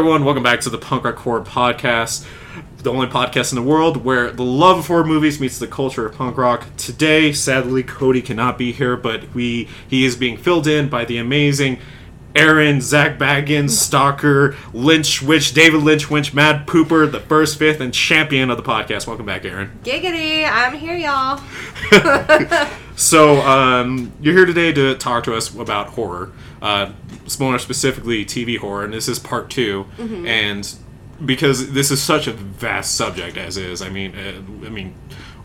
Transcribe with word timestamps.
Everyone. 0.00 0.24
Welcome 0.24 0.42
back 0.42 0.62
to 0.62 0.70
the 0.70 0.78
Punk 0.78 1.04
Rock 1.04 1.16
Horror 1.16 1.42
Podcast, 1.42 2.26
the 2.78 2.90
only 2.90 3.06
podcast 3.06 3.52
in 3.52 3.56
the 3.56 3.62
world 3.62 3.98
where 3.98 4.30
the 4.30 4.42
love 4.42 4.78
of 4.78 4.86
horror 4.86 5.04
movies 5.04 5.38
meets 5.38 5.58
the 5.58 5.66
culture 5.66 6.06
of 6.06 6.14
punk 6.14 6.38
rock. 6.38 6.64
Today, 6.78 7.34
sadly, 7.34 7.82
Cody 7.82 8.22
cannot 8.22 8.56
be 8.56 8.72
here, 8.72 8.96
but 8.96 9.34
we 9.34 9.68
he 9.86 10.06
is 10.06 10.16
being 10.16 10.38
filled 10.38 10.66
in 10.66 10.88
by 10.88 11.04
the 11.04 11.18
amazing 11.18 11.80
Aaron, 12.34 12.80
Zak 12.80 13.18
Bagans, 13.18 13.72
Stalker, 13.72 14.56
Lynch 14.72 15.20
Witch, 15.20 15.52
David 15.52 15.82
Lynch 15.82 16.08
Winch, 16.08 16.32
Mad 16.32 16.66
Pooper, 16.66 17.12
the 17.12 17.20
first, 17.20 17.58
fifth, 17.58 17.82
and 17.82 17.92
champion 17.92 18.48
of 18.48 18.56
the 18.56 18.62
podcast. 18.62 19.06
Welcome 19.06 19.26
back, 19.26 19.44
Aaron. 19.44 19.78
Giggity, 19.84 20.50
I'm 20.50 20.78
here, 20.78 20.96
y'all. 20.96 21.42
So, 23.00 23.40
um, 23.40 24.12
you're 24.20 24.34
here 24.34 24.44
today 24.44 24.74
to 24.74 24.94
talk 24.94 25.24
to 25.24 25.34
us 25.34 25.54
about 25.54 25.88
horror, 25.88 26.32
uh, 26.60 26.92
more 27.38 27.58
specifically 27.58 28.24
TV 28.24 28.58
horror, 28.58 28.84
and 28.84 28.92
this 28.92 29.08
is 29.08 29.18
part 29.18 29.50
2 29.50 29.86
And 30.26 30.74
because 31.24 31.72
this 31.72 31.90
is 31.90 32.02
such 32.02 32.26
a 32.26 32.32
vast 32.32 32.94
subject 32.94 33.36
as 33.36 33.56
is, 33.56 33.82
I 33.82 33.90
mean, 33.90 34.14
uh, 34.16 34.66
I 34.66 34.70
mean, 34.70 34.94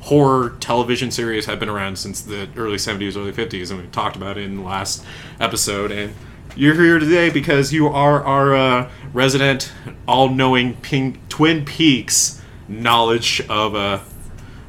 horror 0.02 0.56
television 0.60 1.12
series 1.12 1.46
have 1.48 1.60
been 1.60 1.70
around 1.70 1.98
since 1.98 2.22
the 2.22 2.48
early 2.56 2.78
70s, 2.78 3.18
early 3.18 3.34
50s, 3.34 3.72
and 3.72 3.82
we 3.82 3.88
talked 3.88 4.16
about 4.16 4.38
it 4.38 4.44
in 4.44 4.58
the 4.58 4.64
last 4.64 5.04
episode. 5.40 5.92
And 5.92 6.14
you're 6.56 6.76
here 6.76 7.00
today 7.00 7.30
because 7.30 7.74
you 7.74 7.88
are 7.88 8.24
our 8.24 8.56
uh, 8.56 8.92
resident, 9.14 9.74
all-knowing 10.08 10.76
pink, 10.78 11.28
Twin 11.28 11.66
Peaks 11.66 12.42
knowledge 12.68 13.42
of 13.50 13.76
a 13.76 14.02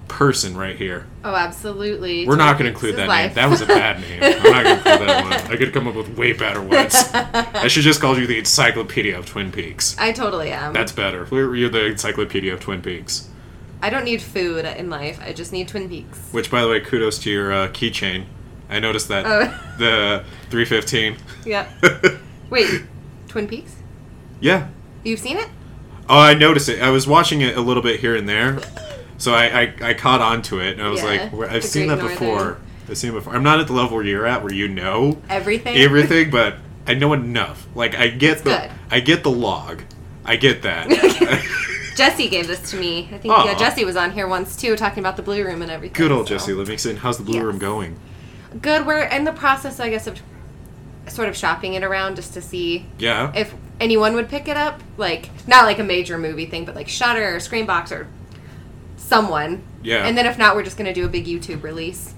person 0.08 0.56
right 0.56 0.76
here. 0.76 1.06
Oh, 1.28 1.34
absolutely. 1.34 2.24
We're 2.26 2.36
not 2.36 2.52
going 2.52 2.66
to 2.66 2.70
include 2.70 2.94
that 2.96 3.08
life. 3.08 3.30
name. 3.30 3.34
That 3.34 3.50
was 3.50 3.60
a 3.60 3.66
bad 3.66 4.00
name. 4.08 4.20
I'm 4.22 4.42
not 4.44 4.62
going 4.62 4.64
to 4.64 4.70
include 4.76 5.08
that 5.08 5.24
one. 5.24 5.52
I 5.52 5.56
could 5.56 5.72
come 5.72 5.88
up 5.88 5.96
with 5.96 6.16
way 6.16 6.32
better 6.32 6.62
ones. 6.62 6.94
I 7.12 7.66
should 7.66 7.82
just 7.82 8.00
call 8.00 8.16
you 8.16 8.28
the 8.28 8.38
Encyclopedia 8.38 9.18
of 9.18 9.26
Twin 9.26 9.50
Peaks. 9.50 9.96
I 9.98 10.12
totally 10.12 10.52
am. 10.52 10.72
That's 10.72 10.92
better. 10.92 11.26
You're 11.32 11.68
the 11.68 11.86
Encyclopedia 11.86 12.54
of 12.54 12.60
Twin 12.60 12.80
Peaks. 12.80 13.28
I 13.82 13.90
don't 13.90 14.04
need 14.04 14.22
food 14.22 14.64
in 14.64 14.88
life. 14.88 15.18
I 15.20 15.32
just 15.32 15.52
need 15.52 15.66
Twin 15.66 15.88
Peaks. 15.88 16.18
Which, 16.30 16.48
by 16.50 16.62
the 16.62 16.68
way, 16.68 16.80
kudos 16.80 17.18
to 17.20 17.30
your 17.30 17.52
uh, 17.52 17.68
keychain. 17.70 18.26
I 18.70 18.78
noticed 18.78 19.08
that 19.08 19.26
Oh. 19.26 19.40
the 19.78 20.24
315. 20.50 21.16
Yeah. 21.44 21.68
Wait, 22.50 22.84
Twin 23.28 23.48
Peaks? 23.48 23.74
yeah. 24.40 24.68
You've 25.04 25.20
seen 25.20 25.36
it? 25.38 25.48
Oh, 26.08 26.18
I 26.20 26.34
noticed 26.34 26.68
it. 26.68 26.80
I 26.80 26.90
was 26.90 27.06
watching 27.08 27.40
it 27.40 27.56
a 27.56 27.60
little 27.60 27.82
bit 27.82 27.98
here 28.00 28.14
and 28.16 28.28
there, 28.28 28.60
so 29.18 29.32
I 29.34 29.62
I, 29.62 29.74
I 29.82 29.94
caught 29.94 30.20
on 30.20 30.42
to 30.42 30.60
it, 30.60 30.74
and 30.78 30.82
I 30.82 30.88
was 30.90 31.02
Yeah, 31.02 31.06
like, 31.08 31.32
"Where- 31.32 31.50
I've 31.50 31.64
seen 31.64 31.88
that 31.88 31.98
Great 32.00 32.12
before. 32.18 32.26
Northern. 32.36 32.56
I've 32.88 32.98
seen 32.98 33.10
it 33.10 33.14
before. 33.14 33.34
I'm 33.34 33.42
not 33.42 33.58
at 33.60 33.66
the 33.66 33.72
level 33.72 33.96
where 33.96 34.04
you're 34.04 34.26
at, 34.26 34.42
where 34.44 34.52
you 34.54 34.68
know 34.68 35.18
Everything? 35.28 35.76
everything, 35.76 36.30
but 36.30 36.56
I 36.86 36.94
know 36.94 37.12
enough. 37.12 37.66
Like 37.74 37.94
I 37.96 38.08
get 38.08 38.38
the 38.38 38.50
good. 38.50 38.70
I 38.90 39.00
get 39.00 39.22
the 39.24 39.30
log. 39.30 39.82
I 40.24 40.36
get 40.36 40.62
that. 40.62 40.88
Jesse 41.96 42.28
gave 42.28 42.46
this 42.46 42.70
to 42.70 42.76
me. 42.76 43.08
I 43.12 43.18
think 43.18 43.34
yeah, 43.36 43.54
Jesse 43.54 43.84
was 43.84 43.96
on 43.96 44.10
here 44.12 44.28
once 44.28 44.54
too, 44.56 44.76
talking 44.76 44.98
about 45.00 45.16
the 45.16 45.22
Blue 45.22 45.42
Room 45.44 45.62
and 45.62 45.70
everything. 45.70 45.94
Good 45.96 46.12
old 46.12 46.28
so. 46.28 46.34
Jesse 46.34 46.52
Livingston. 46.52 46.96
How's 46.98 47.16
the 47.18 47.24
blue 47.24 47.36
Yes. 47.36 47.44
room 47.44 47.58
going? 47.58 47.98
Good. 48.60 48.86
We're 48.86 49.02
in 49.02 49.24
the 49.24 49.32
process, 49.32 49.80
I 49.80 49.88
guess, 49.90 50.06
of 50.06 50.20
sort 51.08 51.28
of 51.28 51.36
shopping 51.36 51.74
it 51.74 51.82
around 51.82 52.16
just 52.16 52.34
to 52.34 52.42
see 52.42 52.86
Yeah. 52.98 53.32
if 53.34 53.54
anyone 53.80 54.14
would 54.14 54.28
pick 54.28 54.46
it 54.48 54.56
up. 54.56 54.80
Like, 54.96 55.30
not 55.48 55.64
like 55.64 55.78
a 55.78 55.84
major 55.84 56.18
movie 56.18 56.46
thing, 56.46 56.64
but 56.66 56.74
like 56.74 56.88
Shudder 56.88 57.34
or 57.36 57.38
Screambox 57.38 57.90
or 57.92 58.06
someone. 59.06 59.62
Yeah. 59.82 60.06
And 60.06 60.18
then 60.18 60.26
if 60.26 60.36
not, 60.36 60.56
we're 60.56 60.64
just 60.64 60.76
going 60.76 60.86
to 60.86 60.94
do 60.94 61.06
a 61.06 61.08
big 61.08 61.26
YouTube 61.26 61.62
release. 61.62 62.14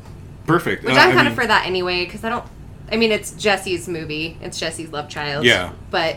Perfect. 0.47 0.84
Which 0.84 0.94
Uh, 0.94 1.00
I'm 1.00 1.12
kind 1.12 1.28
of 1.28 1.34
for 1.34 1.47
that 1.47 1.66
anyway, 1.66 2.04
because 2.04 2.25
I 2.25 2.31
don't. 2.31 2.44
I 2.91 2.97
mean, 2.97 3.12
it's 3.12 3.32
Jesse's 3.32 3.87
movie. 3.87 4.38
It's 4.41 4.59
Jesse's 4.59 4.91
love 4.91 5.09
child. 5.10 5.44
Yeah. 5.44 5.72
But 5.91 6.16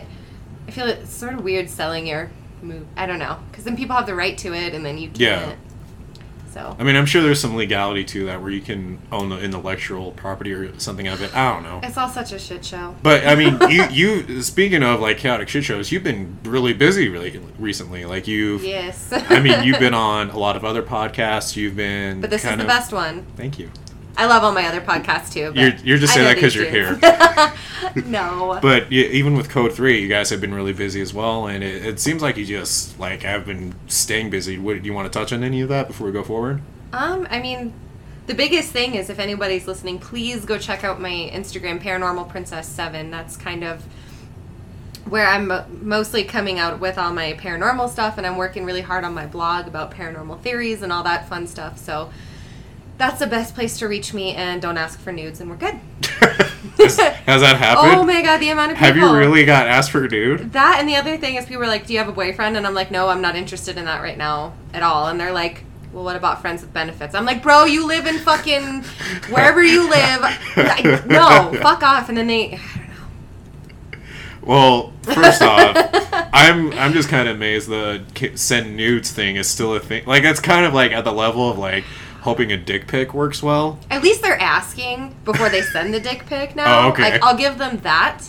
I 0.66 0.70
feel 0.70 0.86
it's 0.86 1.12
sort 1.12 1.34
of 1.34 1.44
weird 1.44 1.68
selling 1.68 2.06
your 2.06 2.30
movie. 2.62 2.86
I 2.96 3.04
don't 3.06 3.18
know, 3.18 3.38
because 3.50 3.64
then 3.64 3.76
people 3.76 3.94
have 3.96 4.06
the 4.06 4.14
right 4.14 4.38
to 4.38 4.54
it, 4.54 4.74
and 4.74 4.84
then 4.84 4.96
you 4.96 5.08
can't. 5.08 5.20
Yeah. 5.20 5.54
So. 6.52 6.76
I 6.78 6.84
mean, 6.84 6.96
I'm 6.96 7.06
sure 7.06 7.22
there's 7.22 7.40
some 7.40 7.56
legality 7.56 8.04
to 8.04 8.26
that 8.26 8.42
where 8.42 8.50
you 8.50 8.60
can 8.60 9.00
own 9.10 9.30
the 9.30 9.38
intellectual 9.38 10.12
property 10.12 10.52
or 10.52 10.78
something 10.78 11.08
of 11.08 11.22
it. 11.22 11.34
I 11.34 11.54
don't 11.54 11.62
know. 11.62 11.80
It's 11.82 11.96
all 11.96 12.08
such 12.08 12.32
a 12.32 12.38
shit 12.38 12.64
show. 12.64 12.94
But 13.02 13.26
I 13.26 13.34
mean, 13.34 13.58
you 13.70 13.84
you 13.88 14.42
speaking 14.42 14.82
of 14.82 15.00
like 15.00 15.18
chaotic 15.18 15.48
shit 15.48 15.64
shows, 15.64 15.90
you've 15.90 16.04
been 16.04 16.38
really 16.44 16.72
busy 16.72 17.08
really 17.08 17.38
recently. 17.58 18.04
Like 18.04 18.28
you've, 18.28 18.64
Yes. 18.64 19.12
I 19.12 19.40
mean, 19.40 19.64
you've 19.64 19.80
been 19.80 19.94
on 20.10 20.30
a 20.30 20.38
lot 20.38 20.56
of 20.56 20.64
other 20.64 20.82
podcasts. 20.82 21.56
You've 21.56 21.76
been, 21.76 22.20
but 22.20 22.30
this 22.30 22.44
is 22.44 22.50
the 22.50 22.60
of, 22.60 22.66
best 22.66 22.92
one. 22.92 23.26
Thank 23.36 23.58
you. 23.58 23.70
I 24.16 24.26
love 24.26 24.44
all 24.44 24.52
my 24.52 24.66
other 24.66 24.80
podcasts 24.80 25.32
too. 25.32 25.52
But 25.54 25.60
You're- 25.60 25.78
you're 25.84 25.98
just 25.98 26.14
saying 26.14 26.26
that 26.26 26.34
because 26.34 26.54
you're 26.54 26.66
here. 26.66 26.98
no. 28.06 28.58
But 28.60 28.92
even 28.92 29.36
with 29.36 29.48
Code 29.48 29.72
Three, 29.72 30.00
you 30.00 30.08
guys 30.08 30.30
have 30.30 30.40
been 30.40 30.54
really 30.54 30.72
busy 30.72 31.00
as 31.00 31.14
well, 31.14 31.46
and 31.46 31.64
it, 31.64 31.84
it 31.84 32.00
seems 32.00 32.22
like 32.22 32.36
you 32.36 32.44
just 32.44 32.98
like 32.98 33.22
have 33.22 33.46
been 33.46 33.74
staying 33.86 34.30
busy. 34.30 34.58
What, 34.58 34.80
do 34.82 34.86
you 34.86 34.92
want 34.92 35.10
to 35.12 35.18
touch 35.18 35.32
on 35.32 35.42
any 35.42 35.60
of 35.62 35.68
that 35.70 35.88
before 35.88 36.06
we 36.06 36.12
go 36.12 36.22
forward? 36.22 36.60
Um, 36.92 37.26
I 37.30 37.40
mean, 37.40 37.72
the 38.26 38.34
biggest 38.34 38.70
thing 38.70 38.94
is 38.94 39.08
if 39.08 39.18
anybody's 39.18 39.66
listening, 39.66 39.98
please 39.98 40.44
go 40.44 40.58
check 40.58 40.84
out 40.84 41.00
my 41.00 41.30
Instagram, 41.32 41.80
Paranormal 41.82 42.28
Princess 42.28 42.68
Seven. 42.68 43.10
That's 43.10 43.36
kind 43.36 43.64
of 43.64 43.82
where 45.06 45.26
I'm 45.26 45.50
mostly 45.86 46.22
coming 46.24 46.58
out 46.58 46.78
with 46.80 46.96
all 46.98 47.12
my 47.12 47.32
paranormal 47.32 47.88
stuff, 47.90 48.18
and 48.18 48.26
I'm 48.26 48.36
working 48.36 48.64
really 48.64 48.82
hard 48.82 49.04
on 49.04 49.14
my 49.14 49.26
blog 49.26 49.66
about 49.66 49.90
paranormal 49.90 50.40
theories 50.42 50.82
and 50.82 50.92
all 50.92 51.02
that 51.02 51.28
fun 51.28 51.46
stuff. 51.46 51.78
So 51.78 52.10
that's 53.02 53.18
the 53.18 53.26
best 53.26 53.56
place 53.56 53.78
to 53.78 53.88
reach 53.88 54.14
me, 54.14 54.32
and 54.32 54.62
don't 54.62 54.78
ask 54.78 55.00
for 55.00 55.10
nudes, 55.10 55.40
and 55.40 55.50
we're 55.50 55.56
good. 55.56 55.74
Has, 56.78 56.96
that 56.96 57.56
happened? 57.56 57.94
Oh 57.96 58.04
my 58.04 58.22
god, 58.22 58.38
the 58.38 58.50
amount 58.50 58.70
of 58.70 58.78
people. 58.78 58.94
Have 58.94 58.96
you 58.96 59.12
really 59.12 59.44
got 59.44 59.66
asked 59.66 59.90
for 59.90 60.04
a 60.04 60.08
dude? 60.08 60.52
That 60.52 60.76
and 60.78 60.88
the 60.88 60.94
other 60.94 61.16
thing 61.16 61.34
is 61.34 61.44
people 61.44 61.64
are 61.64 61.66
like, 61.66 61.84
"Do 61.84 61.92
you 61.94 61.98
have 61.98 62.08
a 62.08 62.12
boyfriend?" 62.12 62.56
And 62.56 62.64
I'm 62.64 62.74
like, 62.74 62.92
"No, 62.92 63.08
I'm 63.08 63.20
not 63.20 63.34
interested 63.34 63.76
in 63.76 63.86
that 63.86 64.02
right 64.02 64.16
now 64.16 64.54
at 64.72 64.84
all." 64.84 65.08
And 65.08 65.18
they're 65.18 65.32
like, 65.32 65.64
"Well, 65.92 66.04
what 66.04 66.14
about 66.14 66.40
friends 66.40 66.62
with 66.62 66.72
benefits?" 66.72 67.16
I'm 67.16 67.24
like, 67.24 67.42
"Bro, 67.42 67.64
you 67.64 67.88
live 67.88 68.06
in 68.06 68.18
fucking 68.18 68.82
wherever 69.32 69.64
you 69.64 69.90
live. 69.90 70.20
Like, 70.56 70.84
no, 71.06 71.52
fuck 71.60 71.82
off." 71.82 72.08
And 72.08 72.16
then 72.16 72.28
they, 72.28 72.54
I 72.54 72.60
don't 72.76 72.88
know. 73.90 73.98
Well, 74.42 74.92
first 75.02 75.42
off, 75.42 75.76
I'm 76.32 76.72
I'm 76.74 76.92
just 76.92 77.08
kind 77.08 77.28
of 77.28 77.34
amazed 77.34 77.68
the 77.68 78.04
send 78.36 78.76
nudes 78.76 79.10
thing 79.10 79.34
is 79.34 79.48
still 79.48 79.74
a 79.74 79.80
thing. 79.80 80.04
Like 80.06 80.22
it's 80.22 80.40
kind 80.40 80.64
of 80.64 80.72
like 80.72 80.92
at 80.92 81.04
the 81.04 81.12
level 81.12 81.50
of 81.50 81.58
like 81.58 81.84
hoping 82.22 82.50
a 82.50 82.56
dick 82.56 82.86
pic 82.88 83.12
works 83.14 83.42
well. 83.42 83.78
at 83.90 84.02
least 84.02 84.22
they're 84.22 84.40
asking 84.40 85.14
before 85.24 85.48
they 85.48 85.60
send 85.62 85.92
the 85.92 86.00
dick 86.00 86.24
pic. 86.26 86.56
Now, 86.56 86.86
Oh, 86.86 86.88
okay. 86.90 87.02
like, 87.12 87.22
I'll 87.22 87.36
give 87.36 87.58
them 87.58 87.78
that. 87.78 88.22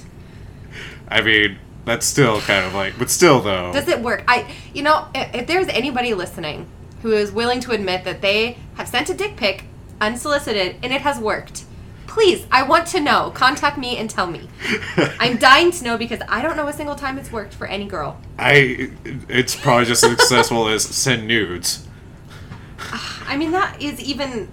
I 1.07 1.21
mean, 1.21 1.57
that's 1.85 2.05
still 2.05 2.39
kind 2.41 2.65
of 2.65 2.73
like, 2.73 2.97
but 2.97 3.09
still 3.09 3.41
though. 3.41 3.71
Does 3.73 3.87
it 3.87 3.99
work? 4.01 4.23
I, 4.27 4.51
you 4.73 4.83
know, 4.83 5.07
if, 5.13 5.33
if 5.35 5.47
there's 5.47 5.67
anybody 5.67 6.13
listening 6.13 6.67
who 7.01 7.11
is 7.11 7.31
willing 7.31 7.59
to 7.61 7.71
admit 7.71 8.03
that 8.05 8.21
they 8.21 8.57
have 8.75 8.87
sent 8.87 9.09
a 9.09 9.13
dick 9.13 9.35
pic 9.35 9.65
unsolicited 10.01 10.77
and 10.81 10.91
it 10.93 11.01
has 11.01 11.19
worked, 11.19 11.65
please, 12.07 12.47
I 12.51 12.63
want 12.63 12.87
to 12.87 12.99
know. 12.99 13.31
Contact 13.35 13.77
me 13.77 13.97
and 13.97 14.09
tell 14.09 14.27
me. 14.27 14.47
I'm 15.19 15.37
dying 15.37 15.71
to 15.71 15.83
know 15.83 15.97
because 15.97 16.21
I 16.29 16.41
don't 16.41 16.55
know 16.57 16.67
a 16.67 16.73
single 16.73 16.95
time 16.95 17.17
it's 17.17 17.31
worked 17.31 17.53
for 17.53 17.67
any 17.67 17.85
girl. 17.85 18.19
I 18.39 18.89
it's 19.29 19.55
probably 19.55 19.85
just 19.85 20.03
as 20.03 20.09
successful 20.11 20.67
as 20.67 20.83
send 20.83 21.27
nudes. 21.27 21.87
Ah, 22.79 23.12
I 23.27 23.37
mean, 23.37 23.51
that 23.51 23.81
is 23.81 23.99
even. 24.01 24.49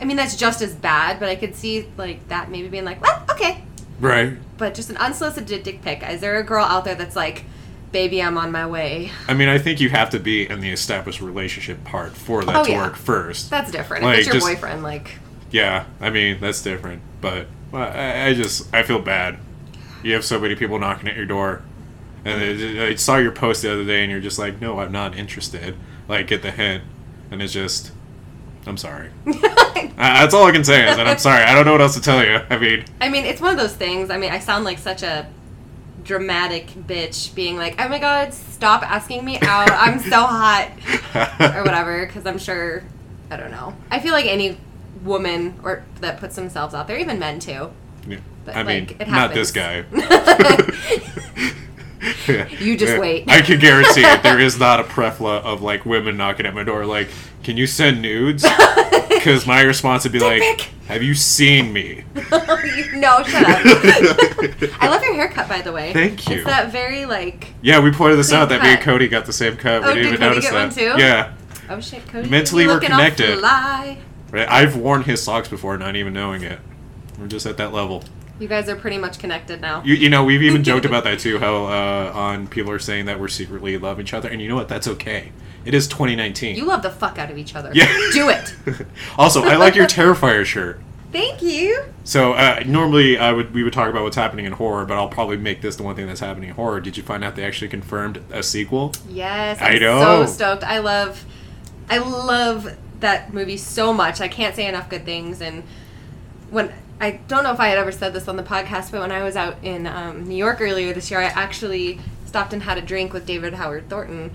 I 0.00 0.04
mean, 0.04 0.16
that's 0.16 0.34
just 0.36 0.62
as 0.62 0.74
bad, 0.74 1.20
but 1.20 1.28
I 1.28 1.36
could 1.36 1.54
see 1.54 1.86
like 1.98 2.26
that 2.28 2.50
maybe 2.50 2.68
being 2.68 2.84
like, 2.86 3.02
well, 3.02 3.22
okay, 3.30 3.62
Right. 3.98 4.32
but 4.56 4.74
just 4.74 4.88
an 4.88 4.96
unsolicited 4.96 5.62
dick 5.62 5.82
pic. 5.82 6.02
Is 6.02 6.22
there 6.22 6.38
a 6.38 6.42
girl 6.42 6.64
out 6.64 6.86
there 6.86 6.94
that's 6.94 7.14
like, 7.16 7.44
baby, 7.92 8.22
I'm 8.22 8.38
on 8.38 8.50
my 8.50 8.66
way? 8.66 9.10
I 9.28 9.34
mean, 9.34 9.48
I 9.50 9.58
think 9.58 9.78
you 9.78 9.90
have 9.90 10.08
to 10.10 10.18
be 10.18 10.48
in 10.48 10.60
the 10.60 10.70
established 10.70 11.20
relationship 11.20 11.84
part 11.84 12.12
for 12.12 12.42
that 12.44 12.56
Oh, 12.56 12.64
to 12.64 12.70
yeah. 12.70 12.82
work 12.86 12.96
first. 12.96 13.50
That's 13.50 13.70
different. 13.70 14.04
Like, 14.04 14.14
if 14.14 14.18
it's 14.20 14.26
your 14.28 14.34
just- 14.36 14.46
boyfriend, 14.46 14.82
like. 14.82 15.18
Yeah, 15.50 15.84
I 16.00 16.08
mean 16.10 16.38
that's 16.40 16.62
different, 16.62 17.02
but 17.20 17.48
well, 17.72 17.82
I, 17.82 18.28
I 18.28 18.34
just 18.34 18.72
I 18.74 18.82
feel 18.84 19.00
bad. 19.00 19.36
You 20.02 20.14
have 20.14 20.24
so 20.24 20.38
many 20.40 20.54
people 20.54 20.78
knocking 20.78 21.08
at 21.10 21.16
your 21.16 21.26
door, 21.26 21.60
and 22.24 22.40
I 22.80 22.86
I 22.86 22.94
saw 22.94 23.16
your 23.18 23.32
post 23.32 23.60
the 23.62 23.70
other 23.72 23.84
day, 23.84 24.02
and 24.02 24.10
you're 24.10 24.20
just 24.20 24.38
like, 24.38 24.60
no, 24.62 24.78
I'm 24.78 24.92
not 24.92 25.14
interested. 25.18 25.74
Like, 26.08 26.28
get 26.28 26.40
the 26.42 26.52
hint, 26.52 26.84
and 27.30 27.42
it's 27.42 27.52
just, 27.52 27.92
I'm 28.66 28.76
sorry. 28.76 29.10
Uh, 30.00 30.20
That's 30.20 30.32
all 30.32 30.44
I 30.44 30.52
can 30.52 30.64
say 30.64 30.88
is 30.88 30.96
that 30.96 31.06
I'm 31.06 31.18
sorry. 31.18 31.44
I 31.44 31.54
don't 31.54 31.66
know 31.66 31.72
what 31.72 31.82
else 31.82 31.94
to 31.94 32.00
tell 32.00 32.24
you. 32.24 32.40
I 32.48 32.56
mean, 32.56 32.84
I 33.02 33.10
mean, 33.10 33.26
it's 33.26 33.40
one 33.40 33.52
of 33.52 33.58
those 33.58 33.74
things. 33.74 34.08
I 34.10 34.16
mean, 34.16 34.30
I 34.30 34.38
sound 34.38 34.64
like 34.64 34.78
such 34.78 35.02
a 35.02 35.26
dramatic 36.04 36.68
bitch 36.68 37.34
being 37.34 37.56
like, 37.58 37.76
oh 37.78 37.88
my 37.88 37.98
god, 37.98 38.32
stop 38.32 38.82
asking 38.82 39.24
me 39.24 39.38
out. 39.42 39.70
I'm 39.70 39.98
so 39.98 40.24
hot. 40.24 40.70
or 41.54 41.64
whatever, 41.64 42.06
because 42.06 42.24
I'm 42.24 42.38
sure, 42.38 42.82
I 43.30 43.36
don't 43.36 43.50
know. 43.50 43.74
I 43.90 44.00
feel 44.00 44.12
like 44.12 44.24
any 44.24 44.56
woman 45.02 45.60
or 45.62 45.84
that 46.00 46.18
puts 46.18 46.36
themselves 46.36 46.74
out 46.74 46.86
there, 46.86 46.98
even 46.98 47.18
men 47.18 47.38
too. 47.38 47.70
Yeah. 48.06 48.20
But, 48.44 48.56
I 48.56 48.62
mean, 48.62 48.86
like, 48.86 49.00
it 49.02 49.08
not 49.08 49.34
this 49.34 49.50
guy. 49.50 49.84
You 52.60 52.76
just 52.76 52.98
wait. 52.98 53.28
I 53.28 53.42
can 53.42 53.58
guarantee 53.58 54.02
it. 54.02 54.22
There 54.22 54.38
is 54.38 54.58
not 54.58 54.80
a 54.80 54.84
prefla 54.84 55.42
of 55.42 55.62
like 55.62 55.84
women 55.84 56.16
knocking 56.16 56.46
at 56.46 56.54
my 56.54 56.64
door, 56.64 56.86
like, 56.86 57.08
"Can 57.42 57.56
you 57.56 57.66
send 57.66 58.02
nudes?" 58.02 58.44
Because 59.10 59.46
my 59.46 59.60
response 59.60 60.04
would 60.04 60.12
be 60.12 60.18
Dick 60.18 60.40
like, 60.40 60.58
pic. 60.58 60.60
"Have 60.86 61.02
you 61.02 61.14
seen 61.14 61.74
me?" 61.74 62.04
no, 62.14 62.22
shut 63.22 63.44
up. 63.44 63.66
I 64.80 64.88
love 64.88 65.02
your 65.02 65.14
haircut, 65.14 65.46
by 65.46 65.60
the 65.60 65.72
way. 65.72 65.92
Thank 65.92 66.26
you. 66.26 66.36
It's 66.36 66.46
that 66.46 66.72
very 66.72 67.04
like. 67.04 67.48
Yeah, 67.60 67.80
we 67.80 67.90
pointed 67.90 68.18
this 68.18 68.32
out 68.32 68.48
that 68.48 68.62
me 68.62 68.68
and. 68.70 68.80
Cody 68.80 69.08
got 69.08 69.26
the 69.26 69.32
same 69.34 69.58
cut. 69.58 69.82
Oh, 69.84 69.88
we 69.88 69.94
didn't 69.94 70.12
did 70.12 70.14
even 70.14 70.18
Cody 70.20 70.48
notice 70.48 70.76
that. 70.76 70.94
too? 70.96 70.98
Yeah, 70.98 71.34
Oh 71.70 71.80
shit, 71.80 72.04
Cody. 72.08 72.28
Mentally, 72.28 72.66
we're 72.66 72.80
connected. 72.80 73.40
Right. 73.40 73.98
I've 74.48 74.76
worn 74.76 75.04
his 75.04 75.22
socks 75.22 75.48
before, 75.48 75.78
not 75.78 75.94
even 75.94 76.12
knowing 76.12 76.42
it. 76.42 76.58
We're 77.18 77.28
just 77.28 77.46
at 77.46 77.56
that 77.58 77.72
level. 77.72 78.02
You 78.40 78.48
guys 78.48 78.70
are 78.70 78.76
pretty 78.76 78.96
much 78.96 79.18
connected 79.18 79.60
now. 79.60 79.82
You, 79.84 79.94
you 79.94 80.08
know, 80.08 80.24
we've 80.24 80.42
even 80.42 80.64
joked 80.64 80.84
about 80.86 81.04
that 81.04 81.18
too. 81.18 81.38
How 81.38 81.66
uh, 81.66 82.12
on 82.14 82.48
people 82.48 82.72
are 82.72 82.78
saying 82.78 83.04
that 83.04 83.20
we're 83.20 83.28
secretly 83.28 83.76
love 83.76 84.00
each 84.00 84.14
other, 84.14 84.30
and 84.30 84.40
you 84.40 84.48
know 84.48 84.56
what? 84.56 84.66
That's 84.68 84.88
okay. 84.88 85.30
It 85.66 85.74
is 85.74 85.86
2019. 85.86 86.56
You 86.56 86.64
love 86.64 86.82
the 86.82 86.90
fuck 86.90 87.18
out 87.18 87.30
of 87.30 87.36
each 87.36 87.54
other. 87.54 87.70
Yeah. 87.74 87.84
Do 88.12 88.30
it. 88.30 88.54
also, 89.18 89.44
I 89.44 89.56
like 89.56 89.74
your 89.74 89.86
Terrifier 89.86 90.44
shirt. 90.46 90.80
Thank 91.12 91.42
you. 91.42 91.84
So 92.04 92.32
uh, 92.32 92.62
normally 92.64 93.18
I 93.18 93.32
would 93.32 93.52
we 93.52 93.62
would 93.62 93.72
talk 93.72 93.90
about 93.90 94.04
what's 94.04 94.16
happening 94.16 94.46
in 94.46 94.52
horror, 94.52 94.86
but 94.86 94.94
I'll 94.96 95.08
probably 95.08 95.36
make 95.36 95.60
this 95.60 95.76
the 95.76 95.82
one 95.82 95.96
thing 95.96 96.06
that's 96.06 96.20
happening 96.20 96.48
in 96.48 96.54
horror. 96.54 96.80
Did 96.80 96.96
you 96.96 97.02
find 97.02 97.22
out 97.22 97.36
they 97.36 97.44
actually 97.44 97.68
confirmed 97.68 98.22
a 98.30 98.42
sequel? 98.42 98.92
Yes, 99.08 99.60
I 99.60 99.72
I'm 99.72 99.80
know. 99.80 100.24
so 100.24 100.32
stoked. 100.32 100.64
I 100.64 100.78
love, 100.78 101.26
I 101.90 101.98
love 101.98 102.74
that 103.00 103.34
movie 103.34 103.56
so 103.56 103.92
much. 103.92 104.20
I 104.20 104.28
can't 104.28 104.54
say 104.54 104.66
enough 104.66 104.88
good 104.88 105.04
things. 105.04 105.42
And 105.42 105.64
when 106.48 106.72
I 107.00 107.12
don't 107.28 107.44
know 107.44 107.52
if 107.52 107.60
I 107.60 107.68
had 107.68 107.78
ever 107.78 107.92
said 107.92 108.12
this 108.12 108.28
on 108.28 108.36
the 108.36 108.42
podcast, 108.42 108.90
but 108.92 109.00
when 109.00 109.10
I 109.10 109.22
was 109.22 109.34
out 109.34 109.56
in 109.62 109.86
um, 109.86 110.28
New 110.28 110.36
York 110.36 110.60
earlier 110.60 110.92
this 110.92 111.10
year, 111.10 111.20
I 111.20 111.24
actually 111.24 111.98
stopped 112.26 112.52
and 112.52 112.62
had 112.62 112.76
a 112.78 112.82
drink 112.82 113.12
with 113.12 113.26
David 113.26 113.54
Howard 113.54 113.88
Thornton, 113.88 114.32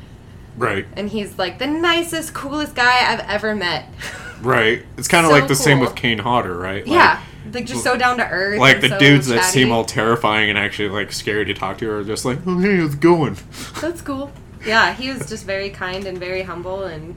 Right, 0.58 0.86
and 0.94 1.10
he's 1.10 1.38
like 1.38 1.60
the 1.60 1.68
nicest, 1.68 2.34
coolest 2.34 2.76
guy 2.76 3.12
I've 3.12 3.20
ever 3.30 3.56
met. 3.56 3.90
right. 4.42 4.86
It's 4.98 5.08
kind 5.08 5.26
of 5.26 5.32
So 5.32 5.38
like 5.38 5.48
the 5.48 5.56
same 5.56 5.80
with 5.80 5.96
Kane 5.96 6.20
Hodder, 6.20 6.58
right? 6.58 6.86
Like, 6.86 6.94
yeah, 6.94 7.22
like 7.52 7.66
just 7.66 7.84
so 7.84 7.98
down 7.98 8.18
to 8.18 8.28
earth. 8.28 8.60
Like 8.60 8.82
the 8.82 8.90
so 8.90 9.00
dudes 9.00 9.28
that 9.28 9.44
seem 9.44 9.72
all 9.72 9.84
terrifying 9.84 10.50
and 10.50 10.58
actually 10.58 10.90
like 10.90 11.12
scary 11.12 11.46
to 11.46 11.54
talk 11.54 11.78
to 11.80 11.92
are 11.92 12.04
just 12.04 12.24
like, 12.24 12.40
oh 12.48 12.60
hey, 12.60 12.78
how's 12.78 12.94
it 12.94 13.00
going? 13.00 13.38
That's 13.82 14.02
cool. 14.02 14.32
Yeah, 14.66 14.94
he 14.94 15.10
was 15.10 15.30
just 15.30 15.46
very 15.46 15.70
kind 15.70 16.08
and 16.08 16.18
very 16.18 16.44
humble 16.44 16.84
and 16.84 17.16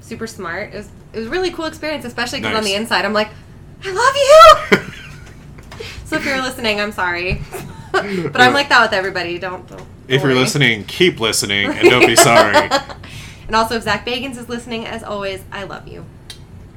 super 0.00 0.26
smart. 0.26 0.72
It 0.72 0.76
was 0.76 0.90
it 1.12 1.18
was 1.18 1.26
a 1.26 1.30
really 1.30 1.50
cool 1.50 1.64
experience, 1.64 2.04
especially 2.04 2.40
because 2.40 2.56
on 2.56 2.64
the 2.64 2.74
inside 2.74 3.04
I'm 3.04 3.12
like, 3.12 3.30
I 3.84 3.92
love 3.92 4.80
you. 4.80 4.92
so 6.04 6.16
if 6.16 6.24
you're 6.24 6.42
listening, 6.42 6.80
I'm 6.80 6.92
sorry, 6.92 7.42
but 7.92 8.40
I'm 8.40 8.52
like 8.54 8.68
that 8.70 8.82
with 8.82 8.92
everybody. 8.92 9.38
Don't. 9.38 9.66
don't 9.68 9.86
if 10.08 10.22
you're 10.22 10.34
listening, 10.34 10.84
keep 10.84 11.20
listening 11.20 11.70
and 11.70 11.88
don't 11.88 12.06
be 12.06 12.16
sorry. 12.30 12.70
and 13.46 13.54
also, 13.54 13.76
if 13.76 13.82
Zak 13.84 14.06
Bagans 14.06 14.36
is 14.38 14.48
listening, 14.48 14.86
as 14.86 15.02
always, 15.02 15.42
I 15.52 15.64
love 15.64 15.86
you. 15.86 16.04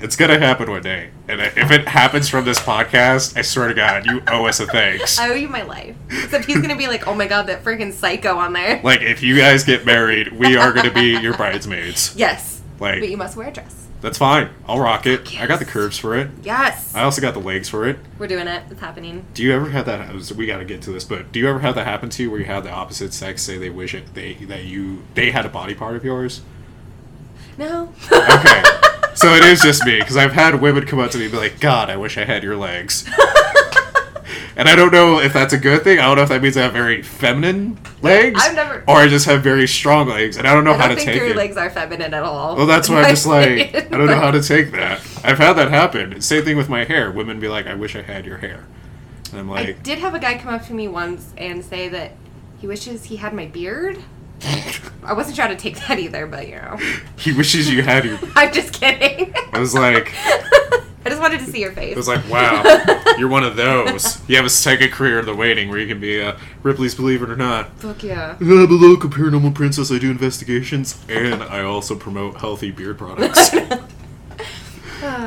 It's 0.01 0.15
gonna 0.15 0.39
happen 0.39 0.69
one 0.69 0.81
day, 0.81 1.11
and 1.27 1.39
if 1.39 1.69
it 1.69 1.87
happens 1.87 2.27
from 2.27 2.43
this 2.43 2.59
podcast, 2.59 3.37
I 3.37 3.43
swear 3.43 3.67
to 3.67 3.73
God, 3.75 4.05
you 4.07 4.23
owe 4.27 4.45
us 4.45 4.59
a 4.59 4.65
thanks. 4.65 5.19
I 5.19 5.29
owe 5.29 5.35
you 5.35 5.47
my 5.47 5.61
life. 5.61 5.95
Except 6.09 6.45
he's 6.45 6.59
gonna 6.59 6.75
be 6.75 6.87
like, 6.87 7.07
oh 7.07 7.13
my 7.13 7.27
god, 7.27 7.43
that 7.47 7.63
freaking 7.63 7.93
psycho 7.93 8.35
on 8.35 8.53
there. 8.53 8.81
Like, 8.83 9.01
if 9.01 9.21
you 9.21 9.37
guys 9.37 9.63
get 9.63 9.85
married, 9.85 10.31
we 10.33 10.57
are 10.57 10.73
gonna 10.73 10.91
be 10.93 11.19
your 11.19 11.35
bridesmaids. 11.35 12.15
Yes, 12.15 12.61
Like, 12.79 12.99
but 12.99 13.09
you 13.09 13.17
must 13.17 13.37
wear 13.37 13.49
a 13.49 13.51
dress. 13.51 13.80
That's 14.01 14.17
fine. 14.17 14.49
I'll 14.67 14.79
rock 14.79 15.05
it. 15.05 15.27
Fuck 15.27 15.41
I 15.41 15.45
got 15.47 15.59
the 15.59 15.65
curves 15.65 15.97
for 15.97 16.17
it. 16.17 16.29
Yes, 16.43 16.93
I 16.95 17.03
also 17.03 17.21
got 17.21 17.33
the 17.35 17.39
legs 17.39 17.69
for 17.69 17.87
it. 17.87 17.99
we're 18.17 18.27
doing 18.27 18.47
it. 18.47 18.63
It's 18.71 18.81
happening. 18.81 19.25
Do 19.35 19.43
you 19.43 19.53
ever 19.53 19.69
have 19.69 19.85
that? 19.85 20.09
Uh, 20.09 20.35
we 20.35 20.47
got 20.47 20.57
to 20.57 20.65
get 20.65 20.81
to 20.83 20.91
this, 20.91 21.03
but 21.03 21.31
do 21.31 21.39
you 21.39 21.47
ever 21.47 21.59
have 21.59 21.75
that 21.75 21.85
happen 21.85 22.09
to 22.09 22.23
you 22.23 22.31
where 22.31 22.39
you 22.39 22.45
have 22.47 22.63
the 22.63 22.71
opposite 22.71 23.13
sex 23.13 23.43
say 23.43 23.57
they 23.59 23.69
wish 23.69 23.93
it 23.93 24.13
they 24.15 24.33
that 24.45 24.63
you 24.65 25.03
they 25.13 25.29
had 25.31 25.45
a 25.45 25.49
body 25.49 25.75
part 25.75 25.95
of 25.95 26.03
yours? 26.03 26.41
No. 27.57 27.93
Okay, 28.11 28.63
so 29.13 29.33
it 29.35 29.43
is 29.43 29.61
just 29.61 29.85
me 29.85 29.99
because 29.99 30.17
I've 30.17 30.33
had 30.33 30.59
women 30.61 30.85
come 30.87 30.99
up 30.99 31.11
to 31.11 31.17
me 31.19 31.25
and 31.25 31.31
be 31.31 31.37
like, 31.37 31.59
"God, 31.59 31.89
I 31.91 31.97
wish 31.97 32.17
I 32.17 32.25
had 32.25 32.43
your 32.43 32.57
legs." 32.57 33.07
And 34.55 34.67
I 34.69 34.75
don't 34.75 34.91
know 34.91 35.19
if 35.19 35.33
that's 35.33 35.53
a 35.53 35.57
good 35.57 35.83
thing. 35.83 35.99
I 35.99 36.03
don't 36.03 36.17
know 36.17 36.23
if 36.23 36.29
that 36.29 36.41
means 36.41 36.57
I 36.57 36.63
have 36.63 36.73
very 36.73 37.01
feminine 37.01 37.77
legs, 38.01 38.39
I've 38.43 38.55
never- 38.55 38.83
or 38.87 38.97
I 38.97 39.07
just 39.07 39.25
have 39.25 39.41
very 39.43 39.67
strong 39.67 40.07
legs, 40.09 40.37
and 40.37 40.47
I 40.47 40.53
don't 40.53 40.63
know 40.63 40.73
I 40.73 40.77
how 40.77 40.87
don't 40.87 40.91
to 40.91 40.95
think 40.97 41.11
take 41.11 41.21
your 41.21 41.29
it. 41.31 41.35
legs 41.35 41.57
are 41.57 41.69
feminine 41.69 42.13
at 42.13 42.23
all. 42.23 42.55
Well, 42.55 42.65
that's 42.65 42.89
why 42.89 43.03
I'm 43.03 43.09
just 43.09 43.25
like, 43.25 43.75
I 43.75 43.81
don't 43.97 44.07
know 44.07 44.15
how 44.19 44.31
to 44.31 44.41
take 44.41 44.71
that. 44.71 44.99
I've 45.23 45.37
had 45.37 45.53
that 45.53 45.69
happen. 45.69 46.19
Same 46.21 46.43
thing 46.43 46.57
with 46.57 46.69
my 46.69 46.83
hair. 46.83 47.11
Women 47.11 47.39
be 47.39 47.47
like, 47.47 47.67
I 47.67 47.75
wish 47.75 47.95
I 47.95 48.01
had 48.01 48.25
your 48.25 48.37
hair. 48.37 48.65
And 49.31 49.39
I'm 49.39 49.49
like, 49.49 49.67
I 49.67 49.71
did 49.73 49.99
have 49.99 50.13
a 50.13 50.19
guy 50.19 50.37
come 50.37 50.53
up 50.53 50.65
to 50.67 50.73
me 50.73 50.87
once 50.87 51.33
and 51.37 51.63
say 51.63 51.87
that 51.89 52.11
he 52.59 52.67
wishes 52.67 53.05
he 53.05 53.15
had 53.17 53.33
my 53.33 53.45
beard. 53.45 53.97
I 55.03 55.13
wasn't 55.13 55.35
trying 55.35 55.49
to 55.51 55.55
take 55.55 55.77
that 55.87 55.99
either, 55.99 56.25
but 56.27 56.47
you 56.47 56.55
know, 56.55 56.77
he 57.17 57.31
wishes 57.31 57.71
you 57.71 57.81
had 57.83 58.03
your. 58.05 58.19
I'm 58.35 58.51
just 58.51 58.73
kidding. 58.73 59.33
I 59.53 59.59
was 59.59 59.73
like, 59.75 60.11
I 61.03 61.09
just 61.09 61.19
wanted 61.21 61.39
to 61.39 61.45
see 61.47 61.61
your 61.61 61.71
face. 61.71 61.95
I 61.95 61.97
was 61.97 62.07
like, 62.07 62.27
wow, 62.29 62.61
you're 63.17 63.27
one 63.27 63.43
of 63.43 63.55
those. 63.55 64.21
You 64.29 64.35
have 64.35 64.45
a 64.45 64.49
second 64.49 64.91
career 64.91 65.19
in 65.19 65.25
the 65.25 65.35
waiting 65.35 65.69
where 65.69 65.79
you 65.79 65.87
can 65.87 65.99
be 65.99 66.21
uh, 66.21 66.37
Ripley's 66.61 66.93
Believe 66.93 67.23
It 67.23 67.29
or 67.29 67.35
Not. 67.35 67.71
Fuck 67.79 68.03
yeah. 68.03 68.37
I'm 68.39 68.51
a 68.51 68.53
local 68.65 69.09
paranormal 69.09 69.55
princess. 69.55 69.91
I 69.91 69.97
do 69.97 70.11
investigations, 70.11 71.03
and 71.09 71.41
I 71.41 71.63
also 71.63 71.95
promote 71.95 72.37
healthy 72.37 72.71
beard 72.71 72.97
products. 72.99 73.49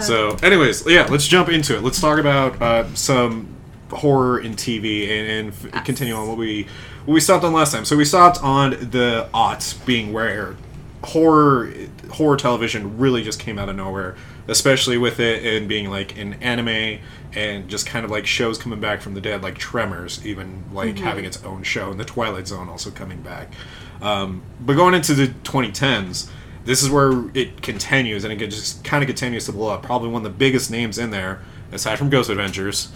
So, 0.00 0.36
anyways, 0.42 0.86
yeah, 0.86 1.06
let's 1.10 1.26
jump 1.26 1.48
into 1.48 1.76
it. 1.76 1.82
Let's 1.82 2.00
talk 2.00 2.18
about 2.20 2.62
uh, 2.62 2.94
some 2.94 3.48
horror 3.90 4.38
in 4.38 4.54
TV 4.54 5.08
and, 5.10 5.28
and 5.28 5.48
f- 5.48 5.64
Yes. 5.74 5.84
continue 5.86 6.14
on 6.14 6.28
what 6.28 6.36
we 6.36 6.68
what 7.04 7.14
we 7.14 7.20
stopped 7.20 7.44
on 7.44 7.52
last 7.52 7.72
time. 7.72 7.84
So 7.84 7.96
we 7.96 8.04
stopped 8.04 8.40
on 8.42 8.70
the 8.70 9.28
aughts 9.34 9.84
being 9.84 10.12
where 10.12 10.54
horror 11.02 11.72
horror 12.12 12.36
television 12.36 12.98
really 12.98 13.24
just 13.24 13.40
came 13.40 13.58
out 13.58 13.68
of 13.68 13.74
nowhere, 13.74 14.14
especially 14.48 14.98
with 14.98 15.20
it 15.20 15.44
and 15.44 15.68
being 15.68 15.90
like 15.90 16.18
an 16.18 16.34
anime 16.34 17.00
and 17.34 17.68
just 17.68 17.86
kind 17.86 18.04
of 18.04 18.10
like 18.10 18.26
shows 18.26 18.58
coming 18.58 18.80
back 18.80 19.00
from 19.00 19.14
the 19.14 19.20
dead, 19.20 19.42
like 19.42 19.58
Tremors, 19.58 20.24
even 20.24 20.64
like 20.72 20.98
having 20.98 21.24
its 21.24 21.42
own 21.44 21.62
show, 21.62 21.90
and 21.90 21.98
The 21.98 22.04
Twilight 22.04 22.46
Zone 22.46 22.68
also 22.68 22.90
coming 22.90 23.22
back. 23.22 23.52
Um, 24.00 24.42
but 24.60 24.74
going 24.74 24.94
into 24.94 25.14
the 25.14 25.28
2010s, 25.28 26.30
this 26.64 26.82
is 26.82 26.90
where 26.90 27.30
it 27.34 27.62
continues, 27.62 28.24
and 28.24 28.32
it 28.32 28.46
just 28.46 28.84
kind 28.84 29.02
of 29.02 29.08
continues 29.08 29.46
to 29.46 29.52
blow 29.52 29.68
up. 29.68 29.82
Probably 29.82 30.08
one 30.08 30.24
of 30.24 30.32
the 30.32 30.38
biggest 30.38 30.70
names 30.70 30.98
in 30.98 31.10
there, 31.10 31.42
aside 31.72 31.96
from 31.96 32.10
Ghost 32.10 32.30
Adventures 32.30 32.92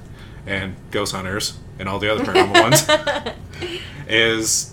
and 0.46 0.76
Ghost 0.90 1.14
Hunters 1.14 1.58
and 1.78 1.88
all 1.88 1.98
the 1.98 2.12
other 2.12 2.24
paranormal 2.24 2.62
ones, 2.62 3.76
is 4.08 4.71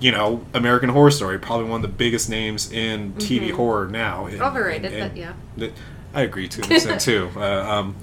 you 0.00 0.10
know 0.12 0.44
American 0.54 0.88
Horror 0.88 1.10
Story. 1.10 1.38
Probably 1.38 1.66
one 1.68 1.76
of 1.84 1.90
the 1.90 1.96
biggest 1.96 2.28
names 2.30 2.70
in 2.72 3.12
TV 3.14 3.50
horror 3.52 3.86
now. 3.88 4.26
And- 4.26 4.40
Overrated, 4.42 4.92
and- 4.92 5.12
but 5.12 5.16
yeah. 5.16 5.68
I 6.14 6.22
agree 6.22 6.48
to 6.48 6.62
an 6.64 6.72
extent 6.72 7.00
too. 7.10 7.30
Uh, 7.36 7.40
um, 7.44 7.96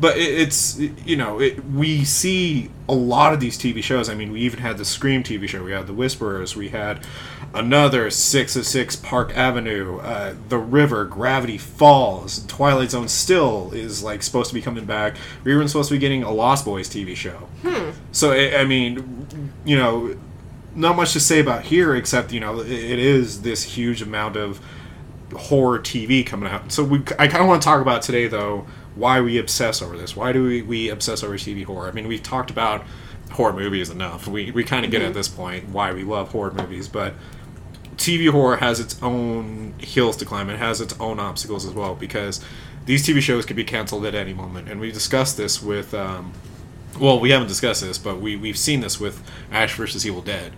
but 0.00 0.16
it, 0.16 0.22
it's 0.40 0.78
you 0.78 1.16
know 1.16 1.40
it, 1.40 1.64
we 1.64 2.04
see 2.04 2.70
a 2.88 2.94
lot 2.94 3.32
of 3.32 3.40
these 3.40 3.56
TV 3.58 3.82
shows. 3.82 4.08
I 4.08 4.14
mean, 4.14 4.32
we 4.32 4.40
even 4.40 4.58
had 4.60 4.78
the 4.78 4.84
Scream 4.84 5.22
TV 5.22 5.48
show. 5.48 5.62
We 5.62 5.72
had 5.72 5.86
The 5.86 5.92
Whisperers. 5.92 6.56
We 6.56 6.70
had 6.70 7.06
another 7.54 8.10
Six 8.10 8.56
of 8.56 8.66
Six 8.66 8.96
Park 8.96 9.36
Avenue, 9.36 9.98
uh, 9.98 10.34
The 10.48 10.58
River, 10.58 11.04
Gravity 11.04 11.58
Falls, 11.58 12.44
Twilight 12.46 12.90
Zone. 12.90 13.06
Still 13.08 13.70
is 13.72 14.02
like 14.02 14.22
supposed 14.22 14.48
to 14.48 14.54
be 14.54 14.62
coming 14.62 14.86
back. 14.86 15.16
We 15.44 15.54
were 15.54 15.68
supposed 15.68 15.90
to 15.90 15.94
be 15.94 15.98
getting 16.00 16.22
a 16.24 16.32
Lost 16.32 16.64
Boys 16.64 16.88
TV 16.88 17.14
show. 17.14 17.46
So 18.10 18.32
I 18.32 18.60
I 18.60 18.64
mean, 18.64 19.52
you 19.64 19.76
know, 19.76 20.16
not 20.74 20.96
much 20.96 21.12
to 21.12 21.20
say 21.20 21.40
about 21.40 21.64
here 21.64 21.94
except 21.94 22.32
you 22.32 22.40
know 22.40 22.60
it, 22.60 22.70
it 22.70 22.98
is 22.98 23.42
this 23.42 23.62
huge 23.62 24.02
amount 24.02 24.36
of 24.36 24.60
horror 25.36 25.78
TV 25.78 26.24
coming 26.24 26.50
out. 26.50 26.72
So 26.72 26.84
we, 26.84 26.98
I 27.18 27.26
kind 27.26 27.42
of 27.42 27.46
want 27.46 27.62
to 27.62 27.66
talk 27.66 27.80
about 27.80 28.02
today 28.02 28.26
though 28.28 28.66
why 28.94 29.20
we 29.20 29.38
obsess 29.38 29.80
over 29.80 29.96
this. 29.96 30.14
Why 30.14 30.32
do 30.32 30.44
we, 30.44 30.62
we 30.62 30.90
obsess 30.90 31.22
over 31.22 31.34
TV 31.34 31.64
horror? 31.64 31.88
I 31.88 31.92
mean, 31.92 32.06
we've 32.06 32.22
talked 32.22 32.50
about 32.50 32.84
horror 33.30 33.54
movies 33.54 33.88
enough. 33.88 34.26
We 34.26 34.50
we 34.50 34.64
kind 34.64 34.84
of 34.84 34.90
get 34.90 35.02
at 35.02 35.14
this 35.14 35.28
point 35.28 35.68
why 35.70 35.92
we 35.92 36.04
love 36.04 36.30
horror 36.30 36.52
movies, 36.52 36.88
but 36.88 37.14
TV 37.96 38.30
horror 38.30 38.56
has 38.56 38.80
its 38.80 39.00
own 39.02 39.74
hills 39.78 40.16
to 40.18 40.24
climb. 40.24 40.50
It 40.50 40.58
has 40.58 40.80
its 40.80 40.98
own 41.00 41.20
obstacles 41.20 41.64
as 41.64 41.72
well 41.72 41.94
because 41.94 42.44
these 42.84 43.06
TV 43.06 43.20
shows 43.20 43.46
could 43.46 43.56
be 43.56 43.64
canceled 43.64 44.04
at 44.04 44.14
any 44.14 44.34
moment. 44.34 44.68
And 44.68 44.80
we 44.80 44.90
discussed 44.90 45.36
this 45.36 45.62
with, 45.62 45.94
um, 45.94 46.32
well, 46.98 47.18
we 47.18 47.30
haven't 47.30 47.48
discussed 47.48 47.82
this, 47.82 47.98
but 47.98 48.20
we 48.20 48.36
we've 48.36 48.58
seen 48.58 48.80
this 48.80 49.00
with 49.00 49.22
Ash 49.50 49.74
versus 49.74 50.06
Evil 50.06 50.22
Dead, 50.22 50.52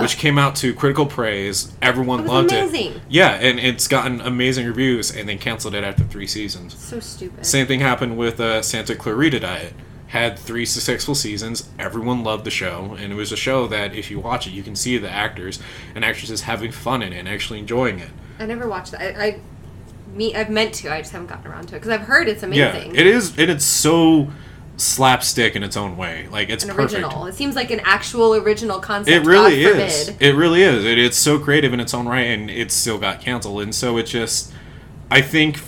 which 0.00 0.16
came 0.16 0.38
out 0.38 0.56
to 0.56 0.74
critical 0.74 1.06
praise. 1.06 1.72
Everyone 1.82 2.26
loved 2.26 2.52
amazing. 2.52 2.92
it. 2.94 3.02
Yeah, 3.08 3.30
and 3.30 3.58
it's 3.58 3.88
gotten 3.88 4.20
amazing 4.20 4.66
reviews, 4.66 5.14
and 5.14 5.28
then 5.28 5.38
canceled 5.38 5.74
it 5.74 5.84
after 5.84 6.04
three 6.04 6.26
seasons. 6.26 6.76
So 6.78 7.00
stupid. 7.00 7.44
Same 7.44 7.66
thing 7.66 7.80
happened 7.80 8.16
with 8.16 8.40
uh, 8.40 8.62
Santa 8.62 8.94
Clarita 8.94 9.40
Diet. 9.40 9.74
Had 10.08 10.36
three 10.36 10.66
successful 10.66 11.14
seasons. 11.14 11.68
Everyone 11.78 12.24
loved 12.24 12.44
the 12.44 12.50
show, 12.50 12.96
and 12.98 13.12
it 13.12 13.16
was 13.16 13.30
a 13.30 13.36
show 13.36 13.68
that 13.68 13.94
if 13.94 14.10
you 14.10 14.18
watch 14.18 14.46
it, 14.46 14.50
you 14.50 14.64
can 14.64 14.74
see 14.74 14.98
the 14.98 15.08
actors 15.08 15.60
and 15.94 16.04
actresses 16.04 16.42
having 16.42 16.72
fun 16.72 17.00
in 17.00 17.12
it 17.12 17.18
and 17.18 17.28
actually 17.28 17.60
enjoying 17.60 18.00
it. 18.00 18.10
I 18.40 18.46
never 18.46 18.68
watched 18.68 18.90
that. 18.90 19.16
I, 19.16 19.24
I 19.24 19.40
me 20.14 20.34
I've 20.34 20.50
meant 20.50 20.74
to. 20.74 20.92
I 20.92 21.00
just 21.00 21.12
haven't 21.12 21.28
gotten 21.28 21.50
around 21.50 21.68
to 21.68 21.76
it 21.76 21.78
because 21.78 21.90
I've 21.90 22.06
heard 22.06 22.28
it's 22.28 22.42
amazing. 22.42 22.60
Yeah, 22.60 22.70
amazing. 22.70 22.96
it 22.96 23.06
is, 23.06 23.38
and 23.38 23.50
it's 23.50 23.64
so 23.64 24.28
slapstick 24.80 25.54
in 25.56 25.62
its 25.62 25.76
own 25.76 25.96
way. 25.96 26.26
Like 26.30 26.48
it's 26.48 26.64
An 26.64 26.70
perfect. 26.70 27.02
original. 27.02 27.26
It 27.26 27.34
seems 27.34 27.54
like 27.54 27.70
an 27.70 27.80
actual 27.84 28.34
original 28.34 28.80
concept. 28.80 29.14
It 29.14 29.28
really 29.28 29.62
is. 29.64 30.08
It 30.20 30.32
really 30.34 30.62
is. 30.62 30.84
It, 30.84 30.98
it's 30.98 31.16
so 31.16 31.38
creative 31.38 31.72
in 31.72 31.80
its 31.80 31.94
own 31.94 32.06
right, 32.08 32.26
and 32.26 32.50
it 32.50 32.72
still 32.72 32.98
got 32.98 33.20
canceled. 33.20 33.62
And 33.62 33.74
so 33.74 33.96
it 33.98 34.04
just, 34.04 34.52
I 35.10 35.20
think, 35.20 35.60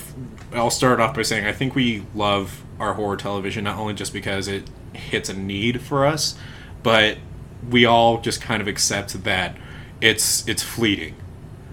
I'll 0.52 0.70
start 0.70 1.00
off 1.00 1.14
by 1.14 1.22
saying 1.22 1.46
I 1.46 1.52
think 1.52 1.74
we 1.74 2.04
love 2.14 2.62
our 2.78 2.94
horror 2.94 3.16
television 3.16 3.64
not 3.64 3.78
only 3.78 3.94
just 3.94 4.12
because 4.12 4.48
it 4.48 4.68
hits 4.92 5.28
a 5.28 5.34
need 5.34 5.80
for 5.82 6.04
us, 6.06 6.36
but 6.82 7.18
we 7.70 7.84
all 7.84 8.20
just 8.20 8.40
kind 8.40 8.60
of 8.60 8.66
accept 8.68 9.22
that 9.24 9.56
it's 10.00 10.46
it's 10.48 10.62
fleeting. 10.62 11.14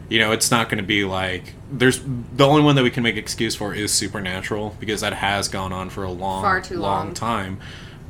You 0.10 0.20
know, 0.20 0.32
it's 0.32 0.50
not 0.50 0.70
going 0.70 0.80
to 0.80 0.88
be 0.88 1.06
like 1.06 1.54
there's 1.72 2.02
the 2.02 2.46
only 2.48 2.64
one 2.64 2.76
that 2.76 2.84
we 2.84 2.90
can 2.90 3.04
make 3.04 3.16
excuse 3.16 3.56
for 3.56 3.74
is 3.74 3.92
Supernatural 3.94 4.76
because 4.80 5.02
that 5.02 5.14
has 5.14 5.48
gone 5.48 5.72
on 5.72 5.90
for 5.90 6.04
a 6.04 6.12
long, 6.12 6.42
Far 6.42 6.62
too 6.62 6.80
long. 6.80 7.14
time. 7.14 7.60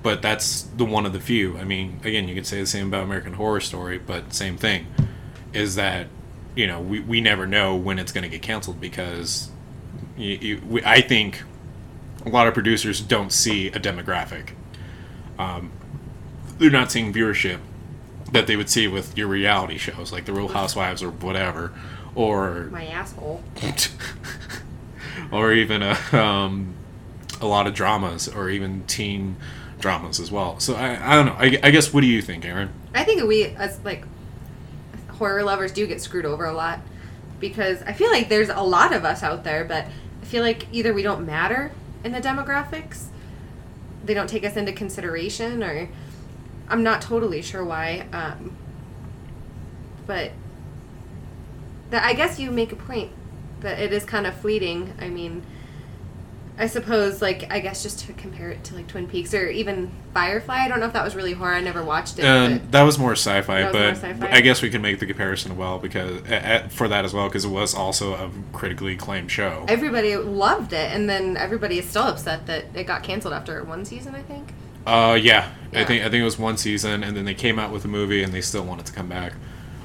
But 0.01 0.21
that's 0.21 0.61
the 0.61 0.85
one 0.85 1.05
of 1.05 1.11
the 1.11 1.19
few. 1.19 1.57
I 1.57 1.65
mean, 1.65 1.99
again, 2.05 2.29
you 2.29 2.35
could 2.35 2.47
say 2.47 2.61
the 2.61 2.65
same 2.65 2.87
about 2.87 3.03
American 3.03 3.33
Horror 3.33 3.59
Story, 3.59 3.97
but 3.97 4.33
same 4.33 4.55
thing 4.55 4.87
is 5.51 5.75
that 5.75 6.07
you 6.55 6.67
know 6.67 6.79
we, 6.79 7.01
we 7.01 7.19
never 7.19 7.45
know 7.45 7.75
when 7.75 7.99
it's 7.99 8.13
going 8.13 8.23
to 8.23 8.29
get 8.29 8.41
canceled 8.41 8.79
because 8.79 9.49
you, 10.17 10.35
you, 10.35 10.61
we, 10.65 10.83
I 10.85 11.01
think 11.01 11.43
a 12.25 12.29
lot 12.29 12.47
of 12.47 12.53
producers 12.53 13.01
don't 13.01 13.33
see 13.33 13.67
a 13.67 13.79
demographic. 13.79 14.51
Um, 15.37 15.71
they're 16.57 16.69
not 16.69 16.91
seeing 16.91 17.13
viewership 17.13 17.59
that 18.31 18.47
they 18.47 18.55
would 18.55 18.69
see 18.69 18.87
with 18.87 19.17
your 19.17 19.27
reality 19.27 19.77
shows 19.77 20.11
like 20.11 20.25
The 20.25 20.33
Real 20.33 20.49
Housewives 20.49 21.01
or 21.01 21.09
whatever, 21.09 21.71
or 22.15 22.69
My 22.71 22.85
asshole. 22.87 23.43
or 25.31 25.53
even 25.53 25.81
a, 25.81 25.97
um, 26.13 26.73
a 27.41 27.45
lot 27.45 27.67
of 27.67 27.73
dramas 27.73 28.27
or 28.27 28.49
even 28.49 28.83
teen 28.87 29.37
dramas 29.79 30.19
as 30.19 30.31
well. 30.31 30.59
So 30.59 30.75
I, 30.75 31.13
I 31.13 31.15
don't 31.15 31.25
know. 31.27 31.35
I, 31.37 31.59
I 31.67 31.71
guess 31.71 31.93
what 31.93 32.01
do 32.01 32.07
you 32.07 32.21
think, 32.21 32.45
Aaron? 32.45 32.69
I 32.93 33.03
think 33.03 33.23
we 33.23 33.45
as 33.45 33.79
like 33.83 34.05
horror 35.09 35.43
lovers 35.43 35.71
do 35.71 35.85
get 35.87 36.01
screwed 36.01 36.25
over 36.25 36.45
a 36.45 36.53
lot 36.53 36.79
because 37.39 37.81
I 37.83 37.93
feel 37.93 38.09
like 38.11 38.29
there's 38.29 38.49
a 38.49 38.61
lot 38.61 38.93
of 38.93 39.05
us 39.05 39.23
out 39.23 39.43
there, 39.43 39.65
but 39.65 39.85
I 40.21 40.25
feel 40.25 40.43
like 40.43 40.67
either 40.71 40.93
we 40.93 41.03
don't 41.03 41.25
matter 41.25 41.71
in 42.03 42.11
the 42.11 42.19
demographics, 42.19 43.05
they 44.03 44.13
don't 44.13 44.29
take 44.29 44.45
us 44.45 44.55
into 44.55 44.71
consideration, 44.71 45.63
or 45.63 45.89
I'm 46.69 46.83
not 46.83 47.01
totally 47.01 47.41
sure 47.41 47.63
why. 47.65 48.07
Um, 48.13 48.55
but 50.05 50.31
that 51.89 52.03
I 52.03 52.13
guess 52.13 52.39
you 52.39 52.51
make 52.51 52.71
a 52.71 52.75
point 52.75 53.11
that 53.61 53.79
it 53.79 53.91
is 53.91 54.05
kind 54.05 54.25
of 54.27 54.35
fleeting. 54.35 54.93
I 54.99 55.09
mean. 55.09 55.43
I 56.61 56.67
suppose, 56.67 57.21
like, 57.21 57.49
I 57.49 57.61
guess 57.61 57.83
just 57.83 57.99
to 57.99 58.11
compare 58.11 58.49
it 58.51 58.65
to 58.65 58.75
like 58.75 58.85
Twin 58.89 59.07
Peaks 59.07 59.33
or 59.33 59.47
even 59.47 59.89
Firefly. 60.13 60.55
I 60.55 60.67
don't 60.67 60.81
know 60.81 60.87
if 60.87 60.91
that 60.91 61.05
was 61.05 61.15
really 61.15 61.31
horror. 61.31 61.53
I 61.53 61.61
never 61.61 61.81
watched 61.85 62.19
it. 62.19 62.25
Um, 62.25 62.59
that 62.71 62.81
was 62.83 62.99
more 62.99 63.13
sci-fi, 63.13 63.63
was 63.63 63.71
but 63.71 63.79
more 63.79 63.95
sci-fi? 63.95 64.29
I 64.29 64.41
guess 64.41 64.61
we 64.61 64.69
can 64.69 64.81
make 64.81 64.99
the 64.99 65.05
comparison 65.05 65.55
well 65.55 65.79
because 65.79 66.21
uh, 66.29 66.67
for 66.69 66.89
that 66.89 67.05
as 67.05 67.13
well 67.13 67.29
because 67.29 67.45
it 67.45 67.49
was 67.49 67.73
also 67.73 68.13
a 68.13 68.29
critically 68.51 68.95
acclaimed 68.95 69.31
show. 69.31 69.63
everybody 69.69 70.17
loved 70.17 70.73
it, 70.73 70.91
and 70.91 71.09
then 71.09 71.37
everybody 71.37 71.79
is 71.79 71.87
still 71.87 72.03
upset 72.03 72.45
that 72.47 72.65
it 72.73 72.83
got 72.83 73.03
canceled 73.03 73.33
after 73.33 73.63
one 73.63 73.85
season. 73.85 74.13
I 74.13 74.21
think. 74.21 74.51
Uh, 74.89 75.13
yeah, 75.15 75.49
I 75.73 75.83
think 75.83 76.03
I 76.03 76.09
think 76.09 76.21
it 76.21 76.25
was 76.25 76.39
one 76.39 76.57
season, 76.57 77.03
and 77.03 77.15
then 77.15 77.25
they 77.25 77.33
came 77.35 77.59
out 77.59 77.71
with 77.71 77.85
a 77.85 77.87
movie, 77.87 78.23
and 78.23 78.33
they 78.33 78.41
still 78.41 78.63
wanted 78.65 78.85
to 78.87 78.93
come 78.93 79.07
back. 79.07 79.33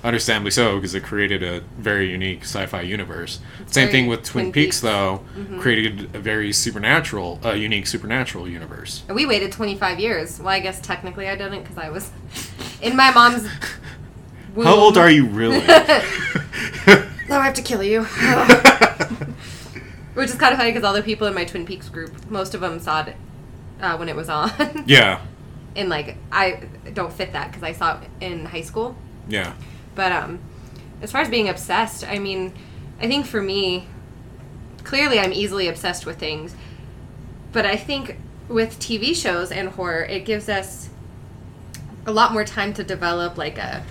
Understandably 0.03 0.51
so, 0.51 0.77
because 0.77 0.95
it 0.95 1.03
created 1.03 1.43
a 1.43 1.61
very 1.79 2.11
unique 2.11 2.43
sci-fi 2.43 2.83
universe. 2.83 3.41
Same 3.67 3.89
thing 3.89 4.07
with 4.07 4.23
Twin, 4.23 4.45
Twin 4.45 4.53
Peaks, 4.53 4.77
Peaks. 4.77 4.81
though, 4.83 5.23
Mm-hmm. 5.35 5.61
created 5.61 6.15
a 6.15 6.19
very 6.19 6.53
supernatural, 6.53 7.41
uh, 7.43 7.53
unique 7.53 7.87
supernatural 7.87 8.47
universe. 8.47 9.03
And 9.09 9.17
we 9.17 9.25
waited 9.25 9.51
25 9.53 9.99
years. 9.99 10.39
Well, 10.39 10.49
I 10.49 10.61
guess 10.61 10.79
technically 10.83 11.27
I 11.29 11.37
didn't 11.37 11.63
because 11.63 11.79
I 11.79 11.89
was 11.89 12.11
in 12.83 12.97
my 12.97 13.11
mom's. 13.13 13.49
Womb. 14.55 14.67
How 14.67 14.75
old 14.75 14.99
are 14.99 15.11
you 15.11 15.27
really? 15.27 15.61
Oh, 17.31 17.39
I 17.39 17.45
have 17.47 17.55
to 17.55 17.63
kill 17.63 17.83
you. 17.83 18.03
Which 20.13 20.29
is 20.29 20.35
kind 20.37 20.53
of 20.53 20.59
funny 20.59 20.71
because 20.71 20.85
all 20.85 20.93
the 20.93 21.03
people 21.03 21.27
in 21.27 21.35
my 21.35 21.45
Twin 21.47 21.65
Peaks 21.65 21.89
group, 21.89 22.31
most 22.31 22.55
of 22.55 22.61
them 22.61 22.79
saw 22.79 23.01
it 23.03 23.17
uh, 23.85 23.97
when 23.97 24.09
it 24.09 24.17
was 24.17 24.29
on. 24.29 24.51
yeah, 24.87 25.21
and 25.77 25.89
like 25.89 26.17
I 26.33 26.65
don't 26.93 27.13
fit 27.13 27.33
that 27.35 27.49
because 27.49 27.63
I 27.63 27.73
saw 27.73 28.01
it 28.01 28.09
in 28.21 28.47
high 28.47 28.63
school. 28.63 28.97
yeah. 29.29 29.53
But 29.95 30.11
um, 30.11 30.41
as 31.03 31.13
far 31.13 31.21
as 31.21 31.29
being 31.29 31.49
obsessed, 31.49 32.03
I 32.05 32.19
mean, 32.19 32.53
I 33.01 33.07
think 33.07 33.27
for 33.27 33.41
me, 33.41 33.87
clearly 34.83 35.21
I'm 35.21 35.33
easily 35.33 35.69
obsessed 35.69 36.05
with 36.05 36.19
things. 36.19 36.57
But 37.53 37.65
I 37.65 37.77
think 37.77 38.17
with 38.49 38.79
TV 38.81 39.15
shows 39.15 39.53
and 39.53 39.69
horror, 39.69 40.03
it 40.05 40.25
gives 40.25 40.49
us 40.49 40.89
a 42.07 42.11
lot 42.11 42.33
more 42.33 42.45
time 42.45 42.75
to 42.75 42.83
develop 42.83 43.39
like 43.39 43.57
a 43.57 43.85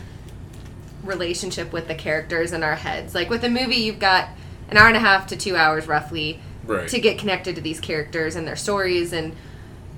relationship 1.04 1.72
with 1.74 1.88
the 1.88 1.96
characters 1.96 2.52
in 2.52 2.64
our 2.64 2.76
heads. 2.76 3.16
Like 3.16 3.30
with 3.30 3.44
a 3.44 3.50
movie, 3.50 3.76
you've 3.78 4.00
got 4.00 4.30
an 4.70 4.78
hour 4.78 4.88
and 4.88 4.98
a 4.98 5.00
half 5.00 5.28
to 5.28 5.38
two 5.38 5.56
hours 5.56 5.88
roughly 5.88 6.40
Right. 6.66 6.88
to 6.90 7.00
get 7.00 7.18
connected 7.18 7.56
to 7.56 7.62
these 7.62 7.82
characters 7.82 8.36
and 8.38 8.48
their 8.48 8.56
stories 8.56 9.12
and 9.12 9.36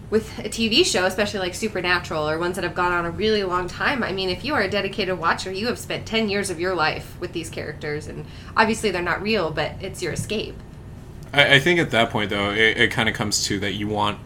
with 0.09 0.37
a 0.39 0.49
TV 0.49 0.85
show, 0.85 1.05
especially 1.05 1.39
like 1.39 1.55
Supernatural 1.55 2.29
or 2.29 2.37
ones 2.37 2.55
that 2.55 2.63
have 2.63 2.75
gone 2.75 2.91
on 2.91 3.05
a 3.05 3.11
really 3.11 3.43
long 3.43 3.67
time, 3.67 4.03
I 4.03 4.11
mean, 4.11 4.29
if 4.29 4.45
you 4.45 4.53
are 4.53 4.61
a 4.61 4.69
dedicated 4.69 5.17
watcher, 5.17 5.51
you 5.51 5.67
have 5.67 5.79
spent 5.79 6.05
10 6.05 6.29
years 6.29 6.49
of 6.49 6.59
your 6.59 6.75
life 6.75 7.19
with 7.19 7.33
these 7.33 7.49
characters. 7.49 8.07
And 8.07 8.25
obviously, 8.55 8.91
they're 8.91 9.01
not 9.01 9.21
real, 9.21 9.51
but 9.51 9.71
it's 9.81 10.01
your 10.01 10.13
escape. 10.13 10.55
I, 11.33 11.55
I 11.55 11.59
think 11.59 11.79
at 11.79 11.91
that 11.91 12.09
point 12.11 12.29
though, 12.29 12.51
it, 12.51 12.77
it 12.77 12.91
kind 12.91 13.09
of 13.09 13.15
comes 13.15 13.43
to 13.45 13.59
that 13.59 13.73
you 13.73 13.87
want 13.87 14.19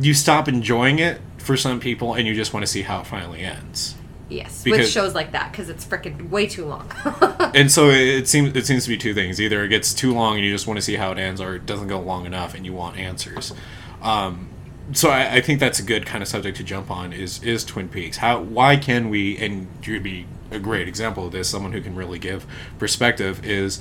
you 0.00 0.14
stop 0.14 0.46
enjoying 0.46 0.98
it 1.00 1.20
for 1.38 1.56
some 1.56 1.80
people, 1.80 2.14
and 2.14 2.26
you 2.26 2.34
just 2.34 2.52
want 2.52 2.64
to 2.64 2.70
see 2.70 2.82
how 2.82 3.00
it 3.00 3.06
finally 3.06 3.40
ends. 3.40 3.94
Yes, 4.28 4.62
Because- 4.62 4.80
with 4.80 4.90
shows 4.90 5.14
like 5.14 5.32
that, 5.32 5.50
because 5.50 5.70
it's 5.70 5.84
freaking 5.84 6.28
way 6.28 6.46
too 6.46 6.66
long. 6.66 6.90
And 7.54 7.72
so 7.72 7.88
it, 7.88 8.06
it 8.06 8.28
seems 8.28 8.54
it 8.54 8.66
seems 8.66 8.84
to 8.84 8.90
be 8.90 8.98
two 8.98 9.14
things: 9.14 9.40
either 9.40 9.64
it 9.64 9.68
gets 9.68 9.94
too 9.94 10.12
long 10.12 10.36
and 10.36 10.44
you 10.44 10.52
just 10.52 10.66
want 10.66 10.76
to 10.76 10.82
see 10.82 10.96
how 10.96 11.10
it 11.12 11.18
ends, 11.18 11.40
or 11.40 11.54
it 11.56 11.64
doesn't 11.64 11.88
go 11.88 11.98
long 11.98 12.26
enough 12.26 12.54
and 12.54 12.66
you 12.66 12.74
want 12.74 12.98
answers. 12.98 13.54
Um, 14.02 14.48
so 14.92 15.10
I, 15.10 15.36
I 15.36 15.40
think 15.40 15.60
that's 15.60 15.78
a 15.78 15.82
good 15.82 16.06
kind 16.06 16.22
of 16.22 16.28
subject 16.28 16.56
to 16.58 16.64
jump 16.64 16.90
on 16.90 17.12
is 17.12 17.42
is 17.42 17.64
Twin 17.64 17.88
Peaks. 17.88 18.18
How 18.18 18.40
why 18.40 18.76
can 18.76 19.10
we 19.10 19.36
and 19.38 19.68
you'd 19.82 20.02
be 20.02 20.26
a 20.50 20.58
great 20.58 20.88
example 20.88 21.26
of 21.26 21.32
this, 21.32 21.48
someone 21.48 21.72
who 21.72 21.80
can 21.80 21.94
really 21.94 22.18
give 22.18 22.46
perspective 22.78 23.44
is 23.44 23.80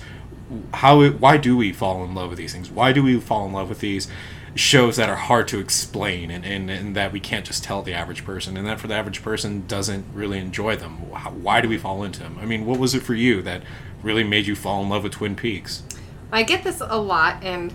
how 0.73 1.05
why 1.09 1.37
do 1.37 1.57
we 1.57 1.73
fall 1.73 2.03
in 2.03 2.13
love 2.13 2.29
with 2.29 2.37
these 2.37 2.53
things? 2.53 2.69
Why 2.69 2.91
do 2.93 3.03
we 3.03 3.19
fall 3.19 3.45
in 3.45 3.53
love 3.53 3.69
with 3.69 3.79
these 3.79 4.07
shows 4.55 4.95
that 4.95 5.07
are 5.07 5.15
hard 5.15 5.47
to 5.47 5.59
explain 5.59 6.31
and, 6.31 6.43
and, 6.43 6.69
and 6.71 6.95
that 6.95 7.11
we 7.11 7.19
can't 7.19 7.45
just 7.45 7.63
tell 7.63 7.83
the 7.83 7.93
average 7.93 8.25
person 8.25 8.57
and 8.57 8.65
that 8.65 8.79
for 8.79 8.87
the 8.87 8.95
average 8.95 9.21
person 9.21 9.65
doesn't 9.67 10.05
really 10.13 10.39
enjoy 10.39 10.75
them? 10.75 11.09
Why, 11.09 11.19
why 11.19 11.61
do 11.61 11.69
we 11.69 11.77
fall 11.77 12.03
into 12.03 12.19
them? 12.19 12.37
I 12.41 12.45
mean, 12.45 12.65
what 12.65 12.79
was 12.79 12.95
it 12.95 13.03
for 13.03 13.13
you 13.13 13.41
that 13.43 13.63
really 14.01 14.23
made 14.23 14.47
you 14.47 14.55
fall 14.55 14.81
in 14.81 14.89
love 14.89 15.03
with 15.03 15.13
Twin 15.13 15.35
Peaks? 15.35 15.83
I 16.31 16.43
get 16.43 16.63
this 16.63 16.81
a 16.81 16.99
lot, 16.99 17.41
and 17.41 17.73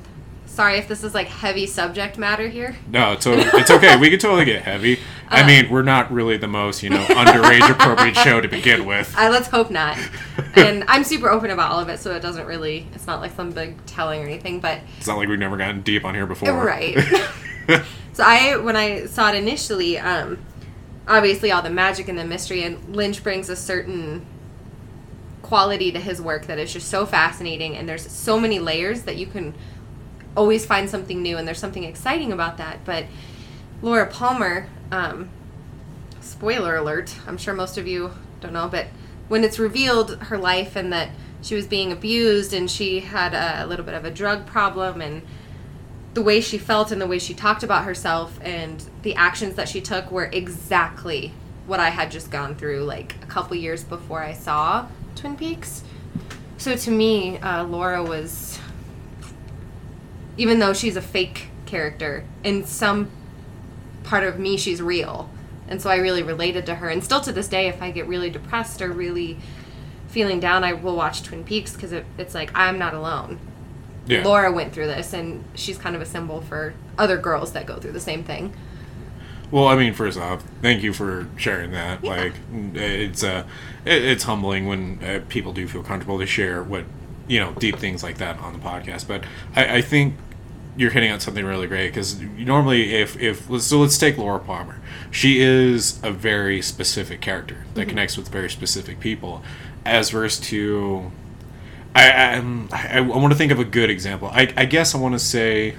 sorry 0.53 0.77
if 0.77 0.87
this 0.87 1.03
is 1.03 1.15
like 1.15 1.29
heavy 1.29 1.67
subject 1.67 2.19
matter 2.19 2.47
here. 2.47 2.77
No, 2.89 3.13
it's, 3.13 3.27
it's 3.27 3.71
okay. 3.71 3.97
We 3.97 4.11
can 4.11 4.19
totally 4.19 4.45
get 4.45 4.63
heavy. 4.63 5.01
I 5.29 5.47
mean, 5.47 5.71
we're 5.71 5.83
not 5.83 6.13
really 6.13 6.37
the 6.37 6.47
most, 6.47 6.83
you 6.83 6.91
know, 6.91 7.03
underage 7.07 7.69
appropriate 7.71 8.17
show 8.17 8.41
to 8.41 8.49
begin 8.49 8.85
with. 8.85 9.15
I 9.17 9.31
let's 9.31 9.49
hope 9.49 9.71
not. 9.71 9.99
and 10.57 10.85
I'm 10.89 11.05
super 11.05 11.31
open 11.31 11.51
about 11.51 11.73
all 11.73 11.81
of 11.81 11.89
it, 11.89 11.99
so 12.01 12.15
it 12.15 12.21
doesn't 12.21 12.45
really. 12.45 12.87
It's 12.93 13.07
not 13.07 13.21
like 13.21 13.33
some 13.35 13.51
big 13.51 13.85
telling 13.87 14.21
or 14.21 14.27
anything, 14.27 14.61
but 14.61 14.81
It's 14.99 15.07
not 15.07 15.17
like 15.17 15.29
we've 15.29 15.39
never 15.39 15.57
gotten 15.57 15.81
deep 15.81 16.05
on 16.05 16.15
here 16.15 16.27
before. 16.27 16.53
Right. 16.53 16.99
so 18.13 18.23
I, 18.23 18.57
when 18.59 18.77
I 18.77 19.07
saw 19.07 19.31
it 19.31 19.37
initially, 19.37 19.97
um, 19.99 20.39
obviously 21.09 21.51
all 21.51 21.63
the 21.63 21.71
magic 21.71 22.09
and 22.09 22.19
the 22.19 22.27
mystery, 22.27 22.63
and 22.63 22.95
Lynch 22.95 23.23
brings 23.23 23.49
a 23.49 23.57
certain 23.57 24.27
quality 25.41 25.93
to 25.93 25.99
his 25.99 26.21
work 26.21 26.47
that 26.47 26.59
is 26.59 26.75
just 26.75 26.89
so 26.89 27.07
fascinating, 27.07 27.75
and 27.75 27.89
there's 27.89 28.07
so 28.11 28.39
many 28.39 28.59
layers 28.59 29.03
that 29.03 29.17
you 29.17 29.27
can 29.27 29.55
always 30.37 30.65
find 30.65 30.89
something 30.89 31.23
new, 31.23 31.37
and 31.37 31.47
there's 31.47 31.59
something 31.59 31.85
exciting 31.85 32.33
about 32.33 32.57
that. 32.59 32.85
But 32.85 33.07
Laura 33.81 34.07
Palmer, 34.07 34.69
um, 34.91 35.29
spoiler 36.21 36.77
alert, 36.77 37.15
I'm 37.27 37.37
sure 37.37 37.55
most 37.55 37.79
of 37.79 37.87
you 37.87 38.13
don't 38.41 38.53
know, 38.53 38.69
but 38.69 38.87
when 39.29 39.45
it's 39.45 39.59
revealed 39.59 40.19
her 40.25 40.39
life 40.39 40.77
and 40.77 40.93
that 40.93 41.11
she 41.43 41.55
was 41.55 41.67
being 41.67 41.91
abused 41.91 42.53
and 42.53 42.71
she 42.71 43.01
had 43.01 43.35
a 43.35 43.67
little 43.67 43.85
bit 43.85 43.95
of 43.95 44.05
a 44.05 44.11
drug 44.11 44.47
problem 44.47 45.01
and 45.01 45.23
the 46.15 46.23
way 46.23 46.41
she 46.41 46.59
felt 46.59 46.93
and 46.93 47.01
the 47.01 47.07
way 47.07 47.19
she 47.19 47.35
talked 47.35 47.63
about 47.63 47.85
herself 47.85 48.39
and 48.43 48.85
the 49.03 49.15
actions 49.15 49.55
that 49.55 49.69
she 49.69 49.81
took 49.81 50.11
were 50.11 50.27
exactly 50.27 51.33
what 51.67 51.81
I 51.81 51.89
had 51.89 52.11
just 52.11 52.31
gone 52.31 52.55
through 52.55 52.85
like 52.85 53.17
a 53.23 53.27
couple 53.27 53.57
years 53.57 53.83
before 53.83 54.23
I 54.23 54.35
saw 54.35 54.87
Twin 55.17 55.37
Peaks. 55.37 55.83
So 56.59 56.77
to 56.77 56.91
me, 56.91 57.39
uh, 57.39 57.65
Laura 57.65 58.05
was, 58.05 58.52
even 60.37 60.59
though 60.59 60.73
she's 60.73 60.97
a 60.97 61.03
fake 61.03 61.49
character, 61.67 62.25
in 62.43 62.65
some 62.65 63.11
part 64.05 64.25
of 64.25 64.39
me, 64.39 64.57
she's 64.57 64.81
real. 64.83 65.29
And 65.69 65.81
so 65.81 65.91
I 65.91 65.97
really 65.97 66.23
related 66.23 66.67
to 66.67 66.77
her. 66.77 66.89
And 66.89 67.03
still 67.03 67.21
to 67.21 67.33
this 67.33 67.49
day, 67.49 67.69
if 67.69 67.81
I 67.81 67.91
get 67.91 68.07
really 68.07 68.31
depressed 68.31 68.83
or 68.83 68.91
really 68.91 69.39
feeling 70.09 70.41
down, 70.41 70.65
I 70.65 70.73
will 70.73 70.97
watch 70.97 71.23
Twin 71.23 71.45
Peaks 71.45 71.75
because 71.75 71.93
it, 71.93 72.05
it's 72.19 72.35
like 72.35 72.51
I'm 72.55 72.79
not 72.79 72.95
alone. 72.95 73.39
Yeah. 74.07 74.25
Laura 74.25 74.51
went 74.53 74.73
through 74.73 74.89
this, 74.89 75.13
and 75.13 75.45
she's 75.55 75.79
kind 75.79 75.95
of 75.95 76.03
a 76.03 76.07
symbol 76.07 76.41
for 76.41 76.75
other 76.99 77.17
girls 77.17 77.53
that 77.53 77.67
go 77.67 77.79
through 77.79 77.93
the 77.93 78.01
same 78.01 78.25
thing. 78.25 78.53
Well, 79.53 79.69
I 79.69 79.77
mean, 79.77 79.95
first 79.95 80.19
off, 80.19 80.43
thank 80.61 80.83
you 80.83 80.93
for 80.93 81.29
sharing 81.37 81.73
that. 81.73 82.03
Yeah. 82.03 82.11
Like, 82.11 82.35
it's 82.75 83.23
uh, 83.23 83.45
it, 83.85 84.05
it's 84.05 84.25
humbling 84.25 84.67
when 84.67 84.99
uh, 85.05 85.21
people 85.29 85.53
do 85.53 85.69
feel 85.69 85.83
comfortable 85.83 86.19
to 86.19 86.27
share 86.27 86.63
what 86.63 86.85
you 87.29 87.41
know 87.41 87.53
deep 87.53 87.79
things 87.79 88.03
like 88.03 88.19
that 88.19 88.39
on 88.39 88.53
the 88.53 88.59
podcast. 88.59 89.07
But 89.07 89.25
I, 89.55 89.77
I 89.77 89.83
think 89.83 90.15
you're 90.77 90.91
hitting 90.91 91.13
on 91.13 91.21
something 91.21 91.45
really 91.45 91.67
great 91.67 91.89
because 91.89 92.21
normally 92.21 92.95
if 92.95 93.21
if 93.21 93.49
so 93.61 93.81
let's 93.81 93.99
take 93.99 94.17
Laura 94.17 94.39
Palmer. 94.39 94.81
She 95.11 95.41
is 95.41 96.03
a 96.03 96.11
very 96.11 96.63
specific 96.63 97.21
character 97.21 97.65
that 97.75 97.83
mm-hmm. 97.83 97.91
connects 97.91 98.17
with 98.17 98.29
very 98.29 98.49
specific 98.49 99.01
people, 99.01 99.43
as 99.85 100.11
versus 100.11 100.41
to. 100.49 101.11
I 101.95 102.11
I'm- 102.11 102.69
I, 102.73 102.97
I 102.97 102.99
um, 102.99 103.09
want 103.09 103.33
to 103.33 103.37
think 103.37 103.53
of 103.53 103.59
a 103.59 103.65
good 103.65 103.91
example. 103.91 104.29
I, 104.33 104.53
I 104.57 104.65
guess 104.65 104.95
I 104.95 104.99
want 104.99 105.15
to 105.15 105.19
say. 105.19 105.77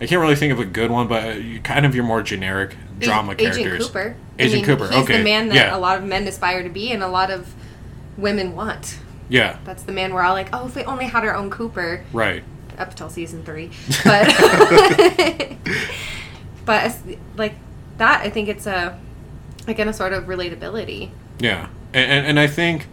I 0.00 0.06
can't 0.06 0.20
really 0.20 0.36
think 0.36 0.52
of 0.52 0.58
a 0.58 0.64
good 0.64 0.90
one, 0.90 1.06
but 1.06 1.22
uh, 1.22 1.58
kind 1.62 1.86
of 1.86 1.94
your 1.94 2.04
more 2.04 2.22
generic 2.22 2.76
drama 2.98 3.32
Agent 3.32 3.54
characters. 3.54 3.86
Cooper. 3.86 4.16
Agent 4.38 4.52
I 4.52 4.56
mean, 4.56 4.64
Cooper. 4.64 4.92
He's 4.92 5.04
okay. 5.04 5.18
the 5.18 5.24
man 5.24 5.48
that 5.48 5.54
yeah. 5.54 5.76
a 5.76 5.78
lot 5.78 5.98
of 5.98 6.04
men 6.04 6.26
aspire 6.26 6.62
to 6.62 6.68
be, 6.68 6.90
and 6.90 7.02
a 7.02 7.08
lot 7.08 7.30
of 7.30 7.54
women 8.16 8.56
want. 8.56 8.98
Yeah. 9.32 9.58
That's 9.64 9.82
the 9.82 9.92
man 9.92 10.12
we're 10.12 10.22
all 10.22 10.34
like, 10.34 10.50
oh, 10.52 10.66
if 10.66 10.76
we 10.76 10.84
only 10.84 11.06
had 11.06 11.24
our 11.24 11.34
own 11.34 11.50
Cooper. 11.50 12.04
Right. 12.12 12.44
up 12.78 12.90
until 12.90 13.08
season 13.08 13.42
three, 13.44 13.70
but 14.04 14.26
but 16.64 16.96
like 17.36 17.54
that, 17.98 18.20
I 18.20 18.30
think 18.30 18.48
it's 18.48 18.66
a 18.66 18.98
again 19.66 19.88
a 19.88 19.92
sort 19.92 20.12
of 20.12 20.24
relatability. 20.24 21.10
Yeah, 21.38 21.68
and, 21.92 22.10
and, 22.10 22.26
and 22.26 22.40
I 22.40 22.46
think, 22.46 22.86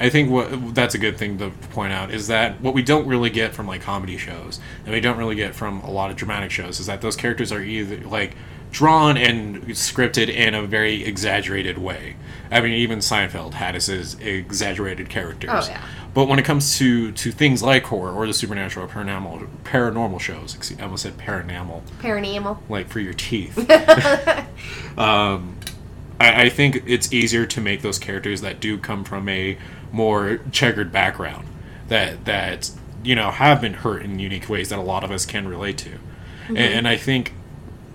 I 0.00 0.08
think 0.08 0.30
what 0.30 0.74
that's 0.74 0.94
a 0.94 0.98
good 0.98 1.16
thing 1.18 1.38
to 1.38 1.50
point 1.70 1.92
out 1.92 2.10
is 2.10 2.26
that 2.28 2.60
what 2.60 2.74
we 2.74 2.82
don't 2.82 3.06
really 3.06 3.30
get 3.30 3.54
from 3.54 3.66
like 3.66 3.82
comedy 3.82 4.16
shows, 4.16 4.60
and 4.84 4.94
we 4.94 5.00
don't 5.00 5.18
really 5.18 5.36
get 5.36 5.54
from 5.54 5.80
a 5.82 5.90
lot 5.90 6.10
of 6.10 6.16
dramatic 6.16 6.50
shows, 6.50 6.80
is 6.80 6.86
that 6.86 7.00
those 7.00 7.16
characters 7.16 7.52
are 7.52 7.62
either 7.62 7.98
like 8.08 8.34
drawn 8.72 9.16
and 9.16 9.62
scripted 9.68 10.28
in 10.28 10.54
a 10.54 10.62
very 10.62 11.04
exaggerated 11.04 11.78
way. 11.78 12.16
I 12.50 12.60
mean, 12.60 12.72
even 12.72 12.98
Seinfeld 12.98 13.54
had 13.54 13.74
his 13.74 14.14
exaggerated 14.20 15.08
characters. 15.08 15.50
Oh, 15.52 15.66
yeah. 15.68 15.86
But 16.14 16.26
when 16.26 16.38
it 16.38 16.44
comes 16.44 16.76
to, 16.78 17.12
to 17.12 17.32
things 17.32 17.62
like 17.62 17.84
horror 17.84 18.12
or 18.12 18.26
the 18.26 18.34
supernatural 18.34 18.84
or 18.84 18.88
paranormal 18.88 19.48
paranormal 19.64 20.20
shows, 20.20 20.54
excuse, 20.54 20.78
I 20.78 20.84
almost 20.84 21.04
said 21.04 21.16
paranormal, 21.16 21.82
Paranormal. 22.00 22.58
like 22.68 22.88
for 22.88 23.00
your 23.00 23.14
teeth. 23.14 23.56
um, 24.98 25.56
I, 26.20 26.42
I 26.42 26.48
think 26.50 26.82
it's 26.86 27.12
easier 27.12 27.46
to 27.46 27.60
make 27.60 27.80
those 27.80 27.98
characters 27.98 28.42
that 28.42 28.60
do 28.60 28.76
come 28.76 29.04
from 29.04 29.28
a 29.28 29.56
more 29.90 30.40
checkered 30.50 30.92
background 30.92 31.46
that 31.88 32.26
that 32.26 32.70
you 33.02 33.14
know 33.14 33.30
have 33.30 33.60
been 33.60 33.74
hurt 33.74 34.02
in 34.02 34.18
unique 34.18 34.48
ways 34.48 34.68
that 34.68 34.78
a 34.78 34.82
lot 34.82 35.04
of 35.04 35.10
us 35.10 35.24
can 35.24 35.48
relate 35.48 35.78
to, 35.78 35.98
and, 36.48 36.58
and 36.58 36.88
I 36.88 36.96
think 36.96 37.32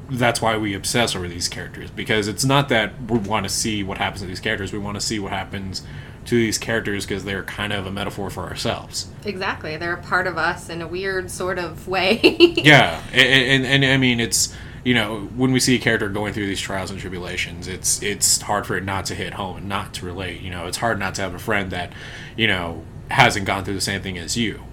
that's 0.10 0.42
why 0.42 0.58
we 0.58 0.74
obsess 0.74 1.16
over 1.16 1.28
these 1.28 1.48
characters 1.50 1.90
because 1.92 2.28
it's 2.28 2.46
not 2.46 2.70
that 2.70 2.94
we 3.10 3.18
want 3.20 3.44
to 3.46 3.50
see 3.50 3.84
what 3.84 3.98
happens 3.98 4.22
to 4.22 4.28
these 4.28 4.40
characters 4.40 4.72
we 4.72 4.80
want 4.80 4.96
to 4.96 5.02
see 5.02 5.20
what 5.20 5.32
happens 5.32 5.84
to 6.26 6.36
these 6.36 6.58
characters 6.58 7.06
because 7.06 7.24
they're 7.24 7.44
kind 7.44 7.72
of 7.74 7.86
a 7.86 7.92
metaphor 7.92 8.30
for 8.30 8.44
ourselves 8.44 9.08
Exactly, 9.26 9.78
they're 9.78 9.94
a 9.94 10.02
part 10.02 10.28
of 10.28 10.38
us 10.38 10.70
in 10.70 10.82
a 10.82 10.88
weird 10.88 11.32
sort 11.32 11.58
of 11.60 11.88
way. 11.88 12.20
yeah 12.58 13.02
and, 13.12 13.66
and, 13.66 13.84
and 13.84 13.86
i 13.86 13.98
mean 13.98 14.20
it's 14.20 14.54
you 14.84 14.94
know 14.94 15.22
when 15.36 15.52
we 15.52 15.60
see 15.60 15.76
a 15.76 15.80
character 15.80 16.08
going 16.10 16.34
through 16.34 16.46
these 16.48 16.62
trials 16.62 16.90
and 16.92 17.00
tribulations 17.00 17.68
it's 17.68 18.02
it's 18.02 18.42
hard 18.42 18.66
for 18.66 18.78
it 18.78 18.84
not 18.86 19.06
to 19.06 19.16
hit 19.16 19.34
home 19.34 19.58
and 19.58 19.68
not 19.68 19.94
to 19.94 20.06
relate 20.06 20.42
you 20.42 20.50
know 20.50 20.66
it's 20.68 20.78
hard 20.78 20.98
not 21.00 21.16
to 21.16 21.22
have 21.22 21.34
a 21.34 21.40
friend 21.40 21.72
that 21.72 21.92
you 22.38 22.48
know 22.48 22.84
hasn't 23.12 23.46
gone 23.46 23.64
through 23.66 23.74
the 23.74 23.82
same 23.82 24.02
thing 24.02 24.18
as 24.18 24.38
you 24.38 24.64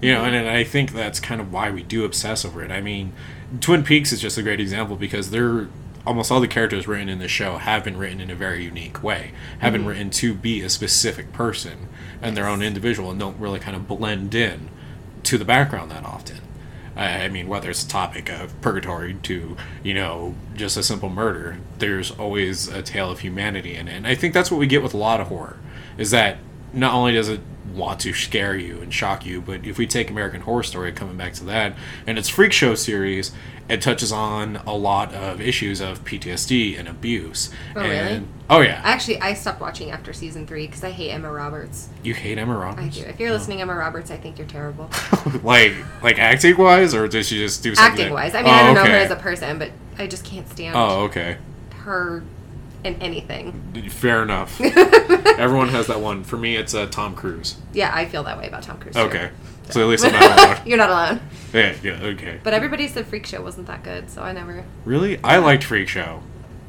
you 0.00 0.12
know 0.12 0.24
and, 0.24 0.34
and 0.34 0.48
i 0.48 0.62
think 0.64 0.92
that's 0.92 1.20
kind 1.20 1.40
of 1.40 1.52
why 1.52 1.70
we 1.70 1.82
do 1.82 2.04
obsess 2.04 2.44
over 2.44 2.62
it. 2.62 2.70
I 2.70 2.80
mean 2.80 3.12
twin 3.60 3.82
peaks 3.82 4.12
is 4.12 4.20
just 4.20 4.38
a 4.38 4.42
great 4.42 4.60
example 4.60 4.96
because 4.96 5.30
they're 5.30 5.68
almost 6.06 6.30
all 6.30 6.40
the 6.40 6.48
characters 6.48 6.86
written 6.86 7.08
in 7.08 7.18
the 7.18 7.28
show 7.28 7.58
have 7.58 7.82
been 7.82 7.96
written 7.96 8.20
in 8.20 8.30
a 8.30 8.34
very 8.34 8.64
unique 8.64 9.02
way 9.02 9.32
have 9.58 9.72
been 9.72 9.82
mm-hmm. 9.82 9.90
written 9.90 10.10
to 10.10 10.34
be 10.34 10.62
a 10.62 10.68
specific 10.68 11.32
person 11.32 11.88
and 12.22 12.36
their 12.36 12.46
own 12.46 12.62
individual 12.62 13.10
and 13.10 13.20
don't 13.20 13.38
really 13.38 13.58
kind 13.58 13.76
of 13.76 13.88
blend 13.88 14.34
in 14.34 14.68
to 15.26 15.36
the 15.36 15.44
background 15.44 15.90
that 15.90 16.04
often. 16.04 16.38
I 16.94 17.24
I 17.24 17.28
mean, 17.28 17.48
whether 17.48 17.68
it's 17.68 17.84
a 17.84 17.88
topic 17.88 18.30
of 18.30 18.58
purgatory 18.60 19.14
to, 19.24 19.56
you 19.82 19.94
know, 19.94 20.34
just 20.54 20.76
a 20.76 20.82
simple 20.82 21.10
murder, 21.10 21.58
there's 21.78 22.10
always 22.12 22.68
a 22.68 22.82
tale 22.82 23.10
of 23.10 23.20
humanity 23.20 23.74
in 23.74 23.88
it. 23.88 23.92
And 23.92 24.06
I 24.06 24.14
think 24.14 24.32
that's 24.32 24.50
what 24.50 24.58
we 24.58 24.66
get 24.66 24.82
with 24.82 24.94
a 24.94 24.98
lot 24.98 25.20
of 25.20 25.28
horror, 25.28 25.58
is 25.98 26.10
that 26.12 26.38
not 26.72 26.94
only 26.94 27.12
does 27.12 27.28
it 27.28 27.40
want 27.74 28.00
to 28.00 28.12
scare 28.12 28.56
you 28.56 28.80
and 28.80 28.92
shock 28.92 29.26
you, 29.26 29.40
but 29.40 29.66
if 29.66 29.78
we 29.78 29.86
take 29.86 30.10
American 30.10 30.40
Horror 30.42 30.62
Story, 30.62 30.92
coming 30.92 31.16
back 31.16 31.34
to 31.34 31.44
that, 31.44 31.74
and 32.06 32.18
its 32.18 32.28
Freak 32.28 32.52
Show 32.52 32.74
series, 32.74 33.32
it 33.68 33.82
touches 33.82 34.12
on 34.12 34.56
a 34.66 34.74
lot 34.74 35.12
of 35.12 35.40
issues 35.40 35.80
of 35.80 36.04
PTSD 36.04 36.78
and 36.78 36.88
abuse. 36.88 37.50
Oh, 37.74 37.80
and, 37.80 37.88
really? 37.88 38.28
Oh, 38.48 38.60
yeah. 38.60 38.80
Actually, 38.84 39.20
I 39.20 39.34
stopped 39.34 39.60
watching 39.60 39.90
after 39.90 40.12
season 40.12 40.46
three 40.46 40.66
because 40.66 40.84
I 40.84 40.90
hate 40.90 41.10
Emma 41.10 41.30
Roberts. 41.30 41.88
you 42.02 42.14
hate 42.14 42.38
Emma 42.38 42.56
Roberts? 42.56 42.98
I 42.98 43.02
do. 43.02 43.08
If 43.08 43.18
you're 43.18 43.30
oh. 43.30 43.34
listening, 43.34 43.60
Emma 43.60 43.74
Roberts, 43.74 44.10
I 44.10 44.16
think 44.16 44.38
you're 44.38 44.46
terrible. 44.46 44.88
like, 45.42 45.74
like 46.02 46.18
acting 46.18 46.56
wise, 46.56 46.94
or 46.94 47.08
does 47.08 47.26
she 47.28 47.38
just 47.38 47.62
do 47.62 47.74
something? 47.74 48.04
Acting 48.04 48.14
wise, 48.14 48.34
I 48.34 48.42
mean, 48.42 48.54
I 48.54 48.62
Oh, 48.62 48.66
don't 48.66 48.74
know 48.76 48.90
her 48.90 48.96
as 48.96 49.10
a 49.10 49.16
person, 49.16 49.58
but 49.58 49.72
I 49.98 50.06
just 50.06 50.24
can't 50.24 50.48
stand 50.48 50.76
Oh, 50.76 51.00
okay. 51.04 51.38
her 51.80 52.22
in 52.86 53.00
anything. 53.02 53.88
Fair 53.90 54.22
enough. 54.22 54.60
Everyone 54.60 55.68
has 55.68 55.86
that 55.88 56.00
one. 56.00 56.24
For 56.24 56.36
me, 56.36 56.56
it's 56.56 56.74
uh, 56.74 56.86
Tom 56.86 57.14
Cruise. 57.14 57.56
Yeah, 57.72 57.90
I 57.94 58.06
feel 58.06 58.22
that 58.24 58.38
way 58.38 58.48
about 58.48 58.62
Tom 58.62 58.78
Cruise. 58.78 58.94
too. 58.94 59.00
Okay, 59.02 59.30
so 59.70 59.80
at 59.82 59.88
least 59.88 60.04
I'm 60.04 60.12
not 60.18 60.38
alone. 60.38 60.66
You're 60.66 60.78
not 60.78 60.90
alone. 60.90 61.20
Yeah, 61.52 61.74
yeah, 61.82 61.92
okay. 62.02 62.40
But 62.42 62.54
everybody 62.54 62.88
said 62.88 63.06
Freak 63.06 63.26
Show 63.26 63.42
wasn't 63.42 63.66
that 63.66 63.82
good, 63.82 64.10
so 64.10 64.22
I 64.22 64.32
never. 64.32 64.64
Really, 64.84 65.22
I 65.22 65.36
liked 65.38 65.64
Freak 65.64 65.88
Show. 65.88 66.22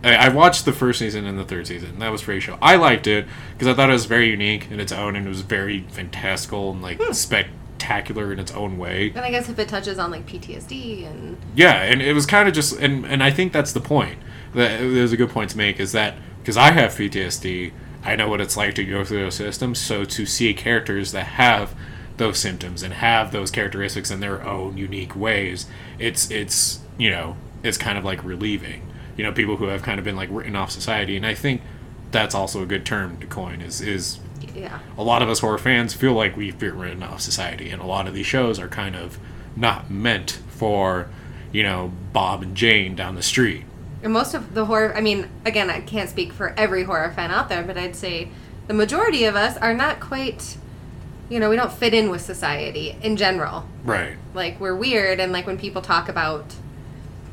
I, 0.04 0.16
I 0.16 0.30
watched 0.30 0.66
the 0.66 0.74
first 0.74 1.00
season 1.00 1.26
and 1.26 1.40
the 1.40 1.44
third 1.44 1.68
season. 1.68 1.90
and 1.90 2.02
That 2.02 2.12
was 2.12 2.22
Freak 2.22 2.42
Show. 2.44 2.58
I 2.62 2.76
liked 2.76 3.08
it 3.08 3.26
because 3.54 3.68
I 3.68 3.74
thought 3.74 3.90
it 3.90 3.94
was 3.94 4.06
very 4.06 4.30
unique 4.30 4.70
in 4.72 4.80
its 4.80 4.92
own, 4.92 5.16
and 5.16 5.26
it 5.26 5.30
was 5.30 5.42
very 5.42 5.82
fantastical 5.90 6.72
and 6.72 6.82
like 6.82 7.00
spectacular 7.14 8.32
in 8.32 8.40
its 8.40 8.52
own 8.52 8.78
way. 8.78 9.10
And 9.16 9.20
I 9.26 9.32
guess 9.32 9.50
if 9.50 9.58
it 9.60 9.68
touches 9.70 9.98
on 10.00 10.12
like 10.12 10.26
PTSD 10.28 11.06
and 11.08 11.38
Yeah, 11.56 11.82
and 11.82 12.02
it 12.02 12.14
was 12.14 12.26
kind 12.26 12.48
of 12.48 12.54
just, 12.54 12.78
and 12.80 13.06
and 13.06 13.24
I 13.24 13.32
think 13.32 13.54
that's 13.54 13.72
the 13.74 13.82
point. 13.82 14.20
That 14.54 14.80
there's 14.80 15.12
a 15.12 15.18
good 15.18 15.30
point 15.30 15.52
to 15.52 15.58
make 15.58 15.80
is 15.80 15.92
that 15.92 16.16
because 16.40 16.58
I 16.58 16.72
have 16.72 16.92
PTSD, 16.92 17.72
I 18.04 18.16
know 18.16 18.30
what 18.30 18.42
it's 18.42 18.56
like 18.56 18.76
to 18.76 18.84
go 18.84 19.04
through 19.04 19.24
those 19.24 19.36
systems. 19.36 19.80
So 19.80 20.06
to 20.06 20.26
see 20.26 20.54
characters 20.54 21.12
that 21.12 21.26
have 21.26 21.76
those 22.18 22.40
symptoms 22.40 22.82
and 22.84 22.94
have 22.94 23.32
those 23.32 23.52
characteristics 23.52 24.10
in 24.10 24.20
their 24.20 24.44
own 24.44 24.78
unique 24.78 25.16
ways, 25.16 25.68
it's 26.00 26.32
it's 26.32 26.80
you 26.98 27.10
know 27.10 27.38
it's 27.64 27.78
kind 27.78 27.98
of 27.98 28.06
like 28.06 28.24
relieving. 28.24 28.84
You 29.18 29.24
know, 29.24 29.32
people 29.32 29.58
who 29.58 29.66
have 29.66 29.82
kind 29.82 30.00
of 30.00 30.06
been 30.06 30.16
like 30.16 30.30
written 30.32 30.56
off 30.56 30.72
society, 30.72 31.18
and 31.18 31.26
I 31.26 31.34
think 31.34 31.62
that's 32.12 32.36
also 32.36 32.62
a 32.62 32.66
good 32.66 32.86
term 32.86 33.18
to 33.18 33.28
coin. 33.28 33.62
Is 33.62 33.82
is 33.82 34.20
yeah. 34.56 34.80
a 34.98 35.04
lot 35.04 35.22
of 35.22 35.30
us 35.30 35.40
horror 35.40 35.58
fans 35.58 35.94
feel 35.94 36.14
like 36.14 36.38
we've 36.38 36.58
been 36.58 36.78
written 36.78 37.04
off 37.04 37.22
society, 37.22 37.70
and 37.70 37.82
a 37.82 37.86
lot 37.86 38.08
of 38.08 38.14
these 38.14 38.26
shows 38.26 38.60
are 38.60 38.68
kind 38.68 38.96
of 38.96 39.18
not 39.56 39.90
meant 39.90 40.40
for, 40.50 41.10
you 41.52 41.64
know, 41.64 41.92
Bob 42.14 42.44
and 42.44 42.56
Jane 42.56 42.96
down 42.96 43.16
the 43.16 43.24
street. 43.24 43.64
And 44.04 44.14
most 44.14 44.34
of 44.34 44.54
the 44.54 44.66
horror, 44.66 44.94
I 44.96 45.02
mean, 45.02 45.28
again, 45.46 45.70
I 45.70 45.82
can't 45.82 46.10
speak 46.10 46.32
for 46.34 46.54
every 46.58 46.84
horror 46.84 47.12
fan 47.12 47.32
out 47.32 47.50
there, 47.50 47.64
but 47.64 47.78
I'd 47.78 47.96
say 47.96 48.30
the 48.68 48.74
majority 48.74 49.24
of 49.26 49.36
us 49.36 49.58
are 49.58 49.74
not 49.74 50.00
quite, 50.00 50.58
you 51.30 51.40
know, 51.40 51.50
we 51.50 51.56
don't 51.56 51.74
fit 51.74 51.94
in 51.94 52.10
with 52.10 52.22
society 52.22 52.96
in 53.02 53.18
general. 53.18 53.68
Right. 53.84 54.16
Like, 54.34 54.60
we're 54.60 54.76
weird, 54.76 55.20
and 55.20 55.32
like 55.32 55.48
when 55.48 55.58
people 55.58 55.82
talk 55.82 56.10
about, 56.10 56.54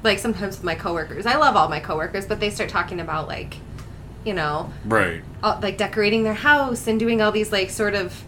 like 0.03 0.18
sometimes 0.18 0.57
with 0.57 0.64
my 0.64 0.74
coworkers, 0.74 1.27
I 1.27 1.37
love 1.37 1.55
all 1.57 1.68
my 1.68 1.81
coworkers, 1.81 2.27
but 2.27 2.40
they 2.40 2.50
start 2.50 2.70
talking 2.70 2.98
about 3.00 3.29
like, 3.29 3.57
you 4.24 4.33
know, 4.33 4.70
Right. 4.87 5.22
all, 5.42 5.59
like 5.61 5.77
decorating 5.77 6.22
their 6.24 6.33
house 6.35 6.87
and 6.87 6.98
doing 6.98 7.20
all 7.20 7.31
these 7.31 7.53
like 7.53 7.68
sort 7.70 7.94
of 7.94 8.24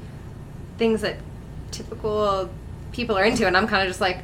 things 0.79 1.01
that 1.01 1.17
typical 1.71 2.51
people 2.93 3.17
are 3.17 3.25
into, 3.25 3.47
and 3.47 3.57
I'm 3.57 3.67
kind 3.67 3.83
of 3.83 3.89
just 3.89 4.01
like, 4.01 4.19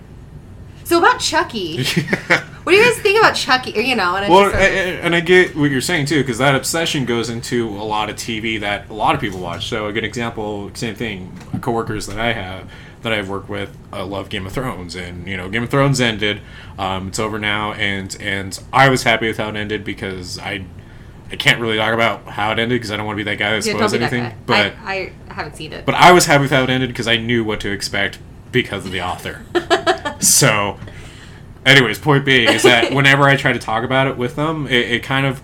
so 0.84 0.98
about 0.98 1.18
Chucky. 1.20 1.84
What 2.64 2.72
do 2.72 2.78
you 2.78 2.84
guys 2.84 3.00
think 3.02 3.18
about 3.18 3.34
Chucky? 3.34 3.72
You 3.72 3.96
know, 3.96 4.14
and 4.16 4.32
well, 4.32 4.44
just 4.50 4.54
sort 4.54 4.54
of- 4.54 4.60
a- 4.60 4.78
a- 4.98 5.00
and 5.02 5.14
I 5.16 5.20
get 5.20 5.56
what 5.56 5.70
you're 5.70 5.80
saying 5.80 6.06
too, 6.06 6.22
because 6.22 6.38
that 6.38 6.54
obsession 6.54 7.04
goes 7.04 7.28
into 7.28 7.68
a 7.68 7.82
lot 7.84 8.08
of 8.08 8.16
TV 8.16 8.58
that 8.60 8.88
a 8.88 8.94
lot 8.94 9.14
of 9.14 9.20
people 9.20 9.40
watch. 9.40 9.68
So 9.68 9.86
a 9.86 9.92
good 9.92 10.04
example, 10.04 10.70
same 10.74 10.94
thing. 10.94 11.32
Coworkers 11.60 12.06
that 12.06 12.18
I 12.18 12.32
have 12.32 12.70
that 13.02 13.12
I've 13.12 13.28
worked 13.28 13.48
with 13.48 13.76
uh, 13.92 14.04
love 14.06 14.28
Game 14.28 14.46
of 14.46 14.52
Thrones, 14.52 14.94
and 14.94 15.26
you 15.26 15.36
know, 15.36 15.48
Game 15.48 15.64
of 15.64 15.70
Thrones 15.70 16.00
ended. 16.00 16.40
Um, 16.78 17.08
it's 17.08 17.18
over 17.18 17.38
now, 17.38 17.72
and 17.72 18.16
and 18.20 18.58
I 18.72 18.88
was 18.90 19.02
happy 19.02 19.26
with 19.26 19.38
how 19.38 19.48
it 19.48 19.56
ended 19.56 19.84
because 19.84 20.38
I. 20.38 20.64
I 21.30 21.36
can't 21.36 21.60
really 21.62 21.78
talk 21.78 21.94
about 21.94 22.26
how 22.26 22.52
it 22.52 22.58
ended 22.58 22.78
because 22.78 22.90
I 22.90 22.98
don't 22.98 23.06
want 23.06 23.16
to 23.16 23.24
be 23.24 23.30
that 23.30 23.38
guy 23.38 23.52
that 23.58 23.64
Yeah, 23.64 23.72
spoils 23.72 23.92
don't 23.92 24.02
that 24.02 24.12
anything. 24.12 24.38
But 24.44 24.74
I, 24.84 25.12
I 25.28 25.32
haven't 25.32 25.56
seen 25.56 25.72
it. 25.72 25.86
But 25.86 25.94
I 25.94 26.12
was 26.12 26.26
happy 26.26 26.42
with 26.42 26.50
how 26.50 26.62
it 26.62 26.68
ended 26.68 26.90
because 26.90 27.08
I 27.08 27.16
knew 27.16 27.42
what 27.42 27.58
to 27.60 27.70
expect 27.70 28.18
because 28.52 28.84
of 28.84 28.92
the 28.92 29.00
author. 29.00 29.40
so, 30.20 30.78
anyways, 31.66 31.98
point 31.98 32.24
being 32.24 32.48
is 32.48 32.62
that 32.62 32.92
whenever 32.94 33.24
I 33.24 33.36
try 33.36 33.52
to 33.52 33.58
talk 33.58 33.84
about 33.84 34.06
it 34.06 34.16
with 34.16 34.36
them, 34.36 34.66
it, 34.66 34.90
it 34.90 35.02
kind 35.02 35.26
of 35.26 35.40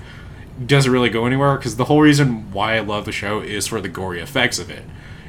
doesn't 0.64 0.90
really 0.90 1.10
go 1.10 1.24
anywhere 1.26 1.56
because 1.56 1.76
the 1.76 1.84
whole 1.84 2.00
reason 2.00 2.50
why 2.52 2.76
I 2.76 2.80
love 2.80 3.04
the 3.04 3.12
show 3.12 3.40
is 3.40 3.66
for 3.68 3.80
the 3.80 3.88
gory 3.88 4.20
effects 4.20 4.58
of 4.58 4.70
it, 4.70 4.82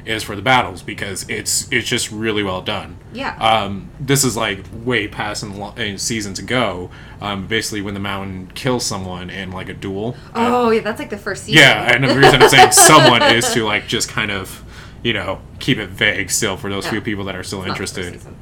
is 0.04 0.22
for 0.24 0.34
the 0.34 0.42
battles 0.42 0.82
because 0.82 1.28
it's 1.28 1.70
it's 1.70 1.88
just 1.88 2.10
really 2.10 2.42
well 2.42 2.62
done. 2.62 2.96
Yeah. 3.12 3.36
Um, 3.36 3.90
this 4.00 4.24
is 4.24 4.36
like 4.36 4.64
way 4.72 5.06
past 5.06 5.42
in, 5.44 5.52
in 5.78 5.98
seasons 5.98 6.38
ago. 6.38 6.90
Um, 7.20 7.46
basically, 7.46 7.82
when 7.82 7.94
the 7.94 8.00
mountain 8.00 8.50
kills 8.54 8.84
someone 8.84 9.30
in 9.30 9.52
like 9.52 9.68
a 9.68 9.74
duel. 9.74 10.16
oh, 10.34 10.70
yeah, 10.70 10.80
that's 10.80 10.98
like 10.98 11.10
the 11.10 11.18
first 11.18 11.44
season. 11.44 11.60
Yeah, 11.62 11.94
and 11.94 12.02
the 12.02 12.14
reason 12.14 12.42
I'm 12.42 12.48
saying 12.48 12.72
someone 12.72 13.22
is 13.22 13.52
to 13.52 13.64
like 13.72 13.86
just 13.86 14.08
kind 14.08 14.30
of, 14.32 14.64
you 15.04 15.12
know, 15.12 15.40
keep 15.60 15.78
it 15.78 15.90
vague 15.90 16.30
still 16.30 16.56
for 16.56 16.70
those 16.70 16.86
Yeah. 16.86 16.92
few 16.92 17.00
people 17.02 17.24
that 17.24 17.36
are 17.36 17.42
still 17.44 17.60
It's 17.60 17.68
not 17.68 17.78
the 17.78 17.84
first 17.86 17.98
interested. 17.98 18.34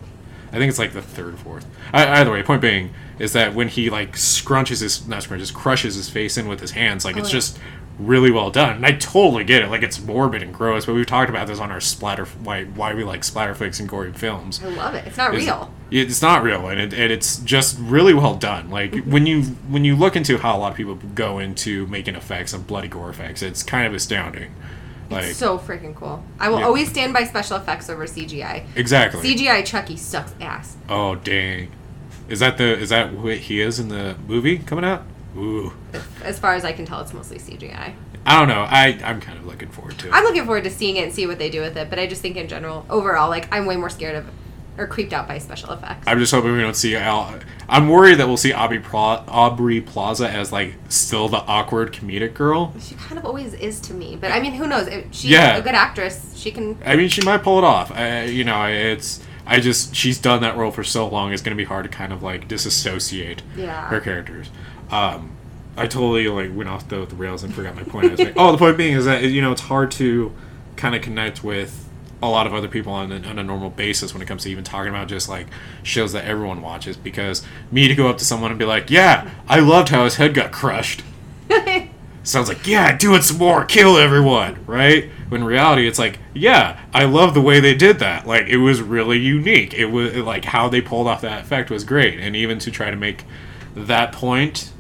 I 0.52 0.58
think 0.58 0.68
it's 0.70 0.78
like 0.78 0.92
the 0.92 1.02
third, 1.02 1.34
or 1.34 1.36
fourth. 1.38 1.66
I, 1.92 2.20
either 2.20 2.30
way, 2.32 2.42
point 2.42 2.62
being 2.62 2.90
is 3.18 3.32
that 3.32 3.54
when 3.54 3.68
he 3.68 3.90
like 3.90 4.12
scrunches 4.12 4.80
his 4.80 5.06
not 5.06 5.22
scrunches, 5.22 5.52
crushes 5.52 5.94
his 5.96 6.08
face 6.08 6.36
in 6.36 6.48
with 6.48 6.60
his 6.60 6.70
hands, 6.72 7.04
like 7.04 7.16
Oh, 7.16 7.20
it's 7.20 7.28
yeah. 7.30 7.32
just 7.38 7.58
really 7.98 8.30
well 8.30 8.48
done. 8.50 8.76
And 8.76 8.86
I 8.86 8.92
totally 8.92 9.42
get 9.42 9.60
it. 9.62 9.68
Like 9.70 9.82
it's 9.82 10.00
morbid 10.00 10.40
and 10.42 10.54
gross, 10.54 10.86
but 10.86 10.94
we've 10.94 11.04
talked 11.06 11.28
about 11.30 11.48
this 11.48 11.58
on 11.58 11.70
our 11.72 11.80
splatter 11.80 12.26
why 12.44 12.64
why 12.64 12.94
we 12.94 13.02
like 13.04 13.24
splatter 13.24 13.54
flicks 13.54 13.80
and 13.80 13.88
gory 13.88 14.12
films. 14.12 14.60
I 14.64 14.68
love 14.68 14.94
it. 14.94 15.06
It's 15.06 15.16
not 15.16 15.34
Is- 15.34 15.44
real. 15.44 15.72
It's 15.90 16.20
not 16.20 16.42
real, 16.42 16.68
and, 16.68 16.78
it, 16.78 16.92
and 16.92 17.10
it's 17.10 17.38
just 17.38 17.78
really 17.80 18.12
well 18.12 18.34
done. 18.34 18.68
Like 18.70 18.92
Mm-hmm. 18.92 19.10
when 19.10 19.26
you 19.26 19.42
when 19.68 19.84
you 19.84 19.96
look 19.96 20.16
into 20.16 20.36
how 20.38 20.56
a 20.56 20.58
lot 20.58 20.70
of 20.72 20.76
people 20.76 20.96
go 21.14 21.38
into 21.38 21.86
making 21.86 22.14
effects 22.14 22.52
and 22.52 22.66
bloody 22.66 22.88
gore 22.88 23.08
effects, 23.10 23.40
it's 23.42 23.62
kind 23.62 23.86
of 23.86 23.94
astounding. 23.94 24.54
Like 25.10 25.26
so 25.34 25.58
freaking 25.58 25.94
cool. 25.94 26.22
I 26.38 26.48
will 26.48 26.58
Yeah. 26.60 26.66
always 26.66 26.88
stand 26.90 27.12
by 27.14 27.24
special 27.24 27.56
effects 27.56 27.88
over 27.88 28.06
CGI. 28.06 28.64
exactly. 28.76 29.22
CGI 29.22 29.64
Chucky 29.64 29.96
sucks 29.96 30.34
ass. 30.40 30.76
Oh 30.88 31.14
dang! 31.14 31.70
Is 32.28 32.40
that 32.40 32.58
the 32.58 32.78
is 32.78 32.90
that 32.90 33.12
what 33.14 33.38
he 33.38 33.60
is 33.60 33.78
in 33.78 33.88
the 33.88 34.16
movie 34.26 34.58
coming 34.58 34.84
out? 34.84 35.04
Ooh, 35.36 35.72
As 36.24 36.38
far 36.38 36.54
as 36.54 36.64
I 36.64 36.72
can 36.72 36.84
tell, 36.84 37.00
it's 37.00 37.12
mostly 37.14 37.38
CGI. 37.38 37.92
I 38.26 38.38
don't 38.38 38.48
know. 38.48 38.66
I 38.68 38.98
I'm 39.04 39.20
kind 39.20 39.38
of 39.38 39.46
looking 39.46 39.68
forward 39.70 39.96
to 39.98 40.08
it. 40.08 40.12
I'm 40.12 40.24
looking 40.24 40.44
forward 40.44 40.64
to 40.64 40.70
seeing 40.70 40.96
it 40.96 41.04
and 41.04 41.12
see 41.12 41.26
what 41.26 41.38
they 41.38 41.48
do 41.48 41.60
with 41.60 41.76
it, 41.76 41.88
but 41.88 41.98
I 41.98 42.06
just 42.06 42.20
think 42.20 42.36
in 42.36 42.48
general, 42.48 42.84
overall, 42.90 43.30
like 43.30 43.48
I'm 43.52 43.64
way 43.64 43.76
more 43.76 43.88
scared 43.90 44.16
of 44.16 44.26
or 44.78 44.86
creeped 44.86 45.12
out 45.12 45.26
by 45.28 45.38
special 45.38 45.72
effects. 45.72 46.06
I'm 46.06 46.18
just 46.18 46.32
hoping 46.32 46.52
we 46.52 46.60
don't 46.60 46.76
see 46.76 46.96
Al. 46.96 47.34
I'm 47.68 47.88
worried 47.88 48.14
that 48.18 48.28
we'll 48.28 48.36
see 48.38 48.52
Aubrey, 48.52 48.78
Pla- 48.78 49.24
Aubrey 49.28 49.80
Plaza 49.80 50.28
as 50.30 50.52
like 50.52 50.74
still 50.88 51.28
the 51.28 51.38
awkward 51.38 51.92
comedic 51.92 52.32
girl. 52.34 52.72
she 52.80 52.94
kind 52.94 53.18
of 53.18 53.24
always 53.26 53.52
is 53.54 53.80
to 53.80 53.94
me, 53.94 54.16
but 54.16 54.30
I 54.32 54.40
mean, 54.40 54.52
who 54.54 54.66
knows? 54.66 54.88
She's 55.10 55.26
Yeah. 55.26 55.56
a 55.56 55.62
good 55.62 55.74
actress. 55.74 56.32
She 56.36 56.50
can. 56.50 56.78
I 56.84 56.96
mean, 56.96 57.08
she 57.08 57.20
might 57.22 57.42
pull 57.42 57.58
it 57.58 57.64
off. 57.64 57.90
I, 57.92 58.24
you 58.24 58.44
know, 58.44 58.64
it's. 58.66 59.22
I 59.46 59.60
just 59.60 59.94
she's 59.96 60.18
done 60.18 60.42
that 60.42 60.56
role 60.58 60.70
for 60.70 60.84
so 60.84 61.08
long. 61.08 61.32
It's 61.32 61.42
gonna 61.42 61.56
be 61.56 61.64
hard 61.64 61.84
to 61.84 61.88
kind 61.90 62.12
of 62.12 62.22
like 62.22 62.48
disassociate 62.48 63.42
Yeah. 63.56 63.88
her 63.88 63.98
characters. 64.00 64.50
Um, 64.90 65.32
I 65.76 65.86
totally 65.86 66.28
like 66.28 66.54
went 66.54 66.68
off 66.68 66.88
the, 66.88 67.06
the 67.06 67.16
rails 67.16 67.42
and 67.42 67.54
forgot 67.54 67.74
my 67.74 67.82
point. 67.82 68.06
I 68.06 68.10
was 68.10 68.20
like, 68.20 68.32
oh, 68.36 68.52
the 68.52 68.58
point 68.58 68.76
being 68.76 68.94
is 68.94 69.04
that 69.06 69.22
you 69.24 69.40
know 69.40 69.52
it's 69.52 69.62
hard 69.62 69.90
to 69.92 70.32
kind 70.76 70.94
of 70.94 71.02
connect 71.02 71.42
with 71.42 71.87
a 72.22 72.28
lot 72.28 72.46
of 72.46 72.54
other 72.54 72.68
people 72.68 72.92
on 72.92 73.12
a, 73.12 73.28
on 73.28 73.38
a 73.38 73.44
normal 73.44 73.70
basis 73.70 74.12
when 74.12 74.22
it 74.22 74.26
comes 74.26 74.42
to 74.44 74.50
even 74.50 74.64
talking 74.64 74.90
about 74.90 75.08
just 75.08 75.28
like 75.28 75.46
shows 75.82 76.12
that 76.12 76.24
everyone 76.24 76.62
watches. 76.62 76.96
Because 76.96 77.44
me 77.70 77.88
to 77.88 77.94
go 77.94 78.08
up 78.08 78.18
to 78.18 78.24
someone 78.24 78.50
and 78.50 78.58
be 78.58 78.64
like, 78.64 78.90
yeah, 78.90 79.30
I 79.46 79.60
loved 79.60 79.90
how 79.90 80.04
his 80.04 80.16
head 80.16 80.34
got 80.34 80.52
crushed. 80.52 81.02
sounds 82.28 82.48
like 82.48 82.66
yeah 82.66 82.94
do 82.96 83.14
it 83.14 83.22
some 83.22 83.38
more 83.38 83.64
kill 83.64 83.96
everyone 83.96 84.58
right 84.66 85.10
when 85.30 85.40
in 85.40 85.46
reality 85.46 85.88
it's 85.88 85.98
like 85.98 86.18
yeah 86.34 86.78
i 86.92 87.04
love 87.04 87.32
the 87.32 87.40
way 87.40 87.58
they 87.58 87.74
did 87.74 87.98
that 88.00 88.26
like 88.26 88.46
it 88.48 88.58
was 88.58 88.82
really 88.82 89.18
unique 89.18 89.72
it 89.72 89.86
was 89.86 90.14
like 90.16 90.44
how 90.44 90.68
they 90.68 90.80
pulled 90.80 91.06
off 91.06 91.22
that 91.22 91.40
effect 91.42 91.70
was 91.70 91.84
great 91.84 92.20
and 92.20 92.36
even 92.36 92.58
to 92.58 92.70
try 92.70 92.90
to 92.90 92.96
make 92.96 93.24
that 93.74 94.12
point 94.12 94.72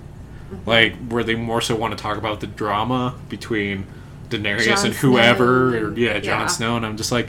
like 0.66 0.94
where 1.08 1.24
they 1.24 1.34
more 1.34 1.60
so 1.60 1.74
want 1.74 1.96
to 1.96 2.02
talk 2.02 2.18
about 2.18 2.40
the 2.40 2.46
drama 2.46 3.14
between 3.28 3.86
daenerys 4.28 4.64
Jon 4.64 4.86
and 4.86 4.94
whoever 4.94 5.70
Snow 5.70 5.88
or 5.88 5.98
yeah 5.98 6.14
Jon 6.14 6.40
yeah. 6.40 6.46
Snow 6.46 6.76
and 6.76 6.86
I'm 6.86 6.96
just 6.96 7.12
like 7.12 7.28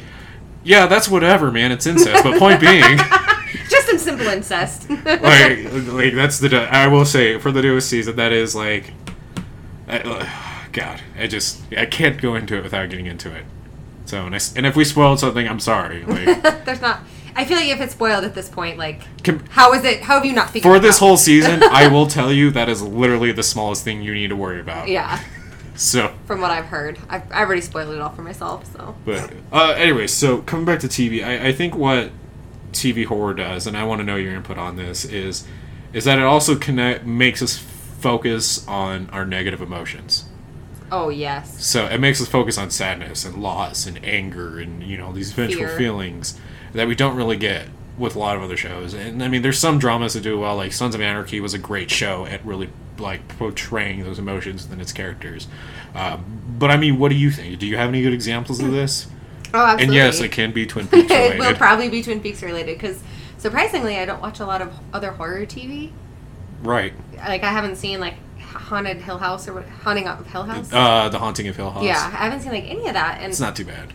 yeah 0.64 0.88
that's 0.88 1.08
whatever 1.08 1.52
man 1.52 1.72
it's 1.72 1.86
incest 1.86 2.24
but 2.24 2.38
point 2.38 2.60
being 2.60 3.00
just 3.70 3.88
some 3.88 3.98
simple 3.98 4.28
incest. 4.28 4.90
like, 4.90 5.72
like 5.88 6.14
that's 6.14 6.40
the. 6.40 6.68
I 6.72 6.88
will 6.88 7.06
say 7.06 7.40
for 7.40 7.52
the 7.52 7.62
newest 7.62 7.90
season, 7.90 8.16
that 8.18 8.32
is 8.32 8.56
like, 8.56 8.94
I, 9.88 10.00
uh, 10.00 10.30
God, 10.72 11.02
I 11.18 11.28
just 11.28 11.62
I 11.76 11.86
can't 11.86 12.22
go 12.22 12.36
into 12.36 12.58
it 12.58 12.64
without 12.64 12.90
getting 12.90 13.06
into 13.06 13.34
it. 13.34 13.46
So 14.06 14.26
and, 14.26 14.36
I 14.36 14.40
and 14.56 14.66
if 14.66 14.76
we 14.76 14.86
spoiled 14.86 15.20
something, 15.20 15.48
I'm 15.48 15.60
sorry. 15.60 16.04
Like 16.04 16.42
There's 16.66 16.82
not. 16.82 17.02
I 17.36 17.46
feel 17.46 17.58
like 17.58 17.70
if 17.70 17.80
it's 17.80 17.94
spoiled 17.94 18.26
at 18.26 18.36
this 18.36 18.50
point, 18.50 18.78
like, 18.78 19.04
com- 19.24 19.44
how 19.50 19.74
is 19.74 19.86
it? 19.86 20.02
How 20.02 20.16
have 20.16 20.26
you 20.26 20.34
not 20.34 20.50
figured 20.50 20.64
for 20.64 20.80
this 20.80 20.98
out? 20.98 21.06
whole 21.06 21.18
season, 21.18 21.64
I 21.64 21.88
will 21.88 22.08
tell 22.08 22.34
you 22.34 22.52
that 22.52 22.68
is 22.68 22.82
literally 22.82 23.32
the 23.32 23.44
smallest 23.44 23.84
thing 23.84 24.02
you 24.02 24.14
need 24.14 24.30
to 24.30 24.36
worry 24.36 24.60
about. 24.60 24.90
Yeah, 24.90 25.24
So, 25.80 26.14
from 26.26 26.42
what 26.42 26.52
I've 26.52 26.66
heard, 26.66 27.00
I've, 27.08 27.32
I 27.32 27.40
already 27.40 27.62
spoiled 27.62 27.96
it 27.96 28.02
all 28.02 28.10
for 28.10 28.22
myself. 28.22 28.70
So 28.74 28.96
but 29.06 29.32
uh, 29.54 29.76
anyway, 29.78 30.08
so 30.08 30.42
coming 30.42 30.66
back 30.66 30.82
to 30.82 30.88
TV, 30.88 31.24
I, 31.24 31.48
I 31.48 31.52
think 31.54 31.74
what 31.74 32.12
TV 32.74 33.06
horror 33.06 33.34
does, 33.34 33.66
and 33.66 33.78
I 33.78 33.86
want 33.86 34.00
to 34.00 34.04
know 34.04 34.18
your 34.18 34.36
input 34.36 34.58
on 34.58 34.76
this, 34.76 35.06
is 35.06 35.48
is 35.94 36.04
that 36.04 36.20
it 36.20 36.26
also 36.26 36.58
connect 36.58 37.06
makes 37.06 37.42
us 37.42 37.58
focus 37.58 38.68
on 38.68 39.10
our 39.12 39.26
negative 39.26 39.62
emotions. 39.62 40.26
Oh 40.92 41.08
yes. 41.08 41.66
So 41.66 41.86
it 41.86 42.02
makes 42.02 42.22
us 42.22 42.28
focus 42.28 42.58
on 42.58 42.72
sadness 42.72 43.24
and 43.24 43.42
loss 43.42 43.88
and 43.88 44.04
anger 44.04 44.60
and 44.60 44.84
you 44.84 44.98
know 44.98 45.14
these 45.14 45.32
vengeful 45.32 45.66
Fear. 45.66 45.78
feelings 45.78 46.38
that 46.74 46.90
we 46.90 46.96
don't 46.96 47.16
really 47.16 47.38
get 47.38 47.70
with 47.98 48.18
a 48.18 48.20
lot 48.20 48.36
of 48.36 48.44
other 48.44 48.58
shows. 48.58 48.94
And 48.94 49.24
I 49.24 49.30
mean, 49.30 49.44
there's 49.44 49.60
some 49.60 49.80
dramas 49.80 50.14
that 50.14 50.24
do 50.24 50.38
well. 50.38 50.58
Like 50.58 50.74
Sons 50.74 50.94
of 50.94 51.00
Anarchy 51.00 51.40
was 51.40 51.54
a 51.54 51.58
great 51.58 51.90
show 51.90 52.26
at 52.26 52.46
really 52.46 52.70
like 53.00 53.28
portraying 53.38 54.04
those 54.04 54.20
emotions 54.20 54.68
and 54.72 54.82
its 54.82 54.92
characters. 54.92 55.48
Um, 55.96 56.42
but 56.60 56.72
I 56.72 56.78
mean, 56.78 57.00
what 57.00 57.10
do 57.10 57.16
you 57.16 57.32
think? 57.32 57.60
Do 57.60 57.66
you 57.68 57.78
have 57.78 57.90
any 57.90 58.02
good 58.02 58.14
examples 58.14 58.60
of 58.60 58.72
this? 58.72 59.08
Oh, 59.52 59.58
absolutely. 59.66 59.86
And 59.86 59.94
yes, 59.96 60.20
it 60.22 60.32
can 60.32 60.52
be 60.52 60.68
Twin 60.68 60.88
Peaks 60.90 61.10
it 61.10 61.40
will 61.40 61.56
probably 61.56 61.90
be 61.90 62.04
Twin 62.04 62.22
Peaks 62.22 62.44
related 62.44 62.78
because 62.78 63.02
surprisingly, 63.40 63.98
I 63.98 64.06
don't 64.06 64.22
watch 64.22 64.40
a 64.40 64.46
lot 64.46 64.62
of 64.62 64.72
other 64.94 65.10
horror 65.10 65.44
TV. 65.48 65.92
right. 66.62 66.94
Like 67.18 67.44
I 67.44 67.50
haven't 67.52 67.78
seen 67.78 68.00
like 68.00 68.14
Haunted 68.40 68.98
Hill 68.98 69.18
House 69.18 69.48
or 69.48 69.56
what, 69.56 69.66
Haunting 69.68 70.08
of 70.08 70.28
Hill 70.28 70.44
House. 70.44 70.72
Uh, 70.72 71.10
the 71.10 71.18
Haunting 71.18 71.48
of 71.48 71.56
Hill 71.56 71.72
House. 71.72 71.84
yeah, 71.84 71.96
I 72.14 72.26
haven't 72.26 72.42
seen 72.42 72.52
like 72.52 72.66
any 72.66 72.86
of 72.88 72.94
that, 72.94 73.22
and 73.22 73.32
It's 73.32 73.40
not 73.40 73.56
too 73.56 73.66
bad. 73.66 73.92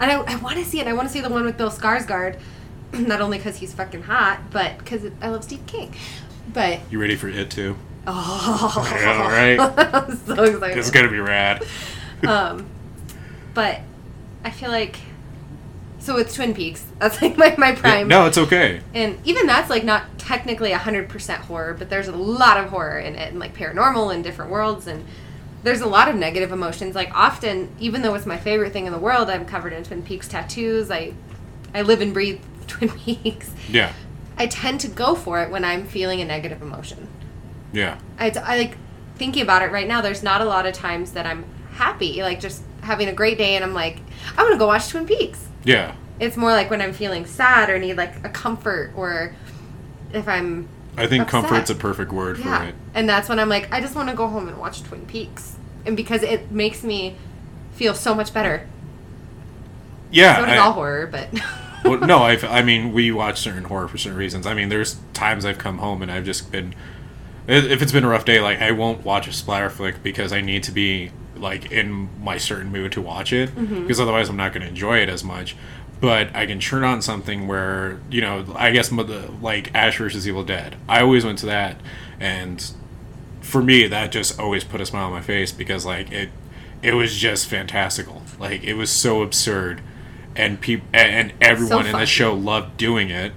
and 0.00 0.10
I, 0.10 0.14
I 0.22 0.36
want 0.36 0.56
to 0.56 0.64
see 0.64 0.80
it. 0.80 0.86
I 0.88 0.94
want 0.94 1.06
to 1.08 1.12
see 1.12 1.20
the 1.20 1.28
one 1.28 1.44
with 1.44 1.58
Bill 1.58 1.70
Skarsgård, 1.70 2.40
not 2.94 3.20
only 3.20 3.36
because 3.36 3.56
he's 3.56 3.74
fucking 3.74 4.04
hot, 4.04 4.40
but 4.50 4.78
because 4.78 5.02
I 5.20 5.28
love 5.28 5.44
Steve 5.44 5.66
King. 5.66 5.94
But 6.50 6.80
You 6.90 6.98
ready 6.98 7.16
for 7.16 7.28
it 7.28 7.50
too? 7.50 7.76
Oh, 8.06 8.90
Yeah, 8.94 9.28
right. 9.28 9.60
I'm 9.94 10.16
so 10.26 10.44
excited. 10.44 10.78
It's 10.78 10.90
gonna 10.90 11.10
be 11.10 11.18
rad. 11.18 11.64
um, 12.26 12.66
but 13.54 13.80
I 14.44 14.50
feel 14.50 14.70
like 14.70 14.96
so 15.98 16.18
it's 16.18 16.34
Twin 16.34 16.54
Peaks. 16.54 16.84
That's 16.98 17.20
like 17.22 17.36
my 17.36 17.54
my 17.56 17.72
prime. 17.72 18.08
no, 18.08 18.26
it's 18.26 18.38
okay. 18.38 18.80
And 18.92 19.18
even 19.24 19.46
that's 19.46 19.70
like 19.70 19.84
not 19.84 20.18
technically 20.18 20.70
100% 20.70 21.34
horror, 21.36 21.74
but 21.74 21.90
there's 21.90 22.08
a 22.08 22.16
lot 22.16 22.56
of 22.58 22.70
horror 22.70 22.98
in 22.98 23.14
it 23.14 23.30
and 23.30 23.38
like 23.38 23.54
paranormal 23.54 24.14
and 24.14 24.22
different 24.24 24.50
worlds 24.50 24.86
and 24.86 25.04
there's 25.64 25.80
a 25.80 25.86
lot 25.86 26.08
of 26.08 26.14
negative 26.14 26.52
emotions. 26.52 26.94
Like 26.94 27.10
often, 27.14 27.74
even 27.80 28.02
though 28.02 28.14
it's 28.14 28.26
my 28.26 28.36
favorite 28.36 28.72
thing 28.72 28.86
in 28.86 28.92
the 28.92 28.98
world, 28.98 29.30
I'm 29.30 29.46
covered 29.46 29.72
in 29.72 29.82
Twin 29.82 30.02
Peaks 30.02 30.28
tattoos. 30.28 30.90
I 30.90 31.14
I 31.74 31.82
live 31.82 32.00
and 32.00 32.12
breathe 32.12 32.40
Twin 32.66 32.90
Peaks. 32.90 33.50
Yeah. 33.68 33.92
I 34.36 34.46
tend 34.46 34.80
to 34.80 34.88
go 34.88 35.14
for 35.14 35.42
it 35.42 35.50
when 35.50 35.64
I'm 35.64 35.86
feeling 35.86 36.20
a 36.20 36.24
negative 36.24 36.60
emotion. 36.60 37.08
Yeah. 37.74 37.98
I, 38.18 38.30
I 38.30 38.56
like 38.56 38.76
thinking 39.16 39.42
about 39.42 39.62
it 39.62 39.70
right 39.70 39.86
now. 39.86 40.00
There's 40.00 40.22
not 40.22 40.40
a 40.40 40.44
lot 40.44 40.66
of 40.66 40.74
times 40.74 41.12
that 41.12 41.26
I'm 41.26 41.44
happy, 41.72 42.22
like 42.22 42.40
just 42.40 42.62
having 42.82 43.08
a 43.08 43.12
great 43.12 43.38
day, 43.38 43.56
and 43.56 43.64
I'm 43.64 43.74
like, 43.74 43.98
I'm 44.30 44.46
gonna 44.46 44.56
go 44.58 44.66
watch 44.68 44.88
Twin 44.88 45.06
Peaks. 45.06 45.46
Yeah. 45.64 45.94
It's 46.20 46.36
more 46.36 46.52
like 46.52 46.70
when 46.70 46.80
I'm 46.80 46.92
feeling 46.92 47.26
sad 47.26 47.68
or 47.70 47.78
need 47.78 47.94
like 47.96 48.24
a 48.24 48.28
comfort, 48.28 48.92
or 48.96 49.34
if 50.12 50.28
I'm 50.28 50.68
I 50.96 51.06
think 51.08 51.24
Upset. 51.24 51.42
comfort's 51.42 51.70
a 51.70 51.74
perfect 51.74 52.12
word 52.12 52.38
for 52.38 52.48
yeah, 52.48 52.64
it. 52.66 52.74
and 52.94 53.08
that's 53.08 53.28
when 53.28 53.40
I'm 53.40 53.48
like, 53.48 53.72
I 53.72 53.80
just 53.80 53.96
want 53.96 54.08
to 54.10 54.14
go 54.14 54.28
home 54.28 54.46
and 54.48 54.58
watch 54.58 54.82
Twin 54.84 55.04
Peaks, 55.06 55.56
and 55.84 55.96
because 55.96 56.22
it 56.22 56.52
makes 56.52 56.84
me 56.84 57.16
feel 57.72 57.94
so 57.94 58.14
much 58.14 58.32
better. 58.32 58.68
Yeah. 60.12 60.36
So 60.36 60.46
does 60.46 60.58
I- 60.58 60.58
all 60.58 60.72
horror, 60.72 61.08
but 61.08 61.28
well, 61.84 61.98
no, 61.98 62.18
I, 62.22 62.36
I 62.46 62.62
mean, 62.62 62.92
we 62.92 63.10
watch 63.10 63.40
certain 63.40 63.64
horror 63.64 63.88
for 63.88 63.98
certain 63.98 64.18
reasons. 64.18 64.46
I 64.46 64.54
mean, 64.54 64.68
there's 64.68 64.96
times 65.12 65.44
I've 65.44 65.58
come 65.58 65.78
home 65.78 66.02
and 66.02 66.10
I've 66.12 66.24
just 66.24 66.52
been, 66.52 66.74
if 67.46 67.82
it's 67.82 67.92
been 67.92 68.04
a 68.04 68.08
rough 68.08 68.24
day, 68.24 68.40
like 68.40 68.60
I 68.60 68.70
won't 68.72 69.04
watch 69.04 69.28
a 69.28 69.32
splatter 69.32 69.70
flick 69.70 70.02
because 70.02 70.32
I 70.32 70.40
need 70.40 70.62
to 70.64 70.72
be 70.72 71.10
like 71.36 71.70
in 71.72 72.08
my 72.22 72.38
certain 72.38 72.70
mood 72.72 72.92
to 72.92 73.00
watch 73.02 73.32
it, 73.32 73.50
Mm-hmm. 73.54 73.82
because 73.82 74.00
otherwise 74.00 74.28
I'm 74.28 74.36
not 74.36 74.52
going 74.52 74.62
to 74.62 74.68
enjoy 74.68 74.98
it 74.98 75.08
as 75.08 75.22
much. 75.24 75.56
But 76.00 76.34
I 76.34 76.44
can 76.46 76.58
turn 76.60 76.84
on 76.84 77.00
something 77.02 77.46
where 77.46 77.98
you 78.10 78.20
know, 78.20 78.44
I 78.56 78.70
guess 78.72 78.88
the- 78.88 79.30
like 79.40 79.74
Ash 79.74 79.98
versus 79.98 80.26
Evil 80.28 80.44
Dead. 80.44 80.76
I 80.88 81.00
always 81.00 81.24
went 81.24 81.38
to 81.38 81.46
that, 81.46 81.76
and 82.20 82.64
for 83.40 83.62
me, 83.62 83.86
that 83.86 84.10
just 84.12 84.38
always 84.40 84.64
put 84.64 84.80
a 84.80 84.86
smile 84.86 85.06
on 85.06 85.12
my 85.12 85.20
face 85.20 85.52
because 85.52 85.84
like 85.86 86.10
it, 86.12 86.30
it 86.82 86.94
was 86.94 87.16
just 87.16 87.46
fantastical. 87.46 88.22
Like 88.38 88.64
it 88.64 88.74
was 88.74 88.90
so 88.90 89.22
absurd, 89.22 89.80
and 90.36 90.60
people 90.60 90.86
and 90.92 91.32
everyone 91.40 91.86
in 91.86 91.92
the 91.92 92.06
show 92.06 92.34
loved 92.34 92.76
doing 92.76 93.10
it. 93.10 93.32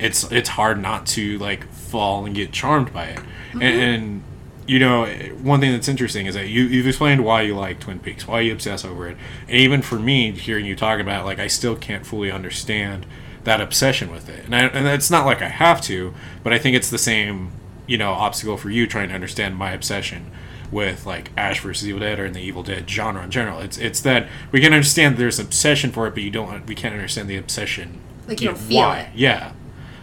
It's 0.00 0.24
it's 0.32 0.50
hard 0.50 0.80
not 0.80 1.06
to 1.08 1.38
like 1.38 1.66
fall 1.88 2.24
and 2.24 2.34
get 2.34 2.52
charmed 2.52 2.92
by 2.92 3.06
it. 3.06 3.18
And, 3.52 3.60
mm-hmm. 3.60 3.62
and 3.62 4.22
you 4.66 4.78
know, 4.78 5.06
one 5.42 5.60
thing 5.60 5.72
that's 5.72 5.88
interesting 5.88 6.26
is 6.26 6.34
that 6.34 6.48
you 6.48 6.64
you've 6.64 6.86
explained 6.86 7.24
why 7.24 7.42
you 7.42 7.56
like 7.56 7.80
Twin 7.80 7.98
Peaks, 7.98 8.28
why 8.28 8.40
you 8.40 8.52
obsess 8.52 8.84
over 8.84 9.08
it, 9.08 9.16
and 9.48 9.56
even 9.56 9.80
for 9.80 9.98
me, 9.98 10.30
hearing 10.32 10.66
you 10.66 10.76
talk 10.76 11.00
about 11.00 11.22
it, 11.22 11.24
like 11.24 11.38
I 11.38 11.46
still 11.46 11.74
can't 11.74 12.06
fully 12.06 12.30
understand 12.30 13.06
that 13.44 13.60
obsession 13.62 14.10
with 14.10 14.28
it. 14.28 14.44
And 14.44 14.54
I, 14.54 14.66
and 14.66 14.86
it's 14.86 15.10
not 15.10 15.24
like 15.24 15.40
I 15.40 15.48
have 15.48 15.80
to, 15.82 16.12
but 16.42 16.52
I 16.52 16.58
think 16.58 16.76
it's 16.76 16.90
the 16.90 16.98
same 16.98 17.52
you 17.86 17.96
know 17.96 18.12
obstacle 18.12 18.58
for 18.58 18.68
you 18.68 18.86
trying 18.86 19.08
to 19.08 19.14
understand 19.14 19.56
my 19.56 19.72
obsession 19.72 20.30
with 20.70 21.06
like 21.06 21.30
Ash 21.34 21.60
versus 21.60 21.88
Evil 21.88 22.00
Dead 22.00 22.20
or 22.20 22.26
in 22.26 22.34
the 22.34 22.42
Evil 22.42 22.62
Dead 22.62 22.88
genre 22.88 23.22
in 23.22 23.30
general. 23.30 23.60
It's 23.60 23.78
it's 23.78 24.02
that 24.02 24.28
we 24.52 24.60
can 24.60 24.74
understand 24.74 25.16
there's 25.16 25.38
obsession 25.38 25.92
for 25.92 26.06
it, 26.06 26.10
but 26.10 26.22
you 26.22 26.30
don't 26.30 26.66
we 26.66 26.74
can't 26.74 26.94
understand 26.94 27.28
the 27.30 27.36
obsession. 27.36 28.00
Like, 28.26 28.42
you 28.42 28.48
don't 28.48 28.58
feel 28.58 28.78
why. 28.78 29.00
it. 29.00 29.08
Yeah. 29.14 29.52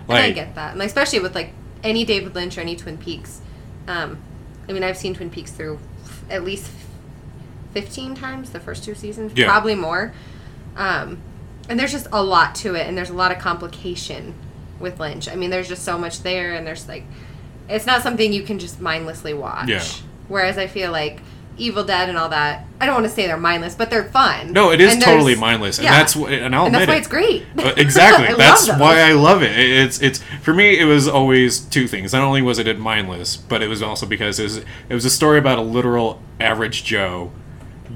And 0.07 0.17
I 0.17 0.31
get 0.31 0.55
that, 0.55 0.73
and 0.73 0.81
especially 0.81 1.19
with 1.19 1.35
like 1.35 1.53
any 1.83 2.05
David 2.05 2.35
Lynch 2.35 2.57
or 2.57 2.61
any 2.61 2.75
Twin 2.75 2.97
Peaks. 2.97 3.41
Um, 3.87 4.17
I 4.67 4.73
mean, 4.73 4.83
I've 4.83 4.97
seen 4.97 5.13
Twin 5.13 5.29
Peaks 5.29 5.51
through 5.51 5.79
f- 6.03 6.23
at 6.29 6.43
least 6.43 6.71
fifteen 7.73 8.15
times 8.15 8.49
the 8.51 8.59
first 8.59 8.83
two 8.83 8.95
seasons, 8.95 9.33
Yeah. 9.35 9.45
probably 9.45 9.75
more. 9.75 10.13
Um, 10.77 11.19
and 11.69 11.79
there's 11.79 11.91
just 11.91 12.07
a 12.11 12.23
lot 12.23 12.55
to 12.55 12.75
it, 12.75 12.87
and 12.87 12.97
there's 12.97 13.09
a 13.09 13.13
lot 13.13 13.31
of 13.31 13.39
complication 13.39 14.33
with 14.79 14.99
Lynch. 14.99 15.27
I 15.29 15.35
mean, 15.35 15.49
there's 15.49 15.67
just 15.67 15.83
so 15.83 15.97
much 15.97 16.21
there, 16.21 16.53
and 16.53 16.65
there's 16.65 16.87
like, 16.87 17.03
it's 17.69 17.85
not 17.85 18.01
something 18.03 18.31
you 18.33 18.43
can 18.43 18.59
just 18.59 18.79
mindlessly 18.79 19.33
watch. 19.33 19.67
Yeah. 19.67 19.83
Whereas 20.27 20.57
I 20.57 20.67
feel 20.67 20.91
like 20.91 21.21
Evil 21.57 21.83
Dead 21.83 22.09
and 22.09 22.17
all 22.17 22.29
that, 22.29 22.65
I 22.81 22.85
don't 22.85 22.95
want 22.95 23.05
to 23.05 23.11
say 23.11 23.27
they're 23.27 23.37
mindless, 23.37 23.75
but 23.75 23.89
they're 23.89 24.03
fun. 24.03 24.51
no, 24.53 24.71
it 24.71 24.81
is 24.81 24.93
And 24.93 25.01
totally 25.01 25.35
mindless, 25.35 25.77
and 25.77 25.85
yeah. 25.85 25.97
that's 25.97 26.13
wh- 26.13 26.29
and 26.29 26.55
I'll 26.55 26.65
and 26.65 26.75
that's 26.75 26.87
why 26.87 26.95
it. 26.95 26.99
it's 26.99 27.07
great. 27.07 27.45
Uh, 27.57 27.73
exactly. 27.77 28.35
That's 28.35 28.67
why 28.67 28.99
I 29.01 29.13
love 29.13 29.41
it. 29.43 29.57
It- 29.57 29.69
It's 29.85 30.01
it's 30.01 30.21
for 30.41 30.53
me. 30.53 30.77
It 30.79 30.85
was 30.85 31.07
always 31.07 31.59
two 31.59 31.87
things. 31.87 32.13
Not 32.13 32.23
only 32.23 32.41
was 32.41 32.59
it 32.59 32.77
mindless, 32.79 33.37
but 33.37 33.61
it 33.63 33.67
was 33.67 33.81
also 33.81 34.05
because 34.05 34.39
it 34.39 34.43
was, 34.43 34.57
it 34.57 34.93
was 34.93 35.05
a 35.05 35.09
story 35.09 35.39
about 35.39 35.57
a 35.57 35.61
literal 35.63 36.21
average 36.39 36.83
Joe 36.83 37.31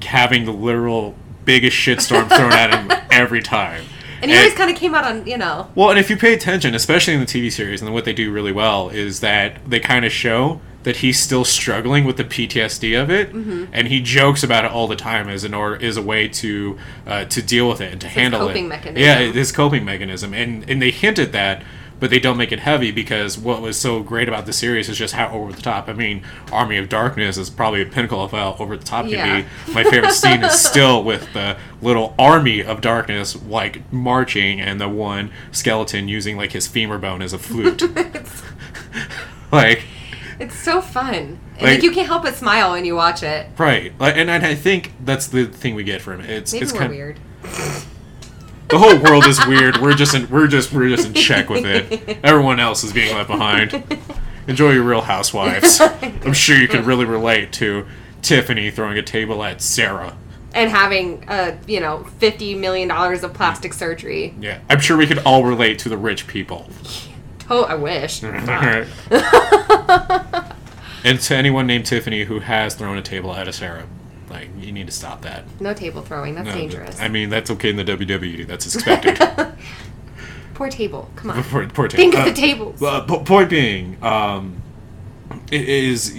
having 0.03 0.45
the 0.45 0.51
literal 0.53 1.15
biggest 1.45 1.75
shitstorm 1.75 2.27
thrown 2.35 2.53
at 2.53 2.73
him 2.73 2.91
every 3.11 3.41
time. 3.41 3.83
And 4.21 4.29
he 4.29 4.37
always 4.37 4.53
kind 4.53 4.69
of 4.69 4.75
came 4.77 4.93
out 4.95 5.05
on, 5.05 5.25
you 5.25 5.37
know, 5.37 5.69
Well, 5.75 5.89
and 5.89 5.97
if 5.97 6.09
you 6.09 6.17
pay 6.17 6.33
attention, 6.33 6.75
especially 6.75 7.13
in 7.13 7.21
the 7.21 7.25
TV 7.25 7.49
series, 7.51 7.81
and 7.81 7.93
what 7.93 8.03
they 8.05 8.11
do 8.13 8.31
really 8.33 8.51
well 8.51 8.89
is 8.89 9.21
that 9.21 9.57
they 9.69 9.79
kind 9.79 10.03
of 10.03 10.11
show 10.11 10.59
that 10.83 10.97
he's 10.97 11.19
still 11.19 11.43
struggling 11.43 12.05
with 12.05 12.15
the 12.17 12.23
PTSD 12.23 13.01
of 13.01 13.09
it, 13.11 13.33
Mm-hmm. 13.33 13.65
and 13.73 13.87
he 13.89 14.01
jokes 14.01 14.43
about 14.43 14.63
it 14.65 14.71
all 14.71 14.87
the 14.87 14.95
time 14.95 15.27
as 15.27 15.43
an 15.43 15.53
order 15.53 15.75
is 15.75 15.97
a 15.97 16.01
way 16.01 16.27
to 16.29 16.77
uh, 17.05 17.25
to 17.25 17.41
deal 17.41 17.67
with 17.67 17.81
it 17.81 17.91
and 17.91 18.01
to 18.01 18.07
handle 18.07 18.47
coping 18.47 18.65
it. 18.65 18.69
mechanism. 18.69 19.01
Yeah, 19.03 19.19
his 19.31 19.51
coping 19.51 19.83
mechanism, 19.85 20.33
and 20.33 20.69
and 20.69 20.81
they 20.81 20.91
hint 20.91 21.19
at 21.19 21.31
that. 21.33 21.63
But 21.99 22.11
they 22.11 22.19
don't 22.19 22.37
make 22.37 22.53
it 22.53 22.59
heavy 22.61 22.91
because 22.91 23.37
what 23.37 23.61
was 23.61 23.77
so 23.77 24.01
great 24.01 24.29
about 24.29 24.45
the 24.45 24.53
series 24.53 24.87
is 24.87 24.97
just 24.97 25.15
how 25.15 25.31
over 25.33 25.51
the 25.51 25.61
top. 25.61 25.89
I 25.89 25.91
mean, 25.93 26.23
Army 26.49 26.77
of 26.77 26.87
Darkness 26.87 27.35
is 27.37 27.49
probably 27.49 27.81
a 27.81 27.85
pinnacle 27.85 28.23
of 28.23 28.31
how 28.31 28.55
over 28.57 28.77
the 28.77 28.85
top 28.85 29.03
can 29.03 29.15
Yeah. 29.15 29.41
be. 29.41 29.73
My 29.73 29.83
favorite 29.83 30.13
scene 30.13 30.41
is 30.41 30.57
still 30.65 31.03
with 31.03 31.33
the 31.33 31.57
little 31.81 32.15
army 32.17 32.63
of 32.63 32.79
darkness 32.79 33.35
like 33.43 33.91
marching 33.91 34.61
and 34.61 34.79
the 34.79 34.87
one 34.87 35.29
skeleton 35.51 36.07
using 36.07 36.37
like 36.37 36.53
his 36.53 36.67
femur 36.67 36.99
bone 36.99 37.21
as 37.21 37.33
a 37.33 37.37
flute. 37.37 37.81
like 39.51 39.83
it's 40.39 40.55
so 40.55 40.81
fun. 40.81 41.39
Like- 41.55 41.61
like, 41.61 41.83
you 41.83 41.91
can't 41.91 42.07
help 42.07 42.23
but 42.23 42.35
smile 42.35 42.71
when 42.71 42.85
you 42.85 42.95
watch 42.95 43.21
it. 43.23 43.47
right. 43.57 43.91
And, 43.99 44.29
and 44.29 44.45
I 44.45 44.55
think 44.55 44.93
that's 45.03 45.27
the 45.27 45.45
thing 45.45 45.75
we 45.75 45.83
get 45.83 46.01
from 46.01 46.21
it. 46.21 46.29
It's 46.29 46.53
Maybe 46.53 46.63
it's 46.63 46.71
kind 46.71 46.91
weird. 46.91 47.19
the 48.69 48.77
whole 48.77 48.97
world 48.99 49.25
is 49.25 49.45
weird. 49.45 49.77
We're 49.77 49.95
just 49.95 50.13
in 50.15 50.29
we're 50.29 50.47
just 50.47 50.71
we're 50.71 50.89
just 50.89 51.07
in 51.07 51.13
check 51.13 51.49
with 51.49 51.65
it. 51.65 52.19
Everyone 52.23 52.59
else 52.59 52.83
is 52.83 52.93
being 52.93 53.13
left 53.15 53.27
behind. 53.29 53.83
Enjoy 54.47 54.71
your 54.71 54.83
real 54.83 55.01
housewives. 55.01 55.79
I'm 56.01 56.33
sure 56.33 56.57
you 56.57 56.67
can 56.67 56.85
really 56.85 57.05
relate 57.05 57.51
to 57.53 57.85
Tiffany 58.21 58.71
throwing 58.71 58.97
a 58.97 59.01
table 59.03 59.43
at 59.43 59.61
Sarah. 59.61 60.15
And 60.53 60.71
having, 60.71 61.23
uh, 61.29 61.57
you 61.67 61.79
know, 61.79 62.07
$50 62.19 62.59
million 62.59 62.89
of 62.89 63.33
plastic 63.35 63.71
surgery. 63.71 64.33
Yeah. 64.39 64.59
I'm 64.67 64.79
sure 64.79 64.97
we 64.97 65.05
could 65.05 65.19
all 65.19 65.43
relate 65.43 65.77
to 65.79 65.89
the 65.89 65.97
rich 65.97 66.25
people. 66.25 66.67
Oh, 67.49 67.63
I 67.63 67.75
wish. 67.75 68.21
and 71.03 71.19
to 71.19 71.35
anyone 71.35 71.67
named 71.67 71.85
Tiffany 71.85 72.23
who 72.25 72.39
has 72.39 72.75
thrown 72.75 72.97
a 72.97 73.01
table 73.01 73.33
at 73.33 73.47
a 73.47 73.53
Sarah, 73.53 73.85
like 74.29 74.49
you 74.59 74.71
need 74.71 74.87
to 74.87 74.93
stop 74.93 75.21
that. 75.23 75.43
No 75.59 75.73
table 75.73 76.01
throwing. 76.01 76.35
That's 76.35 76.47
No, 76.47 76.53
dangerous. 76.55 76.99
I 76.99 77.07
mean, 77.07 77.29
that's 77.29 77.49
okay 77.51 77.69
in 77.69 77.75
the 77.77 77.83
WWE. 77.85 78.45
That's 78.47 78.73
expected. 78.75 79.19
Poor 80.53 80.69
table. 80.69 81.09
Come 81.15 81.31
on. 81.31 81.43
poor, 81.45 81.65
poor 81.69 81.87
Think 81.87 82.13
table. 82.13 82.27
of 82.27 82.35
the 82.35 82.41
tables. 82.41 82.83
Uh, 82.83 83.05
po- 83.05 83.23
point 83.23 83.49
being, 83.49 83.97
um, 84.03 84.61
i- 85.31 85.37
is 85.55 86.13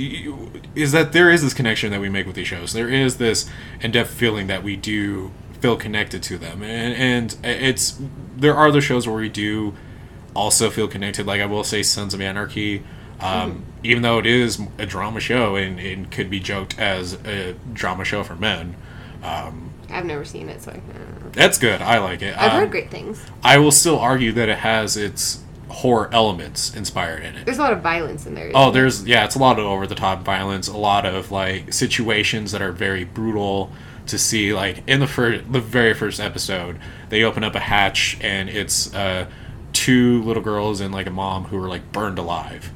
is 0.75 0.93
that 0.93 1.13
there 1.13 1.31
is 1.31 1.43
this 1.43 1.53
connection 1.53 1.91
that 1.91 2.01
we 2.01 2.09
make 2.09 2.27
with 2.27 2.37
these 2.37 2.49
shows. 2.49 2.73
There 2.73 2.89
is 2.89 3.19
this 3.19 3.51
in-depth 3.83 4.09
feeling 4.11 4.47
that 4.47 4.63
we 4.63 4.77
do 4.77 5.31
feel 5.61 5.77
connected 5.77 6.23
to 6.23 6.39
them, 6.39 6.63
and, 6.63 6.95
and 6.95 7.37
it's 7.45 8.01
there 8.35 8.55
are 8.55 8.73
the 8.73 8.81
shows 8.81 9.07
where 9.07 9.17
we 9.17 9.29
do 9.29 9.75
also 10.41 10.71
feel 10.71 10.89
connected. 10.89 11.27
Like 11.27 11.41
I 11.41 11.47
will 11.47 11.65
say, 11.65 11.83
Sons 11.83 12.15
of 12.15 12.21
Anarchy. 12.21 12.83
Um, 13.21 13.65
Even 13.83 14.03
though 14.03 14.19
it 14.19 14.25
is 14.27 14.59
a 14.79 14.87
drama 14.87 15.21
show 15.21 15.55
and, 15.57 15.79
and 15.79 16.11
could 16.11 16.31
be 16.31 16.41
joked 16.41 16.79
as 16.79 17.15
a 17.27 17.55
drama 17.75 18.05
show 18.05 18.25
for 18.25 18.35
men, 18.35 18.77
um, 19.23 19.71
I've 19.91 20.07
never 20.07 20.25
seen 20.25 20.49
it, 20.49 20.63
so 20.63 20.71
I, 20.73 20.77
uh, 20.77 20.81
that's 21.33 21.59
good. 21.59 21.83
I 21.83 21.99
like 21.99 22.23
it. 22.23 22.35
I've 22.39 22.53
Um, 22.53 22.61
heard 22.61 22.71
great 22.71 22.91
things. 22.91 23.23
I 23.45 23.59
will 23.59 23.73
still 23.73 23.99
argue 23.99 24.33
that 24.33 24.49
it 24.49 24.59
has 24.59 24.97
its 24.97 25.43
horror 25.69 26.09
elements 26.13 26.75
inspired 26.75 27.23
in 27.23 27.35
it. 27.37 27.45
There's 27.45 27.59
a 27.59 27.63
lot 27.63 27.73
of 27.73 27.81
violence 27.83 28.25
in 28.27 28.35
there. 28.35 28.51
Oh, 28.55 28.71
there's 28.71 29.05
yeah, 29.05 29.25
it's 29.25 29.35
a 29.35 29.39
lot 29.39 29.59
of 29.59 29.67
over 29.67 29.87
the 29.87 29.95
top 29.95 30.23
violence, 30.25 30.69
a 30.69 30.77
lot 30.77 31.05
of 31.05 31.31
like 31.31 31.73
situations 31.73 32.53
that 32.53 32.63
are 32.63 32.73
very 32.73 33.05
brutal 33.05 33.71
to 34.07 34.17
see. 34.19 34.55
Like 34.55 34.83
in 34.87 35.01
the 35.01 35.07
first, 35.07 35.53
the 35.53 35.61
very 35.61 35.93
first 35.95 36.21
episode, 36.21 36.79
they 37.11 37.23
open 37.23 37.45
up 37.45 37.55
a 37.55 37.61
hatch 37.61 38.17
and 38.23 38.49
it's 38.49 38.95
uh, 38.95 39.27
two 39.85 40.23
little 40.25 40.43
girls 40.43 40.81
and 40.81 40.93
like 40.93 41.07
a 41.07 41.11
mom 41.11 41.45
who 41.47 41.57
were 41.59 41.69
like 41.69 41.91
burned 41.93 42.19
alive 42.19 42.71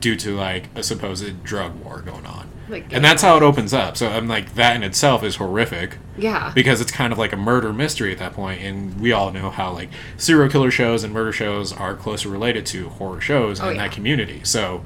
due 0.00 0.14
to 0.16 0.36
like 0.36 0.68
a 0.76 0.82
supposed 0.82 1.42
drug 1.44 1.74
war 1.84 2.00
going 2.02 2.24
on. 2.24 2.48
Like, 2.68 2.92
and 2.92 3.04
that's 3.04 3.20
how 3.22 3.36
it 3.36 3.42
opens 3.42 3.74
up. 3.74 3.96
So 3.96 4.06
I'm 4.06 4.28
like 4.28 4.54
that 4.54 4.76
in 4.76 4.84
itself 4.84 5.24
is 5.24 5.36
horrific 5.36 5.98
Yeah. 6.16 6.52
because 6.54 6.80
it's 6.80 6.92
kind 6.92 7.12
of 7.12 7.18
like 7.18 7.32
a 7.32 7.36
murder 7.36 7.72
mystery 7.72 8.12
at 8.12 8.18
that 8.18 8.32
point 8.32 8.62
and 8.62 9.00
we 9.00 9.10
all 9.10 9.32
know 9.32 9.50
how 9.50 9.72
like 9.72 9.88
serial 10.16 10.48
killer 10.48 10.70
shows 10.70 11.02
and 11.02 11.12
murder 11.12 11.32
shows 11.32 11.72
are 11.72 11.96
closely 11.96 12.30
related 12.30 12.64
to 12.66 12.88
horror 12.90 13.20
shows 13.20 13.60
Oh, 13.60 13.70
in 13.70 13.74
yeah. 13.76 13.82
that 13.82 13.92
community 13.92 14.42
so 14.44 14.84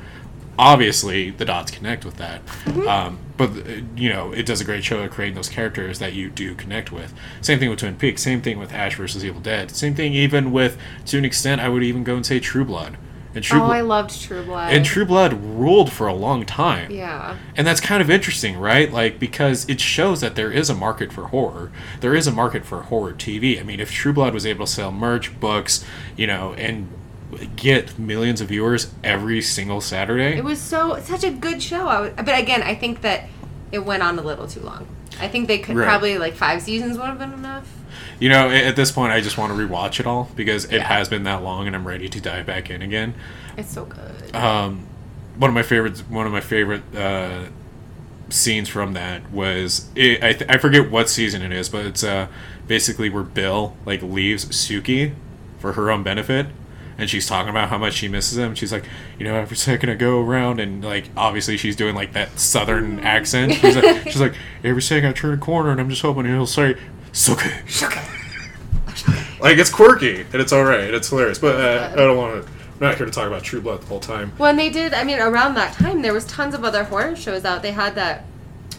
obviously 0.58 1.30
the 1.30 1.44
dots 1.44 1.70
connect 1.70 2.04
with 2.04 2.16
that 2.16 2.44
Mm-hmm. 2.64 2.88
um, 2.88 3.18
but 3.36 3.50
uh, 3.50 3.62
you 3.96 4.08
know 4.08 4.32
it 4.32 4.46
does 4.46 4.60
a 4.60 4.64
great 4.64 4.84
show 4.84 5.00
of 5.02 5.10
creating 5.10 5.34
those 5.34 5.48
characters 5.48 5.98
that 5.98 6.12
you 6.14 6.30
do 6.30 6.54
connect 6.54 6.90
with 6.92 7.12
same 7.40 7.58
thing 7.58 7.68
with 7.70 7.78
twin 7.80 7.96
peaks 7.96 8.22
same 8.22 8.40
thing 8.40 8.58
with 8.58 8.72
ash 8.72 8.96
versus 8.96 9.24
evil 9.24 9.40
dead 9.40 9.70
same 9.70 9.94
thing 9.94 10.12
even 10.12 10.52
with 10.52 10.76
to 11.06 11.18
an 11.18 11.24
extent 11.24 11.60
i 11.60 11.68
would 11.68 11.82
even 11.82 12.04
go 12.04 12.14
and 12.16 12.24
say 12.24 12.38
true 12.40 12.64
blood 12.64 12.96
and 13.36 13.42
true, 13.42 13.58
oh, 13.60 13.64
Blo- 13.66 13.74
I 13.74 13.80
loved 13.80 14.22
True 14.22 14.44
Blood. 14.44 14.72
and 14.72 14.84
true 14.84 15.04
blood 15.04 15.32
ruled 15.32 15.90
for 15.90 16.06
a 16.06 16.14
long 16.14 16.46
time 16.46 16.92
Yeah. 16.92 17.36
and 17.56 17.66
that's 17.66 17.80
kind 17.80 18.00
of 18.00 18.08
interesting, 18.08 18.56
right? 18.56 18.92
Like 18.92 19.18
because 19.18 19.68
it 19.68 19.80
shows 19.80 20.20
that 20.20 20.36
there 20.36 20.52
is 20.52 20.70
a 20.70 20.74
market 20.74 21.12
for 21.12 21.24
horror. 21.26 21.72
There 21.98 22.14
is 22.14 22.28
a 22.28 22.30
market 22.30 22.64
for 22.64 22.82
horror 22.82 23.12
TV. 23.12 23.58
I 23.58 23.64
mean, 23.64 23.80
if 23.80 23.90
True 23.90 24.12
Blood 24.12 24.34
was 24.34 24.46
able 24.46 24.66
to 24.66 24.70
sell 24.72 24.92
merch, 24.92 25.40
books, 25.40 25.84
you 26.16 26.28
know, 26.28 26.54
and 26.54 26.86
get 27.56 27.98
millions 27.98 28.40
of 28.40 28.48
viewers 28.48 28.92
every 29.02 29.40
single 29.42 29.80
Saturday, 29.80 30.36
It 30.36 30.44
was 30.44 30.60
so 30.60 31.00
such 31.02 31.24
a 31.24 31.30
good 31.30 31.62
show. 31.62 31.88
I 31.88 32.00
was, 32.00 32.12
but 32.16 32.38
again, 32.38 32.62
I 32.62 32.74
think 32.74 33.00
that 33.02 33.28
it 33.72 33.84
went 33.84 34.02
on 34.02 34.18
a 34.18 34.22
little 34.22 34.46
too 34.46 34.60
long. 34.60 34.86
I 35.20 35.28
think 35.28 35.48
they 35.48 35.58
could 35.58 35.76
Right. 35.76 35.86
probably 35.86 36.18
like 36.18 36.34
five 36.34 36.62
seasons 36.62 36.96
would 36.98 37.06
have 37.06 37.18
been 37.18 37.32
enough. 37.32 37.66
you 38.20 38.28
know, 38.28 38.48
at 38.48 38.76
this 38.76 38.92
point, 38.92 39.12
I 39.12 39.20
just 39.20 39.36
want 39.38 39.52
to 39.52 39.58
rewatch 39.58 39.98
it 39.98 40.06
all 40.06 40.30
because 40.36 40.66
it 40.66 40.74
Yeah. 40.76 40.84
has 40.84 41.08
been 41.08 41.24
that 41.24 41.42
long, 41.42 41.66
and 41.66 41.74
I'm 41.74 41.86
ready 41.86 42.08
to 42.08 42.20
dive 42.20 42.46
back 42.46 42.70
in 42.70 42.80
again. 42.82 43.14
It's 43.56 43.72
so 43.72 43.84
good. 43.84 44.34
um, 44.36 44.86
one 45.36 45.48
of 45.50 45.54
my 45.54 45.62
favorites 45.62 46.02
one 46.08 46.26
of 46.26 46.32
my 46.32 46.40
favorite 46.40 46.82
uh, 46.96 47.44
scenes 48.28 48.68
from 48.68 48.92
that 48.94 49.30
was 49.32 49.88
it, 49.96 50.22
I, 50.22 50.32
th- 50.32 50.48
I 50.50 50.58
forget 50.58 50.90
what 50.90 51.08
season 51.10 51.42
it 51.42 51.52
is 51.52 51.68
but 51.68 51.84
it's 51.86 52.02
uh, 52.04 52.28
basically 52.68 53.10
where 53.10 53.22
bill 53.24 53.76
like 53.84 54.00
leaves 54.02 54.44
Sookie 54.46 55.14
for 55.58 55.72
her 55.74 55.90
own 55.90 56.02
benefit 56.04 56.46
and 56.98 57.10
she's 57.10 57.26
talking 57.26 57.50
about 57.50 57.68
how 57.68 57.78
much 57.78 57.94
she 57.94 58.08
misses 58.08 58.38
him 58.38 58.54
she's 58.54 58.72
like 58.72 58.84
you 59.18 59.24
know 59.24 59.34
every 59.34 59.56
second 59.56 59.90
i 59.90 59.94
go 59.94 60.20
around 60.22 60.60
and 60.60 60.84
like 60.84 61.08
obviously 61.16 61.56
she's 61.56 61.74
doing 61.76 61.94
like 61.94 62.12
that 62.12 62.38
southern 62.38 63.00
accent 63.00 63.52
she's 63.52 63.76
like, 63.76 64.02
she's 64.04 64.20
like 64.20 64.34
every 64.62 64.82
second 64.82 65.08
i 65.08 65.12
turn 65.12 65.34
a 65.34 65.40
corner 65.40 65.70
and 65.70 65.80
i'm 65.80 65.88
just 65.90 66.02
hoping 66.02 66.24
he'll 66.24 66.46
say 66.46 66.76
Sookie 67.12 67.52
like 69.40 69.58
it's 69.58 69.70
quirky 69.70 70.20
and 70.20 70.34
it's 70.36 70.52
all 70.52 70.64
right 70.64 70.92
it's 70.94 71.08
hilarious 71.08 71.38
but 71.38 71.56
uh, 71.60 71.90
i 71.92 71.96
don't 71.96 72.16
want 72.16 72.44
to 72.44 72.48
i'm 72.50 72.54
not 72.80 72.96
here 72.96 73.06
to 73.06 73.12
talk 73.12 73.26
about 73.26 73.42
true 73.42 73.60
blood 73.60 73.80
the 73.82 73.86
whole 73.86 74.00
time 74.00 74.32
When 74.36 74.56
they 74.56 74.68
did, 74.70 74.94
I 74.94 75.04
mean, 75.04 75.18
around 75.20 75.54
that 75.54 75.74
time, 75.74 76.02
there 76.02 76.12
was 76.12 76.24
tons 76.26 76.54
of 76.54 76.64
other 76.64 76.82
horror 76.84 77.14
shows 77.14 77.44
out. 77.44 77.62
They 77.62 77.70
had 77.70 77.94
that 77.94 78.24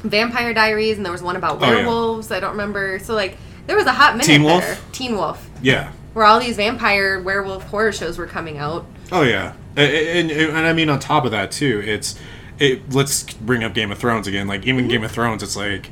Vampire 0.03 0.53
Diaries, 0.53 0.97
and 0.97 1.05
there 1.05 1.13
was 1.13 1.23
one 1.23 1.37
about 1.37 1.61
Oh, 1.61 1.65
yeah. 1.65 1.75
werewolves. 1.77 2.29
I 2.29 2.41
don't 2.41 2.51
remember. 2.51 2.99
So 2.99 3.13
like, 3.15 3.37
there 3.67 3.77
was 3.77 3.85
a 3.85 3.93
hot 3.93 4.13
minute 4.15 4.25
Teen 4.27 4.43
Wolf? 4.43 4.61
there. 4.61 4.77
Teen 4.91 5.15
Wolf, 5.15 5.49
yeah 5.61 5.91
where 6.15 6.25
all 6.25 6.39
these 6.39 6.55
vampire 6.55 7.19
werewolf 7.21 7.63
horror 7.65 7.91
shows 7.91 8.17
were 8.17 8.25
coming 8.25 8.57
out. 8.57 8.87
Oh 9.11 9.21
yeah, 9.21 9.53
and, 9.75 10.31
and, 10.31 10.31
and 10.31 10.57
I 10.65 10.73
mean 10.73 10.89
on 10.89 10.99
top 10.99 11.25
of 11.25 11.31
that 11.31 11.51
too, 11.51 11.83
it's 11.85 12.17
it. 12.57 12.91
Let's 12.93 13.21
bring 13.33 13.63
up 13.63 13.73
Game 13.75 13.91
of 13.91 13.99
Thrones 13.99 14.25
again. 14.27 14.47
Like 14.47 14.61
Mm-hmm. 14.61 14.69
even 14.69 14.87
Game 14.87 15.03
of 15.03 15.11
Thrones, 15.11 15.43
it's 15.43 15.55
like 15.55 15.91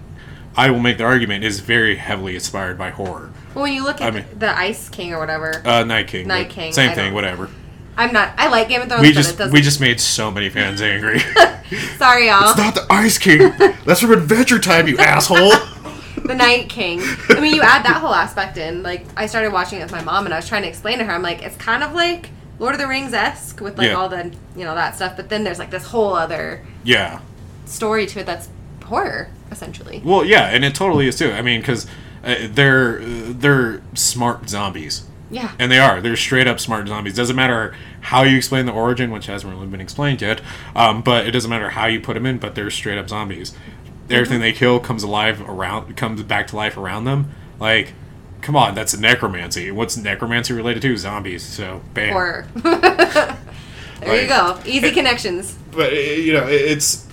I 0.57 0.71
will 0.71 0.79
make 0.79 0.97
the 0.97 1.03
argument 1.03 1.43
is 1.43 1.59
very 1.59 1.95
heavily 1.97 2.35
inspired 2.35 2.77
by 2.77 2.89
horror. 2.89 3.31
Well, 3.53 3.63
when 3.63 3.73
you 3.73 3.83
look 3.83 4.01
at 4.01 4.07
I 4.07 4.11
mean- 4.11 4.25
the 4.39 4.57
Ice 4.57 4.89
King 4.89 5.13
or 5.13 5.19
whatever, 5.19 5.61
Uh, 5.65 5.83
Night 5.83 6.07
King, 6.07 6.27
Night 6.27 6.49
King, 6.49 6.71
same 6.73 6.91
I 6.91 6.95
thing, 6.95 7.13
whatever. 7.13 7.49
I'm 7.95 8.11
not. 8.11 8.31
I 8.37 8.47
like 8.47 8.69
Game 8.69 8.81
of 8.81 8.87
Thrones, 8.87 9.01
We 9.03 9.09
but 9.09 9.13
just 9.15 9.33
it 9.35 9.37
doesn't. 9.37 9.53
we 9.53 9.61
just 9.61 9.79
made 9.79 9.99
so 9.99 10.31
many 10.31 10.49
fans 10.49 10.81
angry. 10.81 11.19
sorry, 11.97 12.27
y'all. 12.27 12.49
it's 12.49 12.57
not 12.57 12.73
the 12.73 12.87
Ice 12.89 13.19
King. 13.19 13.51
That's 13.85 13.99
from 14.01 14.11
Adventure 14.13 14.57
Time, 14.57 14.87
you 14.87 14.97
asshole. 14.97 15.51
The 16.25 16.35
Night 16.35 16.69
King. 16.69 17.01
I 17.29 17.39
mean, 17.39 17.53
you 17.55 17.61
add 17.61 17.83
that 17.85 17.97
whole 18.01 18.13
aspect 18.13 18.57
in. 18.57 18.83
Like, 18.83 19.05
I 19.17 19.25
started 19.25 19.51
watching 19.53 19.79
it 19.79 19.83
with 19.83 19.91
my 19.91 20.03
mom, 20.03 20.25
and 20.25 20.33
I 20.33 20.37
was 20.37 20.47
trying 20.47 20.63
to 20.63 20.67
explain 20.69 20.99
to 20.99 21.05
her. 21.05 21.11
I'm 21.13 21.21
like, 21.21 21.41
it's 21.43 21.57
kind 21.57 21.83
of 21.83 21.93
like 21.93 22.29
Lord 22.59 22.73
of 22.75 22.79
the 22.81 22.87
Rings 22.87 23.13
esque 23.13 23.59
with 23.61 23.77
like 23.77 23.87
Yeah. 23.87 23.93
all 23.95 24.09
the 24.09 24.31
you 24.55 24.63
know 24.63 24.75
that 24.75 24.95
stuff, 24.95 25.15
but 25.15 25.29
then 25.29 25.43
there's 25.43 25.59
like 25.59 25.71
this 25.71 25.85
whole 25.87 26.13
other 26.13 26.65
Yeah. 26.83 27.19
story 27.65 28.05
to 28.07 28.19
it 28.19 28.25
that's 28.25 28.49
horror 28.85 29.29
essentially. 29.51 30.01
Well, 30.03 30.23
yeah, 30.25 30.45
and 30.49 30.63
it 30.65 30.75
totally 30.75 31.07
is 31.07 31.17
too. 31.17 31.31
I 31.31 31.41
mean, 31.41 31.59
because 31.61 31.87
uh, 32.23 32.35
they're 32.49 32.99
they're 33.01 33.81
smart 33.95 34.49
zombies, 34.49 35.03
Yeah. 35.31 35.51
and 35.59 35.71
they 35.71 35.79
are. 35.79 35.99
They're 36.01 36.15
straight 36.15 36.47
up 36.47 36.59
smart 36.59 36.87
zombies. 36.87 37.15
Doesn't 37.15 37.35
matter 37.35 37.75
how 38.01 38.23
you 38.23 38.37
explain 38.37 38.65
the 38.65 38.71
origin, 38.71 39.11
which 39.11 39.25
hasn't 39.27 39.51
really 39.53 39.67
been 39.67 39.81
explained 39.81 40.21
yet. 40.21 40.39
Um, 40.75 41.01
but 41.01 41.25
it 41.27 41.31
doesn't 41.31 41.49
matter 41.49 41.69
how 41.71 41.87
you 41.87 41.99
put 41.99 42.13
them 42.15 42.25
in. 42.25 42.37
But 42.37 42.55
they're 42.55 42.69
straight 42.69 42.97
up 42.97 43.09
zombies. 43.09 43.53
Everything 44.09 44.39
they 44.41 44.51
kill 44.53 44.79
comes 44.79 45.03
alive 45.03 45.41
around, 45.47 45.95
comes 45.97 46.21
back 46.23 46.47
to 46.47 46.55
life 46.55 46.77
around 46.77 47.05
them. 47.05 47.31
Like, 47.59 47.93
come 48.41 48.55
on, 48.55 48.75
that's 48.75 48.97
necromancy. 48.97 49.71
What's 49.71 49.95
necromancy 49.97 50.53
related 50.53 50.81
to? 50.83 50.97
Zombies. 50.97 51.43
So, 51.43 51.81
bam. 51.93 52.11
horror. 52.13 52.47
there 52.55 53.37
Like- 54.01 54.21
you 54.23 54.27
go. 54.27 54.59
Easy 54.65 54.91
connections. 54.91 55.57
but 55.71 55.91
uh, 55.93 55.95
you 55.95 56.33
know 56.33 56.45
it's 56.47 57.07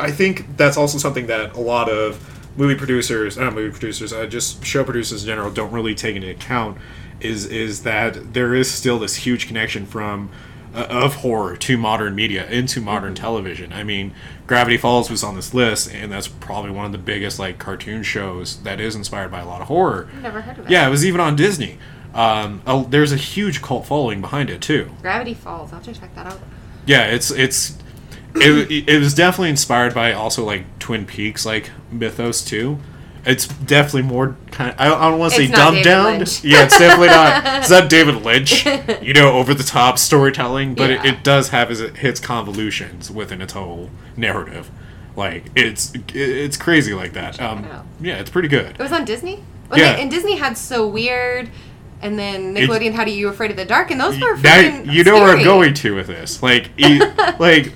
i 0.00 0.10
think 0.12 0.56
that's 0.56 0.76
also 0.76 0.96
something 0.96 1.26
that 1.26 1.54
a 1.56 1.60
lot 1.60 1.88
of 1.88 2.18
movie 2.56 2.76
producers 2.76 3.36
not 3.36 3.52
movie 3.52 3.70
producers 3.70 4.12
uh, 4.12 4.24
just 4.26 4.64
show 4.64 4.84
producers 4.84 5.22
in 5.24 5.26
general 5.26 5.50
don't 5.50 5.72
really 5.72 5.94
take 5.94 6.14
into 6.16 6.30
account 6.30 6.78
is 7.20 7.44
is 7.46 7.82
that 7.82 8.32
there 8.32 8.54
is 8.54 8.70
still 8.70 8.98
this 9.00 9.16
huge 9.16 9.48
connection 9.48 9.84
from 9.84 10.30
of 10.74 11.16
horror 11.16 11.56
to 11.56 11.76
modern 11.78 12.14
media 12.14 12.46
into 12.50 12.80
modern 12.80 13.14
television 13.14 13.72
i 13.72 13.82
mean 13.82 14.12
gravity 14.46 14.76
falls 14.76 15.10
was 15.10 15.24
on 15.24 15.34
this 15.34 15.52
list 15.54 15.92
and 15.92 16.12
that's 16.12 16.28
probably 16.28 16.70
one 16.70 16.84
of 16.86 16.92
the 16.92 16.98
biggest 16.98 17.38
like 17.38 17.58
cartoon 17.58 18.02
shows 18.02 18.62
that 18.62 18.78
is 18.80 18.94
inspired 18.94 19.30
by 19.30 19.40
a 19.40 19.46
lot 19.46 19.60
of 19.60 19.68
horror 19.68 20.08
Never 20.22 20.40
heard 20.40 20.58
of 20.58 20.66
it. 20.66 20.70
yeah 20.70 20.86
it 20.86 20.90
was 20.90 21.04
even 21.04 21.20
on 21.20 21.36
disney 21.36 21.78
um, 22.14 22.62
uh, 22.66 22.82
there's 22.84 23.12
a 23.12 23.16
huge 23.16 23.60
cult 23.62 23.86
following 23.86 24.20
behind 24.20 24.48
it 24.50 24.60
too 24.62 24.90
Gravity 25.02 25.34
Falls. 25.34 25.72
I'll 25.72 25.80
have 25.80 25.94
to 25.94 26.00
check 26.00 26.14
that 26.14 26.26
out. 26.26 26.40
yeah, 26.86 27.04
it's 27.06 27.30
it's 27.30 27.76
it, 28.34 28.88
it 28.88 28.98
was 28.98 29.12
definitely 29.14 29.50
inspired 29.50 29.94
by 29.94 30.12
also 30.12 30.42
like 30.44 30.78
Twin 30.78 31.04
Peaks 31.06 31.44
like 31.44 31.70
mythos 31.92 32.42
too. 32.44 32.78
It's 33.26 33.46
definitely 33.46 34.02
more 34.02 34.36
kind. 34.50 34.70
Of, 34.70 34.80
I 34.80 34.84
don't, 34.88 35.00
don't 35.00 35.18
want 35.18 35.32
to 35.34 35.38
say 35.38 35.48
dumbed 35.48 35.84
down. 35.84 36.20
Yeah, 36.42 36.64
it's 36.64 36.78
definitely 36.78 37.08
not. 37.08 37.44
It's 37.58 37.70
not 37.70 37.90
David 37.90 38.24
Lynch. 38.24 38.64
You 39.02 39.12
know, 39.12 39.32
over 39.32 39.52
the 39.54 39.64
top 39.64 39.98
storytelling, 39.98 40.74
but 40.74 40.90
it, 40.90 41.04
Yeah. 41.04 41.12
it 41.12 41.24
does 41.24 41.48
have 41.50 41.70
its, 41.70 41.80
its 41.80 42.20
convolutions 42.20 43.10
within 43.10 43.42
its 43.42 43.52
whole 43.52 43.90
narrative. 44.16 44.70
Like 45.16 45.46
it's 45.56 45.92
it's 46.14 46.56
crazy 46.56 46.94
like 46.94 47.12
that. 47.14 47.40
Um, 47.40 47.64
it 47.64 47.70
yeah, 48.00 48.18
it's 48.18 48.30
pretty 48.30 48.48
good. 48.48 48.70
It 48.70 48.78
was 48.78 48.92
on 48.92 49.04
Disney. 49.04 49.42
Yeah. 49.74 49.94
they- 49.96 50.02
and 50.02 50.10
Disney 50.10 50.36
had 50.36 50.56
so 50.56 50.86
weird, 50.86 51.50
and 52.00 52.18
then 52.18 52.54
Nickelodeon 52.54 52.92
How 52.94 53.04
do 53.04 53.10
You 53.10 53.28
Afraid 53.28 53.50
of 53.50 53.56
the 53.56 53.64
Dark, 53.64 53.90
and 53.90 54.00
those 54.00 54.18
were 54.20 54.36
freaking 54.36 54.90
you 54.92 55.02
know 55.04 55.14
where 55.16 55.36
I'm 55.36 55.42
going 55.44 55.74
to 55.74 55.94
with 55.96 56.06
this. 56.06 56.42
Like, 56.42 56.70
e- 56.78 57.00
like 57.38 57.72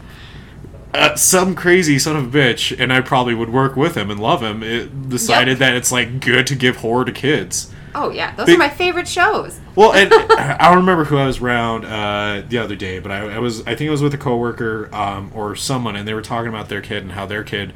uh, 0.94 1.14
some 1.16 1.54
crazy 1.54 1.98
son 1.98 2.16
of 2.16 2.34
a 2.34 2.38
bitch, 2.38 2.78
and 2.78 2.92
I 2.92 3.00
probably 3.00 3.34
would 3.34 3.50
work 3.50 3.76
with 3.76 3.96
him 3.96 4.10
and 4.10 4.20
love 4.20 4.42
him. 4.42 4.62
It 4.62 5.08
decided 5.08 5.52
Yep. 5.52 5.58
that 5.60 5.74
it's 5.76 5.90
like 5.92 6.20
good 6.20 6.46
to 6.48 6.54
give 6.54 6.76
horror 6.76 7.04
to 7.04 7.12
kids. 7.12 7.72
Oh 7.94 8.10
yeah, 8.10 8.34
those 8.36 8.48
are 8.48 8.56
my 8.56 8.70
favorite 8.70 9.06
shows. 9.08 9.60
Well, 9.74 9.92
and 9.92 10.10
I 10.14 10.68
don't 10.70 10.78
remember 10.78 11.04
who 11.04 11.18
I 11.18 11.26
was 11.26 11.40
around 11.40 11.84
uh, 11.84 12.42
the 12.48 12.58
other 12.58 12.74
day, 12.76 12.98
but 12.98 13.10
I, 13.12 13.34
I 13.34 13.38
was 13.38 13.60
I 13.62 13.74
think 13.74 13.82
it 13.82 13.90
was 13.90 14.02
with 14.02 14.14
a 14.14 14.18
coworker 14.18 14.88
um, 14.94 15.30
or 15.34 15.54
someone, 15.56 15.94
and 15.96 16.08
they 16.08 16.14
were 16.14 16.22
talking 16.22 16.48
about 16.48 16.68
their 16.70 16.80
kid 16.80 17.02
and 17.02 17.12
how 17.12 17.26
their 17.26 17.44
kid 17.44 17.72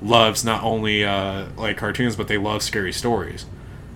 loves 0.00 0.44
not 0.44 0.62
only 0.62 1.04
uh, 1.04 1.46
like 1.56 1.76
cartoons, 1.76 2.16
but 2.16 2.28
they 2.28 2.38
love 2.38 2.62
scary 2.62 2.92
stories, 2.92 3.44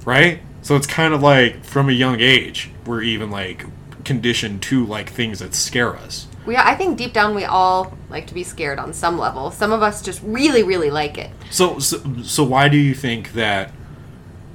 right? 0.05 0.41
So 0.61 0.77
it's 0.77 0.87
kind 0.87 1.15
of 1.15 1.23
like 1.23 1.65
from 1.65 1.89
a 1.89 1.93
young 1.93 2.21
age, 2.21 2.71
we're 2.87 3.03
even 3.03 3.31
like 3.31 3.65
conditioned 4.05 4.63
to 4.65 4.85
like 4.85 5.09
things 5.11 5.39
that 5.39 5.55
scare 5.55 5.97
us. 5.97 6.27
We, 6.45 6.57
I 6.57 6.75
think 6.75 6.99
deep 6.99 7.13
down 7.13 7.35
we 7.35 7.45
all 7.45 7.97
like 8.11 8.27
to 8.27 8.35
be 8.35 8.43
scared 8.43 8.79
on 8.79 8.93
some 8.93 9.19
level. 9.19 9.51
Some 9.51 9.73
of 9.73 9.83
us 9.83 10.03
just 10.03 10.21
really, 10.23 10.63
really 10.63 10.91
like 10.91 11.17
it. 11.19 11.31
So, 11.51 11.79
so, 11.79 12.03
so 12.23 12.43
why 12.43 12.69
do 12.69 12.77
you 12.77 12.95
think 12.95 13.33
that 13.35 13.73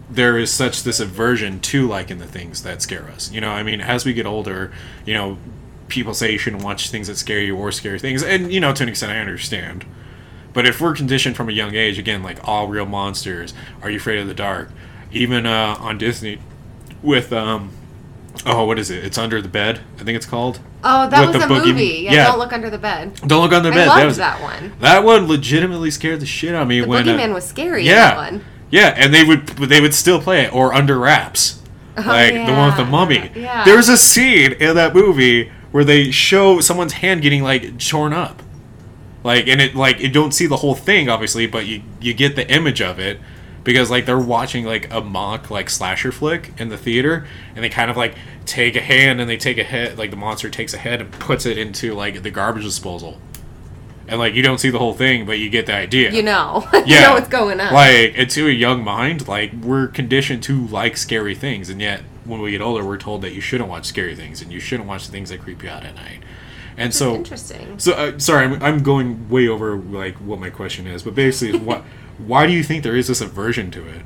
there 0.10 0.38
is 0.38 0.52
such 0.52 0.84
this 0.84 1.00
aversion 1.00 1.60
to 1.60 1.88
liking 1.88 2.18
the 2.18 2.28
things 2.28 2.64
that 2.64 2.82
scare 2.82 3.06
us? 3.06 3.32
You 3.32 3.42
know, 3.42 3.52
I 3.52 3.64
mean, 3.64 3.80
as 3.80 4.06
we 4.06 4.14
get 4.14 4.26
older, 4.26 4.72
you 5.06 5.14
know, 5.14 5.38
people 5.88 6.14
say 6.14 6.32
you 6.32 6.38
shouldn't 6.38 6.64
watch 6.64 6.90
things 6.90 7.08
that 7.08 7.18
scare 7.18 7.40
you 7.40 7.56
or 7.56 7.72
scary 7.72 8.00
things, 8.00 8.22
and 8.24 8.52
you 8.52 8.60
know, 8.60 8.74
to 8.74 8.84
an 8.84 8.90
extent, 8.90 9.12
I 9.12 9.20
understand. 9.20 9.86
But 10.54 10.66
if 10.66 10.82
we're 10.82 10.96
conditioned 10.96 11.36
from 11.36 11.50
a 11.50 11.52
young 11.52 11.76
age, 11.76 12.00
again, 12.00 12.24
like 12.24 12.46
all 12.48 12.68
real 12.68 12.86
monsters, 12.86 13.54
Are 13.82 13.90
You 13.90 13.98
Afraid 13.98 14.20
of 14.20 14.28
the 14.28 14.34
Dark? 14.34 14.72
Even 15.12 15.46
uh, 15.46 15.78
on 15.80 15.98
Disney, 15.98 16.40
with 17.02 17.32
um, 17.32 17.72
oh, 18.46 18.66
what 18.66 18.78
is 18.80 18.90
it? 18.92 19.04
It's 19.04 19.18
Under 19.18 19.42
the 19.42 19.48
Bed, 19.48 19.82
I 20.00 20.04
think 20.04 20.16
it's 20.16 20.26
called. 20.26 20.60
Oh, 20.84 21.10
that 21.10 21.26
With 21.28 21.36
was 21.36 21.46
the 21.48 21.54
a 21.54 21.58
boogie- 21.60 21.66
movie. 21.68 21.86
Yeah, 22.04 22.14
yeah. 22.14 22.26
Don't 22.28 22.40
Look 22.40 22.54
Under 22.54 22.70
the 22.70 22.78
Bed. 22.78 23.16
Don't 23.28 23.42
look 23.42 23.52
under 23.54 23.70
the 23.70 23.76
I 23.76 23.80
bed. 23.80 23.88
loved 23.88 24.00
that 24.02 24.06
was 24.06 24.18
that 24.18 24.42
one. 24.42 24.74
That 24.80 25.04
one 25.04 25.28
legitimately 25.28 25.92
scared 25.92 26.20
the 26.20 26.26
shit 26.26 26.54
out 26.56 26.64
of 26.64 26.68
me 26.68 26.82
The 26.82 26.88
when 26.88 27.08
uh, 27.08 27.12
Boogeyman 27.14 27.34
was 27.34 27.46
scary. 27.46 27.84
yeah, 27.86 27.96
that 28.12 28.18
one. 28.18 28.46
yeah, 28.70 28.94
and 28.98 29.14
they 29.14 29.24
would 29.24 29.48
they 29.48 29.82
would 29.82 29.94
still 29.94 30.22
play 30.22 30.42
it 30.46 30.54
or 30.54 30.74
under 30.74 30.98
wraps, 31.00 31.62
like 31.98 32.34
the 32.34 32.54
one 32.54 32.68
with 32.68 32.78
the 32.78 32.84
Oh, 32.84 32.86
mummy. 32.86 33.32
Yeah. 33.36 33.66
There 33.66 33.76
was 33.76 33.90
a 33.90 33.98
scene 33.98 34.54
in 34.54 34.76
that 34.76 34.94
movie 34.94 35.52
where 35.72 35.84
they 35.84 36.12
show 36.12 36.60
someone's 36.62 36.94
hand 36.94 37.22
getting 37.22 37.44
like 37.44 37.80
torn 37.80 38.14
up, 38.14 38.42
like 39.24 39.48
and 39.48 39.60
it 39.62 39.76
like 39.76 40.00
you 40.00 40.10
don't 40.10 40.32
see 40.34 40.46
the 40.46 40.58
whole 40.58 40.76
thing 40.76 41.10
obviously, 41.10 41.48
but 41.48 41.66
you 41.66 41.82
you 42.00 42.14
get 42.14 42.36
the 42.36 42.50
image 42.54 42.82
of 42.82 43.00
it 43.00 43.20
because 43.68 43.92
like 43.92 44.06
they're 44.06 44.18
watching 44.18 44.66
like 44.66 44.92
a 44.94 45.02
mock 45.02 45.52
like 45.52 45.70
slasher 45.70 46.12
flick 46.12 46.54
in 46.58 46.70
the 46.70 46.78
theater 46.78 47.28
and 47.54 47.64
they 47.64 47.70
kind 47.70 47.92
of 47.92 47.98
like 47.98 48.16
take 48.46 48.78
a 48.78 48.82
hand 48.82 49.20
and 49.20 49.30
they 49.30 49.36
take 49.38 49.58
a 49.58 49.64
head 49.64 49.98
like 49.98 50.10
the 50.10 50.16
monster 50.18 50.50
takes 50.50 50.74
a 50.74 50.78
head 50.78 51.02
and 51.02 51.12
puts 51.12 51.46
it 51.46 51.58
into 51.58 51.94
like 51.94 52.24
the 52.24 52.32
garbage 52.32 52.64
disposal 52.64 53.20
and 54.08 54.20
like 54.20 54.34
you 54.34 54.42
don't 54.42 54.60
see 54.60 54.70
the 54.70 54.80
whole 54.80 54.94
thing 54.94 55.26
but 55.26 55.38
you 55.38 55.50
get 55.50 55.66
the 55.66 55.74
idea 55.74 56.10
You 56.12 56.24
know. 56.24 56.66
you 56.86 57.00
know 57.02 57.12
what's 57.14 57.28
going 57.28 57.60
on. 57.60 57.74
like 57.74 58.14
and 58.18 58.30
to 58.30 58.48
a 58.48 58.52
young 58.52 58.84
mind 58.86 59.28
like 59.28 59.52
we're 59.52 59.88
conditioned 59.88 60.42
to 60.44 60.66
like 60.68 60.96
scary 60.96 61.36
things 61.36 61.70
and 61.70 61.82
yet 61.82 62.02
when 62.24 62.40
we 62.42 62.52
get 62.52 62.62
older 62.62 62.86
we're 62.86 62.98
told 62.98 63.22
that 63.24 63.34
you 63.34 63.42
shouldn't 63.42 63.70
watch 63.70 63.86
scary 63.86 64.16
things 64.16 64.42
and 64.42 64.50
you 64.52 64.62
shouldn't 64.62 64.88
watch 64.88 65.06
the 65.06 65.12
things 65.12 65.30
that 65.30 65.42
creep 65.42 65.62
you 65.62 65.70
out 65.70 65.84
at 65.84 65.94
night 65.94 66.20
and 66.78 66.94
so 66.94 67.16
Interesting. 67.16 67.78
so 67.80 67.92
uh, 67.94 68.18
sorry 68.18 68.46
I'm, 68.46 68.64
I'm 68.64 68.82
going 68.82 69.28
way 69.30 69.50
over 69.50 69.76
like 69.76 70.16
what 70.22 70.40
my 70.40 70.50
question 70.52 70.88
is 70.88 71.04
but 71.04 71.14
basically 71.14 71.60
what 71.60 71.84
why 72.18 72.48
do 72.48 72.54
you 72.54 72.64
think 72.64 72.84
there 72.84 72.96
is 72.96 73.08
this 73.08 73.22
aversion 73.22 73.70
to 73.72 73.88
it 73.88 74.02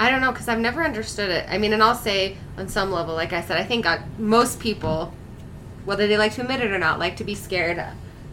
I 0.00 0.10
don't 0.10 0.20
know 0.20 0.30
because 0.30 0.48
I've 0.48 0.60
never 0.60 0.84
understood 0.84 1.28
it. 1.30 1.44
I 1.48 1.58
mean, 1.58 1.72
and 1.72 1.82
I'll 1.82 1.94
say 1.94 2.36
on 2.56 2.68
some 2.68 2.92
level, 2.92 3.14
like 3.16 3.32
I 3.32 3.40
said, 3.40 3.58
I 3.58 3.64
think 3.64 3.84
uh, 3.84 3.98
most 4.16 4.60
people, 4.60 5.12
whether 5.84 6.06
they 6.06 6.16
like 6.16 6.34
to 6.34 6.42
admit 6.42 6.60
it 6.60 6.70
or 6.70 6.78
not, 6.78 7.00
like 7.00 7.16
to 7.16 7.24
be 7.24 7.34
scared. 7.34 7.82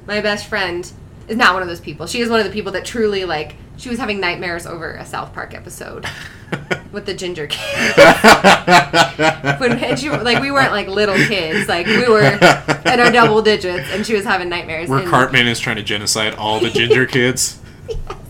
My 0.05 0.21
best 0.21 0.45
friend 0.45 0.89
is 1.27 1.37
not 1.37 1.53
one 1.53 1.63
of 1.63 1.67
those 1.67 1.79
people. 1.79 2.05
She 2.05 2.21
is 2.21 2.29
one 2.29 2.39
of 2.39 2.45
the 2.45 2.51
people 2.51 2.71
that 2.73 2.85
truly 2.85 3.25
like. 3.25 3.55
She 3.77 3.89
was 3.89 3.97
having 3.97 4.19
nightmares 4.19 4.67
over 4.67 4.93
a 4.93 5.05
South 5.05 5.33
Park 5.33 5.53
episode 5.55 6.05
with 6.91 7.07
the 7.07 7.15
ginger 7.15 7.47
kid. 7.47 7.95
when 9.59 9.71
and 9.83 9.99
she, 9.99 10.09
like 10.11 10.41
we 10.41 10.51
weren't 10.51 10.71
like 10.71 10.87
little 10.87 11.15
kids, 11.15 11.67
like 11.67 11.87
we 11.87 12.07
were 12.07 12.21
in 12.21 12.99
our 12.99 13.11
double 13.11 13.41
digits, 13.41 13.89
and 13.91 14.05
she 14.05 14.13
was 14.13 14.23
having 14.23 14.49
nightmares. 14.49 14.87
where 14.87 14.99
and- 14.99 15.09
cartman 15.09 15.47
is 15.47 15.59
trying 15.59 15.77
to 15.77 15.83
genocide 15.83 16.35
all 16.35 16.59
the 16.59 16.69
ginger 16.69 17.07
kids 17.07 17.59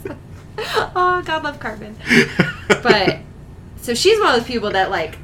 oh, 0.96 1.22
God 1.26 1.44
love 1.44 1.60
Cartman. 1.60 1.96
but 2.84 3.20
so 3.82 3.94
she's 3.94 4.20
one 4.20 4.30
of 4.34 4.40
those 4.40 4.48
people 4.48 4.72
that 4.72 4.90
like 4.90 5.18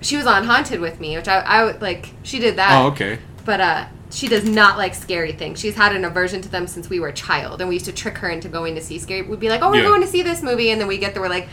she 0.00 0.16
was 0.16 0.26
on 0.26 0.44
haunted 0.44 0.80
with 0.80 1.00
me 1.00 1.16
which 1.16 1.26
i 1.28 1.38
i 1.40 1.64
would 1.64 1.82
like 1.82 2.10
she 2.22 2.38
did 2.38 2.56
that. 2.56 2.70
Oh 2.80 2.86
okay. 2.88 3.18
But 3.44 3.60
uh 3.60 3.86
she 4.10 4.26
does 4.26 4.44
not 4.48 4.78
like 4.78 4.94
scary 4.94 5.32
things. 5.32 5.60
She's 5.60 5.74
had 5.74 5.94
an 5.94 6.02
aversion 6.04 6.40
to 6.40 6.48
them 6.48 6.66
since 6.66 6.88
we 6.88 6.98
were 6.98 7.08
a 7.08 7.12
child 7.12 7.60
and 7.60 7.68
we 7.68 7.74
used 7.74 7.84
to 7.86 7.92
trick 7.92 8.16
her 8.18 8.30
into 8.30 8.48
going 8.48 8.74
to 8.76 8.80
see 8.80 8.98
scary 8.98 9.22
we'd 9.22 9.40
be 9.40 9.50
like 9.50 9.60
oh 9.62 9.70
we're 9.70 9.78
Yeah. 9.82 9.88
going 9.88 10.00
to 10.00 10.06
see 10.06 10.22
this 10.22 10.42
movie 10.42 10.70
and 10.70 10.80
then 10.80 10.88
we 10.88 10.96
get 10.98 11.12
there 11.14 11.22
we're 11.22 11.28
like 11.28 11.48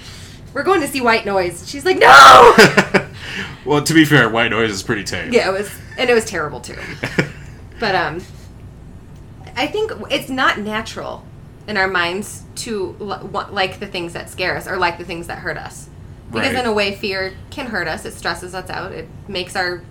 we're 0.53 0.63
going 0.63 0.79
to 0.81 0.87
see 0.87 1.01
white 1.01 1.25
noise. 1.25 1.69
She's 1.69 1.83
like 1.85 1.97
no! 1.97 2.55
Well 3.65 3.83
to 3.83 3.93
be 3.93 4.05
fair 4.05 4.29
white 4.29 4.51
noise 4.51 4.69
is 4.71 4.83
pretty 4.83 5.03
tame. 5.03 5.33
Yeah 5.33 5.49
it 5.49 5.53
was 5.53 5.69
and 5.97 6.09
it 6.09 6.13
was 6.13 6.23
terrible 6.25 6.61
too. 6.61 6.77
But 7.79 7.95
um 7.95 8.21
i 9.57 9.67
think 9.67 9.91
it's 10.11 10.29
not 10.29 10.59
natural 10.59 11.25
in 11.68 11.78
our 11.78 11.88
minds 11.88 12.43
to 12.55 12.95
like 12.99 13.80
the 13.80 13.88
things 13.88 14.13
that 14.13 14.30
scare 14.30 14.55
us 14.57 14.68
or 14.68 14.78
like 14.78 14.97
the 14.97 15.03
things 15.05 15.28
that 15.28 15.39
hurt 15.39 15.57
us. 15.57 15.89
Because 16.32 16.53
Right. 16.53 16.59
in 16.63 16.66
a 16.66 16.74
way 16.74 16.95
fear 16.95 17.34
can 17.49 17.68
hurt 17.68 17.88
us. 17.88 18.05
It 18.05 18.13
stresses 18.13 18.53
us 18.55 18.70
out. 18.70 18.91
It 18.91 19.07
makes 19.28 19.55
our 19.55 19.82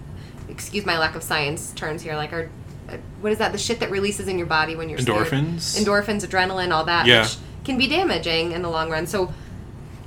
excuse 0.48 0.84
my 0.84 0.98
lack 0.98 1.14
of 1.14 1.22
science 1.22 1.72
terms 1.74 2.02
here 2.02 2.14
like 2.16 2.32
our 2.32 2.48
uh, 2.88 2.96
what 3.22 3.32
is 3.32 3.38
that? 3.38 3.50
The 3.52 3.56
shit 3.58 3.80
that 3.80 3.90
releases 3.90 4.28
in 4.28 4.36
your 4.36 4.46
body 4.46 4.76
when 4.76 4.90
you're 4.90 4.98
scared? 4.98 5.26
Endorphins? 5.26 5.82
endorphins 5.82 6.26
adrenaline 6.26 6.70
all 6.70 6.84
that 6.84 7.06
Yeah. 7.06 7.22
which 7.22 7.36
can 7.64 7.78
be 7.78 7.86
damaging 7.88 8.52
in 8.52 8.60
the 8.60 8.68
long 8.68 8.90
run. 8.90 9.06
So 9.06 9.32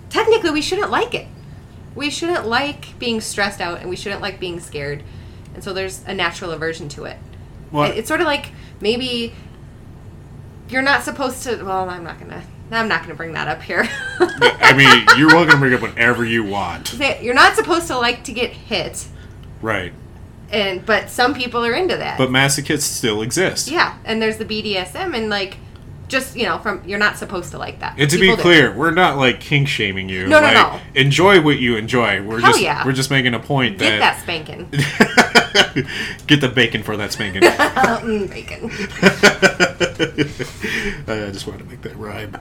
technically 0.10 0.52
we 0.52 0.62
shouldn't 0.62 0.92
like 0.92 1.14
it. 1.16 1.28
We 1.96 2.10
shouldn't 2.12 2.46
like 2.48 2.98
being 3.00 3.20
stressed 3.22 3.60
out 3.62 3.80
and 3.82 3.90
we 3.90 3.96
shouldn't 3.96 4.22
like 4.22 4.40
being 4.40 4.60
scared. 4.60 5.02
And 5.56 5.64
so 5.64 5.74
there's 5.74 6.04
a 6.06 6.14
natural 6.14 6.52
aversion 6.52 6.88
to 6.90 7.06
it. 7.06 7.18
Well, 7.72 7.90
It- 7.92 7.98
it's 7.98 8.08
sort 8.08 8.22
of 8.22 8.28
like 8.28 8.52
maybe 8.80 9.34
you're 10.70 10.82
not 10.82 11.04
supposed 11.04 11.44
to 11.44 11.64
well 11.64 11.90
i'm 11.90 12.04
not 12.04 12.20
gonna 12.20 12.42
i'm 12.72 12.88
not 12.88 13.02
gonna 13.02 13.16
bring 13.16 13.34
that 13.34 13.48
up 13.48 13.62
here 13.62 13.88
I 14.20 14.74
mean, 14.76 15.06
you're 15.18 15.30
welcome 15.30 15.54
to 15.54 15.58
bring 15.58 15.74
up 15.74 15.82
whatever 15.82 16.26
you 16.26 16.44
want. 16.44 16.94
You're 17.22 17.34
not 17.34 17.56
supposed 17.56 17.88
to 17.88 17.98
like 17.98 18.24
to 18.26 18.34
get 18.34 18.52
hit 18.52 19.08
Right. 19.62 19.94
and 20.52 20.86
but 20.86 21.10
some 21.10 21.34
people 21.34 21.66
are 21.66 21.74
into 21.74 21.96
that. 21.98 22.18
But 22.18 22.30
masochists 22.30 22.82
still 22.82 23.22
exist. 23.22 23.70
yeah, 23.70 23.98
and 24.06 24.22
there's 24.22 24.38
the 24.38 24.46
BDSM, 24.46 25.16
and 25.16 25.30
like, 25.30 25.58
just 26.10 26.36
you 26.36 26.44
know, 26.46 26.58
from 26.60 26.84
you're 26.86 27.00
not 27.00 27.18
supposed 27.18 27.52
to 27.52 27.58
like 27.58 27.80
that. 27.80 27.96
And 27.98 28.10
to 28.10 28.18
People 28.18 28.36
be 28.36 28.38
do. 28.38 28.42
clear, 28.42 28.74
we're 28.76 28.92
not 28.92 29.18
like 29.18 29.40
kink 29.40 29.68
shaming 29.68 30.10
you. 30.10 30.28
No, 30.28 30.40
no, 30.42 30.48
like, 30.48 30.54
no. 30.56 30.80
Enjoy 30.96 31.42
what 31.42 31.58
you 31.60 31.78
enjoy. 31.78 32.22
We're 32.22 32.40
Hell 32.42 32.52
just 32.52 32.62
yeah. 32.62 32.86
we're 32.86 32.92
just 32.92 33.10
making 33.10 33.34
a 33.34 33.40
point 33.40 33.78
get 33.78 34.00
that 34.00 34.00
that, 34.00 34.22
spanking, 34.22 34.70
get 36.28 36.42
the 36.42 36.52
bacon 36.54 36.84
for 36.84 36.98
that 36.98 37.12
spanking. 37.12 37.42
Mm, 37.98 38.30
bacon. 38.30 38.66
I 41.08 41.32
just 41.32 41.48
wanted 41.48 41.60
to 41.60 41.66
make 41.66 41.82
that 41.82 41.96
rhyme. 41.98 42.36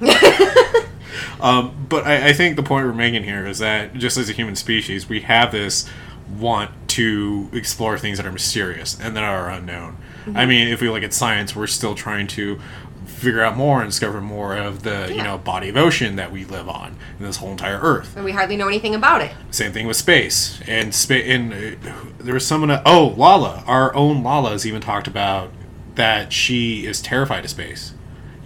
um, 1.40 1.86
but 1.88 2.06
I, 2.06 2.28
I 2.28 2.32
think 2.32 2.56
the 2.56 2.62
point 2.62 2.86
we're 2.86 2.92
making 2.92 3.24
here 3.24 3.46
is 3.46 3.58
that 3.58 3.94
just 3.94 4.16
as 4.16 4.28
a 4.28 4.32
human 4.32 4.54
species, 4.54 5.08
we 5.08 5.22
have 5.22 5.52
this 5.52 5.88
want 6.38 6.70
to 6.88 7.48
explore 7.52 7.98
things 7.98 8.18
that 8.18 8.26
are 8.26 8.32
mysterious 8.32 8.98
and 9.00 9.16
that 9.16 9.24
are 9.24 9.50
unknown. 9.50 9.96
Mm-hmm. 10.24 10.36
I 10.36 10.46
mean, 10.46 10.68
if 10.68 10.80
we 10.80 10.90
look 10.90 11.02
at 11.02 11.12
science, 11.12 11.54
we're 11.54 11.66
still 11.66 11.94
trying 11.94 12.26
to 12.28 12.60
figure 13.16 13.42
out 13.42 13.56
more 13.56 13.80
and 13.80 13.90
discover 13.90 14.20
more 14.20 14.56
of 14.56 14.82
the 14.82 15.12
you 15.14 15.22
know 15.22 15.38
body 15.38 15.68
of 15.68 15.76
ocean 15.76 16.16
that 16.16 16.30
we 16.30 16.44
live 16.44 16.68
on 16.68 16.96
in 17.18 17.24
this 17.24 17.36
whole 17.36 17.50
entire 17.50 17.78
Earth. 17.80 18.14
and 18.16 18.24
we 18.24 18.32
hardly 18.32 18.56
know 18.56 18.68
anything 18.68 18.94
about 18.94 19.22
it. 19.22 19.32
Same 19.50 19.72
thing 19.72 19.86
with 19.86 19.96
space 19.96 20.60
and 20.66 20.94
space 20.94 21.24
and 21.28 21.52
uh, 21.52 21.90
there 22.18 22.34
was 22.34 22.46
someone. 22.46 22.70
Oh, 22.84 23.14
Lala, 23.16 23.64
our 23.66 23.94
own 23.94 24.22
Lala, 24.22 24.50
has 24.50 24.66
even 24.66 24.80
talked 24.80 25.06
about 25.06 25.50
that 25.94 26.32
she 26.32 26.86
is 26.86 27.00
terrified 27.00 27.44
of 27.44 27.50
space. 27.50 27.94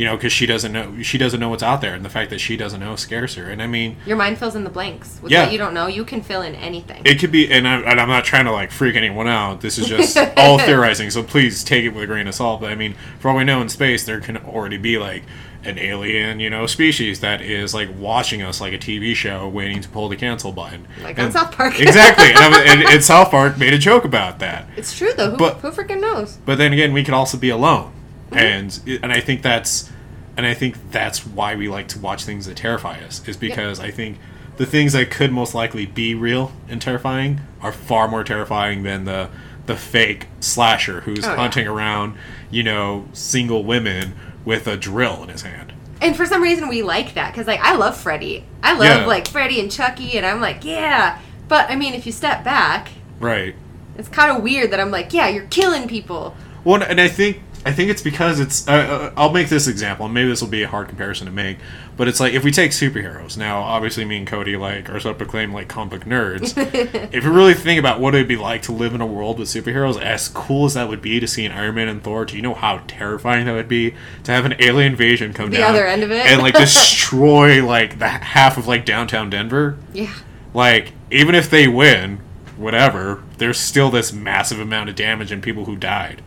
You 0.01 0.07
know, 0.07 0.17
because 0.17 0.33
she 0.33 0.47
doesn't 0.47 0.73
know 0.73 1.03
she 1.03 1.19
doesn't 1.19 1.39
know 1.41 1.51
what's 1.51 1.63
out 1.63 1.83
there, 1.83 1.93
and 1.95 2.03
the 2.03 2.09
fact 2.09 2.31
that 2.31 2.39
she 2.41 2.57
doesn't 2.57 2.81
know 2.81 2.97
scares 2.97 3.35
her. 3.35 3.51
And 3.51 3.61
I 3.63 3.67
mean, 3.67 3.97
Your 4.07 4.17
mind 4.17 4.39
fills 4.39 4.57
in 4.57 4.65
the 4.65 4.71
blanks 4.71 5.19
with 5.23 5.31
Yeah. 5.31 5.43
what 5.43 5.53
you 5.53 5.59
don't 5.59 5.75
know. 5.75 5.89
You 5.89 6.05
can 6.07 6.23
fill 6.23 6.41
in 6.41 6.55
anything. 6.55 7.03
it 7.05 7.19
could 7.19 7.31
be, 7.31 7.53
and, 7.53 7.69
I, 7.69 7.81
and 7.81 8.01
I'm 8.01 8.09
not 8.09 8.25
trying 8.25 8.47
to 8.47 8.51
like 8.53 8.71
freak 8.71 8.97
anyone 8.97 9.29
out. 9.29 9.61
This 9.61 9.77
is 9.77 9.87
just 9.87 10.17
all 10.39 10.59
theorizing, 10.59 11.11
so 11.11 11.23
please 11.23 11.63
take 11.63 11.85
it 11.85 11.91
with 11.91 12.05
a 12.05 12.07
grain 12.07 12.27
of 12.29 12.35
salt. 12.35 12.63
But 12.63 12.71
I 12.73 12.77
mean, 12.77 12.95
for 13.19 13.29
all 13.31 13.37
we 13.37 13.45
know, 13.45 13.61
in 13.61 13.69
space 13.69 14.07
there 14.07 14.21
can 14.21 14.39
already 14.39 14.79
be 14.79 14.97
like 14.97 15.25
an 15.65 15.77
alien, 15.79 16.41
you 16.41 16.49
know, 16.49 16.65
species 16.65 17.21
that 17.21 17.43
is 17.43 17.75
like 17.75 17.91
watching 17.99 18.41
us 18.41 18.59
like 18.63 18.73
a 18.73 18.79
TV 18.79 19.15
show, 19.15 19.47
waiting 19.47 19.83
to 19.83 19.89
pull 19.91 20.09
the 20.09 20.17
cancel 20.17 20.51
button. 20.51 20.89
Like 21.03 21.19
on 21.19 21.31
South 21.31 21.53
Park. 21.53 21.79
exactly, 21.89 22.33
and, 22.33 22.55
and, 22.55 22.89
and 22.89 23.05
South 23.05 23.31
Park 23.31 23.59
made 23.59 23.75
a 23.75 23.79
joke 23.79 24.07
about 24.07 24.39
that. 24.39 24.67
it's 24.79 24.97
true 24.97 25.13
though. 25.15 25.33
Who, 25.33 25.37
But- 25.37 25.57
who 25.59 25.71
freaking 25.71 26.01
knows? 26.01 26.39
But 26.47 26.57
then 26.57 26.73
again, 26.73 26.95
we 26.95 27.05
could 27.05 27.13
also 27.13 27.37
be 27.37 27.51
alone, 27.51 27.93
And 28.33 28.81
and 29.03 29.13
I 29.13 29.21
think 29.21 29.43
that's 29.43 29.91
and 30.37 30.47
I 30.47 30.55
think 30.55 30.77
that's 30.91 31.27
why 31.27 31.55
we 31.57 31.69
like 31.69 31.89
to 31.89 31.99
watch 31.99 32.25
things 32.25 32.47
that 32.47 32.57
terrify 32.57 33.01
us 33.01 33.27
is 33.29 33.37
because 33.37 33.81
I 33.81 33.91
think 33.91 34.19
the 34.57 34.67
things 34.67 34.93
that 34.93 35.11
could 35.11 35.33
most 35.33 35.55
likely 35.55 35.87
be 35.87 36.15
real 36.15 36.53
and 36.69 36.81
terrifying 36.81 37.41
are 37.61 37.73
far 37.73 38.09
more 38.09 38.23
terrifying 38.25 38.83
than 38.85 39.05
the 39.05 39.29
the 39.67 39.77
fake 39.77 40.27
slasher 40.41 41.03
who's 41.03 41.25
Oh, 41.25 41.31
yeah. 41.31 41.37
hunting 41.37 41.67
around, 41.67 42.15
you 42.51 42.63
know, 42.63 43.07
single 43.13 43.65
women 43.65 44.15
with 44.45 44.67
a 44.67 44.77
drill 44.77 45.23
in 45.23 45.29
his 45.29 45.43
hand. 45.43 45.73
And 46.01 46.17
for 46.17 46.25
some 46.25 46.43
reason, 46.43 46.69
we 46.69 46.83
like 46.83 47.13
that 47.15 47.31
because, 47.33 47.47
like, 47.47 47.61
I 47.61 47.75
love 47.77 47.97
Freddy. 47.97 48.45
I 48.63 48.73
love 48.73 49.01
Yeah. 49.03 49.07
like 49.07 49.29
Freddy 49.29 49.61
and 49.61 49.71
Chucky, 49.71 50.17
and 50.17 50.25
I'm 50.25 50.41
like, 50.41 50.65
yeah. 50.65 51.19
But 51.47 51.69
I 51.71 51.77
mean, 51.77 51.93
if 51.95 52.07
you 52.07 52.11
step 52.13 52.43
back, 52.43 52.89
Right. 53.21 53.55
it's 53.99 54.09
kind 54.09 54.35
of 54.35 54.43
weird 54.43 54.71
that 54.73 54.81
I'm 54.81 54.91
like, 54.91 55.13
yeah, 55.13 55.29
you're 55.29 55.45
killing 55.51 55.87
people. 55.89 56.35
Well, 56.65 56.83
and 56.83 57.01
I 57.01 57.09
think 57.09 57.43
I 57.65 57.73
think 57.73 57.91
it's 57.91 58.01
because 58.01 58.41
it's. 58.41 58.67
Uh, 58.67 58.73
uh, 58.73 59.13
I'll 59.17 59.33
make 59.33 59.49
this 59.51 59.67
example, 59.69 60.07
and 60.07 60.15
maybe 60.15 60.29
this 60.31 60.41
will 60.41 60.49
be 60.49 60.63
a 60.63 60.69
hard 60.69 60.89
comparison 60.89 61.27
to 61.27 61.33
make, 61.33 61.59
but 61.97 62.09
it's 62.09 62.19
like 62.19 62.33
if 62.33 62.43
we 62.43 62.51
take 62.51 62.71
superheroes. 62.71 63.37
Now, 63.37 63.61
obviously, 63.61 64.05
me 64.07 64.17
and 64.17 64.27
Cody 64.27 64.57
like 64.57 64.89
are 64.89 64.99
self-proclaimed 64.99 65.53
like 65.53 65.69
comic 65.69 66.07
nerds. 66.07 66.55
if 67.15 67.23
you 67.25 67.31
really 67.31 67.53
think 67.53 67.79
about 67.79 68.01
what 68.01 68.15
it'd 68.15 68.27
be 68.29 68.37
like 68.37 68.63
to 68.63 68.73
live 68.73 68.95
in 68.95 69.03
a 69.03 69.07
world 69.07 69.39
with 69.39 69.49
superheroes, 69.49 70.01
as 70.01 70.29
cool 70.29 70.65
as 70.65 70.73
that 70.75 70.89
would 70.89 71.03
be 71.03 71.21
to 71.21 71.27
see 71.29 71.45
an 71.45 71.53
Iron 71.53 71.75
Man 71.75 71.89
and 71.89 72.03
Thor, 72.03 72.25
do 72.25 72.35
you 72.35 72.41
know 72.43 72.55
how 72.55 72.79
terrifying 72.89 73.45
that 73.45 73.53
would 73.53 73.69
be 73.69 73.95
to 74.25 74.33
have 74.33 74.47
an 74.47 74.55
alien 74.59 74.93
invasion 74.93 75.35
come 75.35 75.51
The 75.51 75.59
down 75.59 75.71
other 75.73 75.87
end 75.87 76.03
of 76.03 76.11
it? 76.11 76.25
and 76.27 76.41
like 76.41 76.55
destroy 76.55 77.63
like 77.67 77.99
the 77.99 78.09
half 78.09 78.57
of 78.57 78.67
like 78.69 78.87
downtown 78.87 79.29
Denver? 79.29 79.77
Yeah. 79.93 80.15
like 80.55 80.93
even 81.11 81.35
if 81.35 81.51
they 81.51 81.69
win 81.69 82.21
whatever 82.57 83.23
there's 83.39 83.59
still 83.59 83.91
this 83.91 84.13
massive 84.13 84.61
amount 84.61 84.89
of 84.89 84.95
damage 84.97 85.31
and 85.33 85.43
people 85.43 85.65
who 85.65 85.77
died 85.77 86.23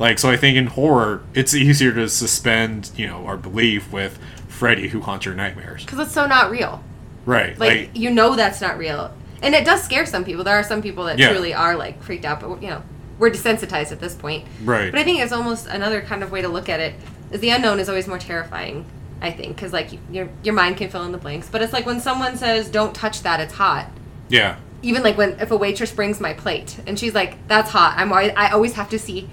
like 0.00 0.18
so 0.18 0.28
i 0.28 0.36
think 0.36 0.56
in 0.56 0.66
horror 0.66 1.22
it's 1.34 1.54
easier 1.54 1.92
to 1.92 2.08
suspend 2.08 2.90
you 2.96 3.06
know 3.06 3.24
our 3.26 3.36
belief 3.36 3.92
with 3.92 4.18
freddy 4.48 4.88
who 4.88 5.00
haunts 5.00 5.24
your 5.24 5.34
nightmares 5.34 5.84
Because 5.84 6.00
it's 6.00 6.12
so 6.12 6.26
not 6.26 6.50
real. 6.50 6.82
right 7.24 7.56
Like, 7.58 7.70
like, 7.78 7.90
you 7.96 8.10
know 8.10 8.34
that's 8.34 8.60
not 8.60 8.76
real. 8.78 9.14
And 9.42 9.54
it 9.54 9.64
does 9.64 9.82
scare 9.82 10.04
some 10.04 10.22
people. 10.22 10.44
There 10.44 10.56
are 10.58 10.62
some 10.62 10.82
people 10.82 11.04
that 11.04 11.18
Yeah. 11.18 11.30
truly 11.30 11.54
are, 11.54 11.74
like, 11.74 12.02
freaked 12.02 12.26
out, 12.26 12.40
but, 12.42 12.62
you 12.62 12.68
know, 12.68 12.82
we're 13.18 13.30
desensitized 13.30 13.90
at 13.90 14.00
this 14.00 14.14
point. 14.14 14.44
right 14.66 14.90
But 14.92 15.00
I 15.00 15.04
think 15.04 15.20
it's 15.20 15.32
almost 15.32 15.66
another 15.66 16.02
kind 16.02 16.22
of 16.22 16.30
way 16.30 16.42
to 16.42 16.48
look 16.48 16.68
at 16.68 16.78
it 16.78 16.92
is 17.30 17.40
the 17.40 17.48
unknown 17.48 17.78
is 17.80 17.88
always 17.88 18.06
more 18.06 18.18
terrifying. 18.18 18.84
I 19.22 19.30
think 19.30 19.54
because 19.56 19.72
like 19.72 19.88
your 20.10 20.28
your 20.42 20.54
mind 20.54 20.76
can 20.76 20.90
fill 20.90 21.04
in 21.04 21.12
the 21.12 21.18
blanks, 21.18 21.48
but 21.50 21.62
it's 21.62 21.72
like 21.72 21.86
when 21.86 22.00
someone 22.00 22.36
says, 22.36 22.68
"Don't 22.68 22.94
touch 22.94 23.22
that; 23.22 23.38
it's 23.40 23.54
hot." 23.54 23.86
yeah 24.28 24.56
Even 24.82 25.02
like 25.02 25.16
when 25.18 25.38
if 25.40 25.50
a 25.50 25.56
waitress 25.56 25.92
brings 25.92 26.20
my 26.20 26.32
plate 26.34 26.76
and 26.86 26.98
she's 26.98 27.14
like, 27.14 27.36
"That's 27.48 27.70
hot," 27.70 27.94
I'm 27.98 28.12
always, 28.12 28.32
I 28.36 28.48
always 28.50 28.74
have 28.74 28.88
to 28.90 28.98
see 28.98 29.28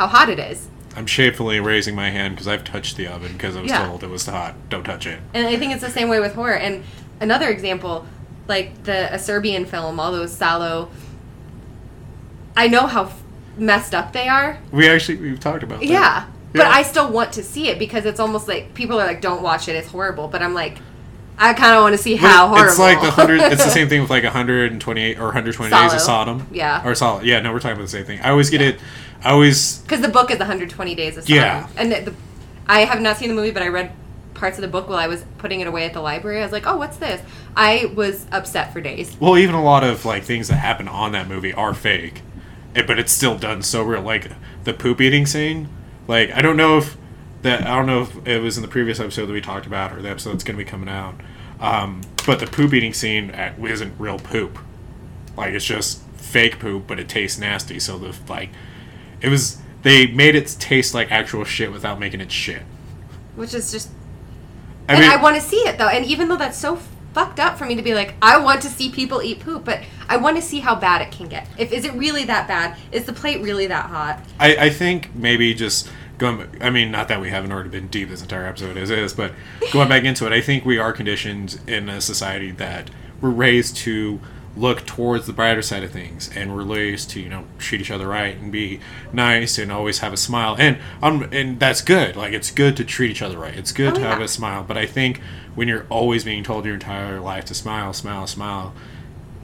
how 0.00 0.06
hot 0.06 0.28
it 0.30 0.38
is. 0.38 0.66
i'm 0.96 1.06
shamefully 1.06 1.60
raising 1.60 1.94
my 1.94 2.08
hand 2.10 2.34
because 2.34 2.48
i've 2.48 2.64
touched 2.64 2.96
the 2.96 3.06
oven 3.06 3.30
because 3.34 3.54
i 3.54 3.60
was 3.60 3.70
Yeah. 3.70 3.86
told 3.86 4.02
it 4.02 4.08
was 4.08 4.24
hot 4.26 4.54
don't 4.70 4.84
touch 4.84 5.06
it 5.06 5.20
And 5.34 5.46
I 5.46 5.56
think 5.58 5.72
it's 5.74 5.82
the 5.82 5.90
same 5.90 6.08
way 6.08 6.20
with 6.20 6.34
horror. 6.34 6.56
And 6.56 6.82
another 7.20 7.48
example, 7.50 8.06
like 8.48 8.82
the 8.84 9.12
a 9.14 9.18
Serbian 9.18 9.64
film, 9.66 10.00
all 10.00 10.10
those 10.10 10.32
Salo. 10.32 10.88
I 12.56 12.66
know 12.68 12.86
how 12.86 13.04
f- 13.04 13.22
messed 13.56 13.94
up 13.94 14.12
they 14.12 14.26
are. 14.28 14.58
we 14.72 14.88
actually 14.88 15.16
we've 15.18 15.38
talked 15.40 15.62
about 15.62 15.80
that 15.80 15.86
Yeah. 15.86 16.24
But 16.52 16.62
Yeah. 16.62 16.70
I 16.70 16.82
still 16.82 17.08
want 17.10 17.32
to 17.34 17.42
see 17.44 17.68
it 17.68 17.78
because 17.78 18.04
it's 18.06 18.18
almost 18.18 18.48
like 18.48 18.74
people 18.74 19.00
are 19.00 19.06
like, 19.06 19.20
"Don't 19.20 19.40
watch 19.42 19.68
it; 19.68 19.76
it's 19.76 19.86
horrible." 19.88 20.26
But 20.26 20.42
I'm 20.42 20.52
like, 20.52 20.78
I 21.38 21.54
kind 21.54 21.76
of 21.76 21.82
want 21.84 21.94
to 21.96 22.02
see 22.02 22.16
how 22.16 22.48
horrible. 22.48 22.68
It's 22.70 22.78
like 22.78 23.00
the 23.00 23.10
hundred. 23.12 23.40
It's 23.52 23.64
the 23.64 23.70
same 23.70 23.88
thing 23.88 24.00
with 24.00 24.10
like 24.10 24.24
128 24.24 25.18
or 25.20 25.26
120 25.26 25.70
days 25.70 25.92
of 25.94 26.00
Sodom. 26.00 26.48
Yeah. 26.50 26.82
Or 26.84 26.96
Sodom. 26.96 27.24
Yeah. 27.24 27.38
No, 27.40 27.52
we're 27.52 27.60
talking 27.60 27.76
about 27.76 27.82
the 27.84 27.88
same 27.98 28.04
thing. 28.04 28.18
I 28.20 28.30
always 28.30 28.50
get 28.50 28.60
it. 28.62 28.80
I 29.22 29.30
always. 29.30 29.78
because 29.78 30.00
the 30.00 30.08
book 30.08 30.30
is 30.30 30.38
120 30.38 30.94
days 30.94 31.16
of. 31.16 31.28
Yeah. 31.28 31.68
And 31.76 31.92
the, 31.92 32.00
the, 32.00 32.14
I 32.66 32.80
have 32.80 33.00
not 33.00 33.16
seen 33.16 33.28
the 33.28 33.34
movie, 33.34 33.50
but 33.50 33.62
I 33.62 33.68
read 33.68 33.92
parts 34.34 34.56
of 34.56 34.62
the 34.62 34.68
book 34.68 34.88
while 34.88 34.98
I 34.98 35.06
was 35.06 35.24
putting 35.38 35.60
it 35.60 35.66
away 35.66 35.84
at 35.84 35.92
the 35.92 36.00
library. 36.00 36.40
I 36.40 36.44
was 36.44 36.52
like, 36.52 36.66
"Oh, 36.66 36.76
what's 36.76 36.96
this?" 36.96 37.20
I 37.56 37.92
was 37.94 38.26
upset 38.32 38.72
for 38.72 38.80
days. 38.80 39.16
Well, 39.20 39.36
even 39.36 39.54
a 39.54 39.62
lot 39.62 39.84
of 39.84 40.04
like 40.04 40.24
things 40.24 40.48
that 40.48 40.56
happen 40.56 40.88
on 40.88 41.12
that 41.12 41.28
movie 41.28 41.52
are 41.52 41.74
fake, 41.74 42.22
Eh, 42.74 42.82
but 42.82 42.98
it's 42.98 43.12
still 43.12 43.36
done 43.36 43.62
so 43.62 43.82
real. 43.82 44.02
Like 44.02 44.30
the 44.64 44.72
poop 44.72 45.00
eating 45.00 45.26
scene. 45.26 45.68
Like 46.08 46.30
I 46.30 46.40
don't 46.42 46.56
know 46.56 46.78
if 46.78 46.96
that. 47.42 47.62
I 47.62 47.76
don't 47.76 47.86
know 47.86 48.02
if 48.02 48.26
it 48.26 48.40
was 48.40 48.56
in 48.56 48.62
the 48.62 48.68
previous 48.68 49.00
episode 49.00 49.26
that 49.26 49.32
we 49.32 49.40
talked 49.40 49.66
about 49.66 49.92
or 49.92 50.02
the 50.02 50.10
episode 50.10 50.32
that's 50.32 50.44
going 50.44 50.58
to 50.58 50.64
be 50.64 50.68
coming 50.68 50.88
out. 50.88 51.14
Um, 51.60 52.00
but 52.26 52.38
the 52.40 52.46
poop 52.46 52.72
eating 52.72 52.94
scene 52.94 53.30
at, 53.32 53.58
isn't 53.58 53.94
real 53.98 54.18
poop. 54.18 54.58
Like 55.36 55.52
it's 55.52 55.64
just 55.64 56.02
fake 56.16 56.58
poop, 56.58 56.86
but 56.86 56.98
it 56.98 57.08
tastes 57.08 57.38
nasty. 57.38 57.78
So 57.78 57.98
the 57.98 58.16
like, 58.28 58.50
it 59.20 59.28
was 59.28 59.58
they 59.82 60.06
made 60.08 60.34
it 60.34 60.48
taste 60.58 60.94
like 60.94 61.10
actual 61.10 61.44
shit 61.44 61.72
without 61.72 61.98
making 61.98 62.20
it 62.20 62.30
shit. 62.30 62.62
Which 63.36 63.54
is 63.54 63.72
just 63.72 63.90
I 64.88 64.94
and 64.94 65.02
mean, 65.02 65.10
I 65.10 65.22
want 65.22 65.36
to 65.36 65.42
see 65.42 65.58
it 65.58 65.78
though. 65.78 65.88
And 65.88 66.04
even 66.04 66.28
though 66.28 66.36
that's 66.36 66.58
so 66.58 66.78
fucked 67.12 67.40
up 67.40 67.58
for 67.58 67.66
me 67.66 67.74
to 67.74 67.82
be 67.82 67.94
like, 67.94 68.14
I 68.22 68.38
want 68.38 68.62
to 68.62 68.68
see 68.68 68.90
people 68.90 69.22
eat 69.22 69.40
poop, 69.40 69.64
but 69.64 69.80
I 70.08 70.16
want 70.16 70.36
to 70.36 70.42
see 70.42 70.60
how 70.60 70.74
bad 70.74 71.02
it 71.02 71.10
can 71.10 71.28
get. 71.28 71.48
If 71.58 71.72
is 71.72 71.84
it 71.84 71.92
really 71.94 72.24
that 72.24 72.48
bad? 72.48 72.76
Is 72.92 73.04
the 73.04 73.12
plate 73.12 73.40
really 73.40 73.66
that 73.66 73.86
hot? 73.86 74.24
I, 74.38 74.56
I 74.56 74.70
think 74.70 75.14
maybe 75.14 75.54
just 75.54 75.88
going. 76.18 76.48
I 76.60 76.70
mean, 76.70 76.90
not 76.90 77.08
that 77.08 77.20
we 77.20 77.30
haven't 77.30 77.52
already 77.52 77.70
been 77.70 77.88
deep 77.88 78.08
this 78.08 78.22
entire 78.22 78.46
episode 78.46 78.76
as 78.76 78.90
is, 78.90 79.12
but 79.12 79.32
going 79.72 79.88
back 79.88 80.04
into 80.04 80.26
it, 80.26 80.32
I 80.32 80.40
think 80.40 80.64
we 80.64 80.78
are 80.78 80.92
conditioned 80.92 81.60
in 81.66 81.88
a 81.88 82.00
society 82.00 82.50
that 82.52 82.90
we're 83.20 83.30
raised 83.30 83.76
to 83.78 84.20
look 84.56 84.84
towards 84.84 85.26
the 85.26 85.32
brighter 85.32 85.62
side 85.62 85.84
of 85.84 85.90
things, 85.92 86.28
and 86.34 86.54
we're 86.54 86.64
raised 86.64 87.10
to 87.10 87.20
you 87.20 87.28
know 87.28 87.44
treat 87.58 87.80
each 87.80 87.90
other 87.90 88.08
right 88.08 88.36
and 88.36 88.50
be 88.50 88.80
nice 89.12 89.58
and 89.58 89.70
always 89.70 90.00
have 90.00 90.12
a 90.12 90.16
smile, 90.16 90.56
and 90.58 90.78
um, 91.02 91.28
and 91.32 91.60
that's 91.60 91.80
good. 91.82 92.16
Like 92.16 92.32
it's 92.32 92.50
good 92.50 92.76
to 92.76 92.84
treat 92.84 93.10
each 93.10 93.22
other 93.22 93.38
right. 93.38 93.56
It's 93.56 93.72
good 93.72 93.92
Oh, 93.92 93.96
to 93.96 94.00
have 94.00 94.20
a 94.20 94.28
smile, 94.28 94.64
but 94.66 94.76
I 94.76 94.86
think 94.86 95.20
when 95.54 95.68
you're 95.68 95.86
always 95.88 96.24
being 96.24 96.42
told 96.44 96.64
your 96.64 96.74
entire 96.74 97.20
life 97.20 97.44
to 97.46 97.54
smile, 97.54 97.92
smile, 97.92 98.26
smile, 98.26 98.74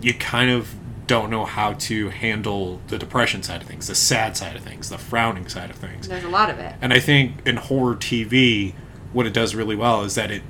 you 0.01 0.15
kind 0.15 0.51
of 0.51 0.75
don't 1.07 1.31
know 1.31 1.45
how 1.45 1.73
to 1.73 2.09
handle 2.11 2.81
the 2.89 2.99
depression 2.99 3.41
side 3.43 3.63
of 3.63 3.69
things, 3.69 3.87
the 3.87 3.95
sad 3.95 4.37
side 4.37 4.57
of 4.57 4.63
things, 4.63 4.89
the 4.91 4.99
frowning 4.99 5.49
side 5.49 5.71
of 5.71 5.77
things. 5.77 6.09
There's 6.09 6.25
a 6.25 6.29
lot 6.29 6.51
of 6.51 6.59
it. 6.59 6.75
And 6.81 6.93
I 6.93 6.99
think 6.99 7.47
in 7.47 7.57
horror 7.59 7.95
TV, 7.95 8.75
what 9.13 9.25
it 9.25 9.33
does 9.33 9.55
really 9.55 9.77
well 9.77 10.03
is 10.03 10.17
that 10.17 10.33
it 10.33 10.43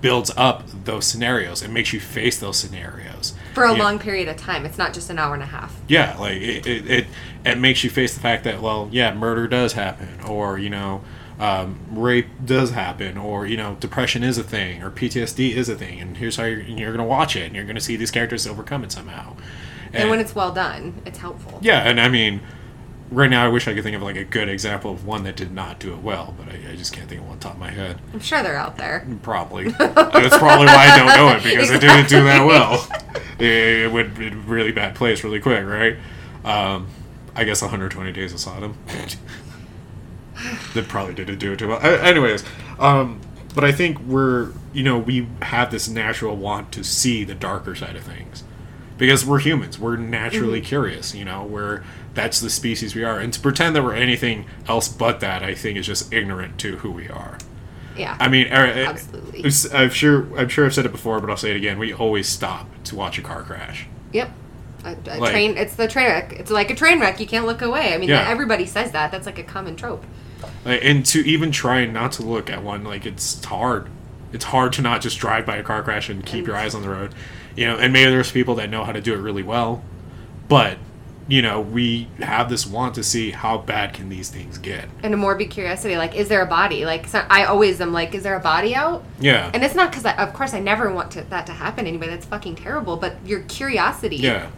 builds 0.00 0.32
up 0.36 0.64
those 0.84 1.06
scenarios. 1.06 1.62
It 1.62 1.70
makes 1.70 1.92
you 1.92 2.00
face 2.00 2.38
those 2.40 2.56
scenarios 2.56 3.34
For 3.56 3.64
a 3.64 3.72
Yeah. 3.74 3.82
long 3.82 3.98
period 3.98 4.28
of 4.28 4.36
time. 4.36 4.64
It's 4.64 4.78
not 4.78 4.92
just 4.94 5.10
an 5.10 5.18
hour 5.18 5.34
and 5.34 5.42
a 5.42 5.46
half. 5.46 5.74
Yeah, 5.88 6.16
like 6.18 6.40
it, 6.40 6.66
it, 6.66 6.90
it, 6.90 7.06
it 7.44 7.58
makes 7.58 7.82
you 7.82 7.90
face 7.90 8.14
the 8.14 8.20
fact 8.20 8.44
that 8.44 8.60
well, 8.62 8.88
yeah, 8.92 9.12
murder 9.14 9.48
does 9.48 9.72
happen, 9.72 10.20
or 10.26 10.58
you 10.58 10.70
know, 10.70 11.02
um, 11.40 11.78
rape 11.90 12.28
does 12.44 12.70
happen, 12.70 13.16
or 13.18 13.46
you 13.46 13.56
know, 13.56 13.76
depression 13.80 14.22
is 14.22 14.38
a 14.38 14.42
thing, 14.42 14.82
or 14.82 14.90
PTSD 14.90 15.54
is 15.54 15.68
a 15.68 15.74
thing, 15.74 16.00
and 16.00 16.16
here's 16.18 16.36
how 16.36 16.44
you're, 16.44 16.60
you're 16.60 16.92
going 16.92 16.98
to 16.98 17.04
watch 17.04 17.34
it, 17.36 17.42
and 17.46 17.54
you're 17.56 17.64
going 17.64 17.76
to 17.76 17.80
see 17.82 17.96
these 17.96 18.10
characters 18.10 18.46
overcome 18.46 18.84
it 18.84 18.92
somehow. 18.92 19.34
And 19.92 20.10
when 20.10 20.20
it's 20.20 20.34
well 20.34 20.52
done, 20.52 21.00
it's 21.06 21.18
helpful. 21.18 21.58
yeah, 21.62 21.80
and 21.88 21.98
I 22.00 22.08
mean, 22.08 22.40
right 23.10 23.30
now 23.30 23.44
I 23.44 23.48
wish 23.48 23.68
I 23.68 23.74
could 23.74 23.82
think 23.82 23.96
of 23.96 24.02
like 24.02 24.16
a 24.16 24.24
good 24.24 24.48
example 24.48 24.90
of 24.90 25.06
one 25.06 25.24
that 25.24 25.36
did 25.36 25.52
not 25.52 25.78
do 25.78 25.92
it 25.92 25.98
well, 26.02 26.34
but 26.36 26.48
I, 26.48 26.72
I 26.72 26.76
just 26.76 26.92
can't 26.92 27.08
think 27.08 27.20
of 27.20 27.26
one 27.26 27.34
on 27.34 27.40
top 27.40 27.54
of 27.54 27.60
my 27.60 27.70
head. 27.70 28.00
I'm 28.12 28.20
sure 28.20 28.42
they're 28.42 28.56
out 28.56 28.76
there. 28.76 29.06
Probably. 29.22 29.68
That's 29.78 30.36
probably 30.38 30.66
why 30.66 30.88
I 30.90 30.98
don't 30.98 31.16
know 31.16 31.36
it 31.36 31.42
because 31.44 31.70
it 31.70 31.80
didn't 31.80 32.08
do 32.08 32.22
that 32.24 32.44
well. 32.44 32.86
It, 33.38 33.92
went 33.92 34.16
really 34.46 34.72
bad 34.72 34.94
place 34.94 35.22
really 35.22 35.40
quick, 35.40 35.66
right? 35.66 35.98
Um, 36.42 36.86
I 37.34 37.44
guess 37.44 37.60
120 37.60 38.10
Days 38.12 38.32
of 38.32 38.40
Sodom. 38.40 38.78
that 40.72 40.88
probably 40.88 41.12
didn't 41.12 41.36
do 41.36 41.52
it 41.52 41.58
too 41.58 41.68
well. 41.68 41.80
Anyways, 41.82 42.44
um, 42.78 43.20
but 43.54 43.62
I 43.62 43.72
think 43.72 44.00
we're 44.00 44.52
you 44.72 44.82
know 44.82 44.98
we 44.98 45.28
have 45.42 45.70
this 45.70 45.86
natural 45.86 46.34
want 46.34 46.72
to 46.72 46.82
see 46.82 47.24
the 47.24 47.34
darker 47.34 47.74
side 47.74 47.94
of 47.94 48.04
things 48.04 48.42
because 48.98 49.24
we're 49.24 49.40
humans. 49.40 49.78
We're 49.78 49.96
naturally 49.96 50.60
curious. 50.60 51.14
You 51.14 51.24
know, 51.24 51.44
we're 51.44 51.82
that's 52.16 52.40
the 52.40 52.50
species 52.50 52.94
we 52.96 53.04
are, 53.04 53.18
and 53.20 53.32
to 53.32 53.38
pretend 53.40 53.76
that 53.76 53.84
we're 53.84 53.94
anything 53.94 54.46
else 54.66 54.88
but 54.88 55.20
that, 55.20 55.42
I 55.44 55.54
think, 55.54 55.78
is 55.78 55.86
just 55.86 56.12
ignorant 56.12 56.58
to 56.60 56.78
who 56.78 56.90
we 56.90 57.08
are. 57.08 57.38
Yeah. 57.96 58.16
I 58.18 58.28
mean, 58.28 58.48
er, 58.48 58.66
Absolutely. 58.66 59.44
I'm 59.72 59.90
sure. 59.90 60.26
I'm 60.38 60.48
sure 60.48 60.66
I've 60.66 60.74
said 60.74 60.84
it 60.86 60.92
before, 60.92 61.20
but 61.20 61.30
I'll 61.30 61.36
say 61.36 61.50
it 61.52 61.56
again. 61.56 61.78
We 61.78 61.92
always 61.94 62.28
stop 62.28 62.68
to 62.84 62.96
watch 62.96 63.18
a 63.18 63.22
car 63.22 63.42
crash. 63.42 63.86
Yep. 64.12 64.30
A, 64.84 64.96
a 65.06 65.18
Like- 65.18 65.30
train. 65.30 65.56
It's 65.56 65.76
the 65.76 65.88
train 65.88 66.06
wreck. 66.08 66.32
It's 66.32 66.50
like 66.50 66.70
a 66.70 66.74
train 66.74 67.00
wreck. 67.00 67.20
You 67.20 67.26
can't 67.26 67.46
look 67.46 67.62
away. 67.62 67.94
I 67.94 67.98
mean, 67.98 68.08
Yeah. 68.08 68.28
everybody 68.28 68.66
says 68.66 68.90
that. 68.92 69.10
That's 69.12 69.26
like 69.26 69.38
a 69.38 69.42
common 69.42 69.76
trope. 69.76 70.04
And 70.64 71.06
to 71.06 71.26
even 71.26 71.50
try 71.52 71.86
not 71.86 72.12
to 72.12 72.22
look 72.22 72.50
at 72.50 72.62
one, 72.62 72.84
like 72.84 73.06
it's 73.06 73.42
hard. 73.44 73.88
It's 74.32 74.44
hard 74.46 74.72
to 74.74 74.82
not 74.82 75.00
just 75.00 75.18
drive 75.18 75.46
by 75.46 75.56
a 75.56 75.62
car 75.62 75.82
crash 75.82 76.08
and 76.10 76.24
keep 76.26 76.46
your 76.46 76.56
eyes 76.56 76.74
on 76.74 76.82
the 76.82 76.90
road. 76.90 77.14
You 77.56 77.66
know, 77.66 77.76
and 77.76 77.92
maybe 77.92 78.10
there's 78.10 78.30
people 78.30 78.54
that 78.56 78.68
know 78.68 78.84
how 78.84 78.92
to 78.92 79.00
do 79.00 79.14
it 79.14 79.18
really 79.18 79.42
well, 79.42 79.82
but 80.48 80.76
you 81.28 81.42
know, 81.42 81.60
we 81.60 82.08
have 82.20 82.48
this 82.48 82.66
want 82.66 82.94
to 82.94 83.02
see 83.02 83.32
how 83.32 83.58
bad 83.58 83.92
can 83.94 84.08
these 84.08 84.28
things 84.30 84.58
get. 84.58 84.88
And 85.02 85.12
a 85.12 85.16
morbid 85.16 85.50
curiosity, 85.50 85.96
like, 85.96 86.14
is 86.14 86.28
there 86.28 86.40
a 86.42 86.46
body? 86.46 86.84
Like, 86.84 87.06
so 87.08 87.24
I 87.28 87.44
always 87.44 87.80
am 87.80 87.92
like, 87.92 88.14
is 88.14 88.22
there 88.22 88.36
a 88.36 88.40
body 88.40 88.74
out? 88.76 89.02
Yeah. 89.18 89.50
And 89.52 89.64
it's 89.64 89.74
not 89.74 89.90
because, 89.90 90.06
of 90.06 90.32
course, 90.34 90.54
I 90.54 90.60
never 90.60 90.92
want 90.92 91.10
to, 91.12 91.22
that 91.22 91.46
to 91.46 91.52
happen 91.52 91.86
anyway. 91.86 92.06
That's 92.08 92.26
fucking 92.26 92.56
terrible. 92.56 92.96
But 92.96 93.16
your 93.24 93.40
curiosity 93.40 94.16
yeah. 94.16 94.50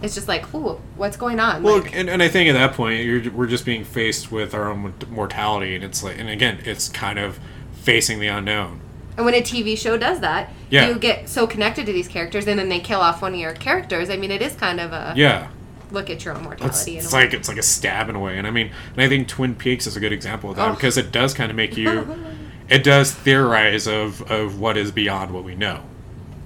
It's 0.00 0.16
just 0.16 0.26
like, 0.26 0.52
ooh, 0.52 0.80
what's 0.96 1.16
going 1.16 1.38
on? 1.38 1.62
Well, 1.62 1.80
like, 1.80 1.94
and, 1.94 2.10
and 2.10 2.20
I 2.22 2.28
think 2.28 2.48
at 2.48 2.54
that 2.54 2.72
point, 2.74 3.04
you're, 3.04 3.30
we're 3.32 3.46
just 3.46 3.64
being 3.64 3.84
faced 3.84 4.32
with 4.32 4.52
our 4.52 4.68
own 4.68 4.94
mortality, 5.10 5.76
and 5.76 5.84
it's 5.84 6.02
like, 6.02 6.18
and 6.18 6.28
again, 6.28 6.58
it's 6.64 6.88
kind 6.88 7.20
of 7.20 7.38
facing 7.82 8.18
the 8.18 8.26
unknown. 8.26 8.80
and 9.16 9.24
when 9.24 9.34
a 9.34 9.42
TV 9.42 9.78
show 9.78 9.96
does 9.96 10.18
that, 10.20 10.50
Yeah. 10.70 10.88
you 10.88 10.98
get 10.98 11.28
so 11.28 11.46
connected 11.46 11.86
to 11.86 11.92
these 11.92 12.08
characters, 12.08 12.48
and 12.48 12.58
then 12.58 12.68
they 12.68 12.80
kill 12.80 13.00
off 13.00 13.22
one 13.22 13.34
of 13.34 13.38
your 13.38 13.52
characters. 13.52 14.10
I 14.10 14.16
mean, 14.16 14.32
it 14.32 14.42
is 14.42 14.54
kind 14.54 14.80
of 14.80 14.92
a 14.92 15.12
Yeah. 15.16 15.48
Look 15.92 16.10
at 16.10 16.24
your 16.24 16.34
own 16.34 16.40
It's, 16.40 16.44
mortality. 16.60 16.98
it's 16.98 17.12
way. 17.12 17.24
like 17.24 17.34
it's 17.34 17.48
like 17.48 17.58
a 17.58 17.62
stab 17.62 18.08
in 18.08 18.16
a 18.16 18.20
way, 18.20 18.38
and 18.38 18.46
I 18.46 18.50
mean, 18.50 18.70
and 18.92 19.00
I 19.02 19.08
think 19.08 19.28
Twin 19.28 19.54
Peaks 19.54 19.86
is 19.86 19.96
a 19.96 20.00
good 20.00 20.12
example 20.12 20.50
of 20.50 20.56
that 20.56 20.70
Oh. 20.70 20.74
because 20.74 20.96
it 20.96 21.12
does 21.12 21.34
kind 21.34 21.50
of 21.50 21.56
make 21.56 21.76
you, 21.76 22.06
it 22.68 22.82
does 22.82 23.12
theorize 23.12 23.86
of 23.86 24.22
of 24.30 24.58
what 24.58 24.76
is 24.76 24.90
beyond 24.90 25.30
what 25.32 25.44
we 25.44 25.54
know, 25.54 25.82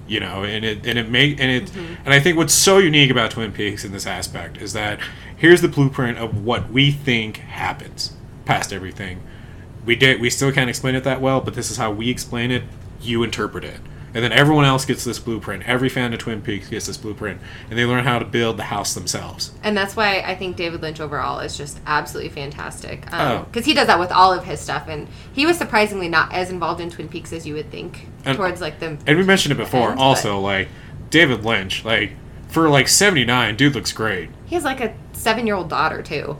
you 0.07 0.19
know, 0.19 0.43
and 0.43 0.63
it 0.65 0.85
and 0.85 0.97
it 0.99 1.09
make 1.09 1.39
and 1.39 1.49
it 1.51 1.65
Mm-hmm. 1.65 1.93
and 2.05 2.13
I 2.13 2.19
think 2.19 2.37
what's 2.37 2.53
so 2.53 2.77
unique 2.77 3.09
about 3.09 3.31
Twin 3.31 3.51
Peaks 3.51 3.83
in 3.85 3.91
this 3.91 4.05
aspect 4.05 4.57
is 4.57 4.73
that 4.73 4.99
here's 5.35 5.61
the 5.61 5.67
blueprint 5.67 6.17
of 6.17 6.43
what 6.45 6.69
we 6.71 6.91
think 6.91 7.37
happens 7.37 8.13
past 8.45 8.71
everything. 8.73 9.21
We 9.85 9.95
did 9.95 10.19
we 10.21 10.29
still 10.29 10.51
can't 10.51 10.69
explain 10.69 10.95
it 10.95 11.03
that 11.05 11.21
well, 11.21 11.39
but 11.41 11.53
this 11.53 11.71
is 11.71 11.77
how 11.77 11.91
we 11.91 12.09
explain 12.09 12.51
it. 12.51 12.63
You 13.01 13.23
interpret 13.23 13.63
it. 13.63 13.79
And 14.13 14.23
then 14.23 14.31
everyone 14.31 14.65
else 14.65 14.85
gets 14.85 15.03
this 15.03 15.19
blueprint. 15.19 15.67
Every 15.67 15.89
fan 15.89 16.13
of 16.13 16.19
Twin 16.19 16.41
Peaks 16.41 16.69
gets 16.69 16.87
this 16.87 16.97
blueprint, 16.97 17.39
and 17.69 17.77
they 17.77 17.85
learn 17.85 18.03
how 18.03 18.19
to 18.19 18.25
build 18.25 18.57
the 18.57 18.63
house 18.63 18.93
themselves. 18.93 19.51
And 19.63 19.75
that's 19.77 19.95
why 19.95 20.21
I 20.21 20.33
think 20.35 20.55
David 20.55 20.81
Lynch 20.81 20.99
overall 20.99 21.39
is 21.39 21.57
just 21.57 21.79
absolutely 21.85 22.29
fantastic. 22.29 23.11
Um, 23.13 23.21
oh. 23.21 23.43
Because 23.45 23.65
he 23.65 23.73
does 23.73 23.87
that 23.87 23.99
with 23.99 24.11
all 24.11 24.33
of 24.33 24.45
his 24.45 24.59
stuff, 24.59 24.87
and 24.87 25.07
he 25.33 25.45
was 25.45 25.57
surprisingly 25.57 26.07
not 26.07 26.33
as 26.33 26.49
involved 26.49 26.79
in 26.81 26.89
Twin 26.89 27.09
Peaks 27.09 27.33
as 27.33 27.45
you 27.45 27.53
would 27.55 27.69
think. 27.69 28.07
And- 28.25 28.37
towards 28.37 28.61
like 28.61 28.79
the 28.79 28.97
And 29.05 29.17
we 29.17 29.23
mentioned 29.23 29.51
it 29.51 29.57
before. 29.57 29.93
also, 29.97 30.39
like 30.39 30.69
David 31.09 31.43
Lynch, 31.45 31.83
like 31.85 32.11
for 32.47 32.69
like 32.69 32.87
seventy 32.87 33.25
nine, 33.25 33.55
dude 33.55 33.75
looks 33.75 33.91
great. 33.91 34.29
he 34.45 34.55
has 34.55 34.63
like 34.63 34.79
a 34.79 34.95
seven-year-old 35.11 35.69
daughter 35.69 36.01
too, 36.01 36.37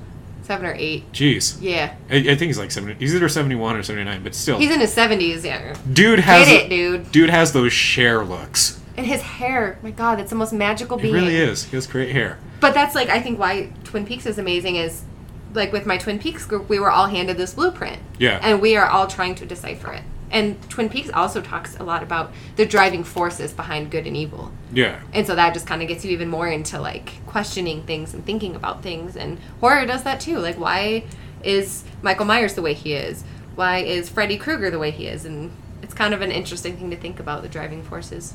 seven 0.48 0.66
or 0.66 0.74
eight. 0.78 1.12
Jeez, 1.12 1.58
Yeah, 1.62 1.94
I, 2.10 2.16
I 2.16 2.22
think 2.36 2.42
he's 2.42 2.58
like 2.58 2.72
seventy. 2.72 2.96
He's 2.96 3.14
either 3.14 3.30
seventy 3.30 3.56
one 3.56 3.76
or 3.76 3.84
seventy 3.84 4.06
nine, 4.06 4.24
but 4.24 4.34
still, 4.34 4.58
he's 4.58 4.72
in 4.72 4.80
his 4.80 4.92
seventies. 4.94 5.46
Yeah, 5.46 5.76
dude 5.94 6.20
has 6.20 6.48
Get 6.48 6.66
it, 6.66 6.70
dude. 6.70 7.12
Dude 7.12 7.30
has 7.30 7.54
those 7.54 7.72
share 7.74 8.24
looks. 8.26 8.80
and 8.96 9.06
his 9.06 9.22
hair. 9.22 9.78
My 9.84 9.92
God, 9.92 10.18
that's 10.18 10.32
the 10.32 10.36
most 10.36 10.54
magical 10.54 10.98
He 10.98 11.04
being. 11.04 11.14
really 11.14 11.36
is. 11.36 11.66
He 11.66 11.76
has 11.78 11.86
great 11.86 12.12
hair. 12.12 12.40
But 12.60 12.74
that's 12.74 12.96
like 12.96 13.10
I 13.10 13.22
think 13.22 13.38
why 13.38 13.72
Twin 13.84 14.06
Peaks 14.06 14.26
is 14.26 14.40
amazing 14.40 14.78
is 14.78 15.04
like 15.54 15.72
with 15.72 15.86
my 15.86 15.98
Twin 15.98 16.18
Peaks 16.20 16.46
group, 16.46 16.68
we 16.70 16.80
were 16.80 16.90
all 16.90 17.08
handed 17.08 17.38
this 17.38 17.54
blueprint. 17.54 18.00
Yeah. 18.18 18.40
And 18.42 18.62
we 18.62 18.76
are 18.76 18.86
all 18.88 19.06
trying 19.08 19.36
to 19.36 19.46
decipher 19.46 19.94
it. 19.94 20.04
And 20.30 20.62
Twin 20.70 20.90
Peaks 20.90 21.10
also 21.14 21.42
talks 21.42 21.78
a 21.80 21.84
lot 21.84 22.04
about 22.04 22.34
the 22.58 22.66
driving 22.66 23.04
forces 23.04 23.54
behind 23.54 23.92
good 23.92 24.06
and 24.06 24.18
evil. 24.18 24.52
Yeah, 24.74 25.00
And 25.14 25.26
so 25.26 25.36
that 25.36 25.54
just 25.54 25.66
kind 25.66 25.82
of 25.82 25.88
gets 25.88 26.04
you 26.04 26.12
even 26.12 26.28
more 26.28 26.48
into 26.48 26.80
like 26.82 27.26
questioning 27.26 27.84
things 27.84 28.14
and 28.14 28.26
thinking 28.26 28.56
about 28.56 28.84
things. 28.84 29.16
And 29.16 29.40
horror 29.62 29.86
does 29.86 30.04
that 30.04 30.20
too. 30.20 30.40
Like, 30.40 30.60
why 30.60 31.06
is 31.44 31.86
Michael 32.02 32.26
Myers 32.26 32.56
the 32.56 32.62
way 32.62 32.74
he 32.74 32.94
is? 32.94 33.24
Why 33.56 33.78
is 33.80 34.10
Freddy 34.10 34.38
Krueger 34.38 34.70
the 34.70 34.80
way 34.80 34.92
he 34.92 35.08
is? 35.08 35.24
And 35.24 35.52
it's 35.82 35.94
kind 35.94 36.14
of 36.14 36.22
an 36.22 36.32
interesting 36.32 36.76
thing 36.76 36.90
to 36.90 36.98
think 36.98 37.20
about 37.22 37.42
the 37.42 37.48
driving 37.48 37.82
forces. 37.84 38.34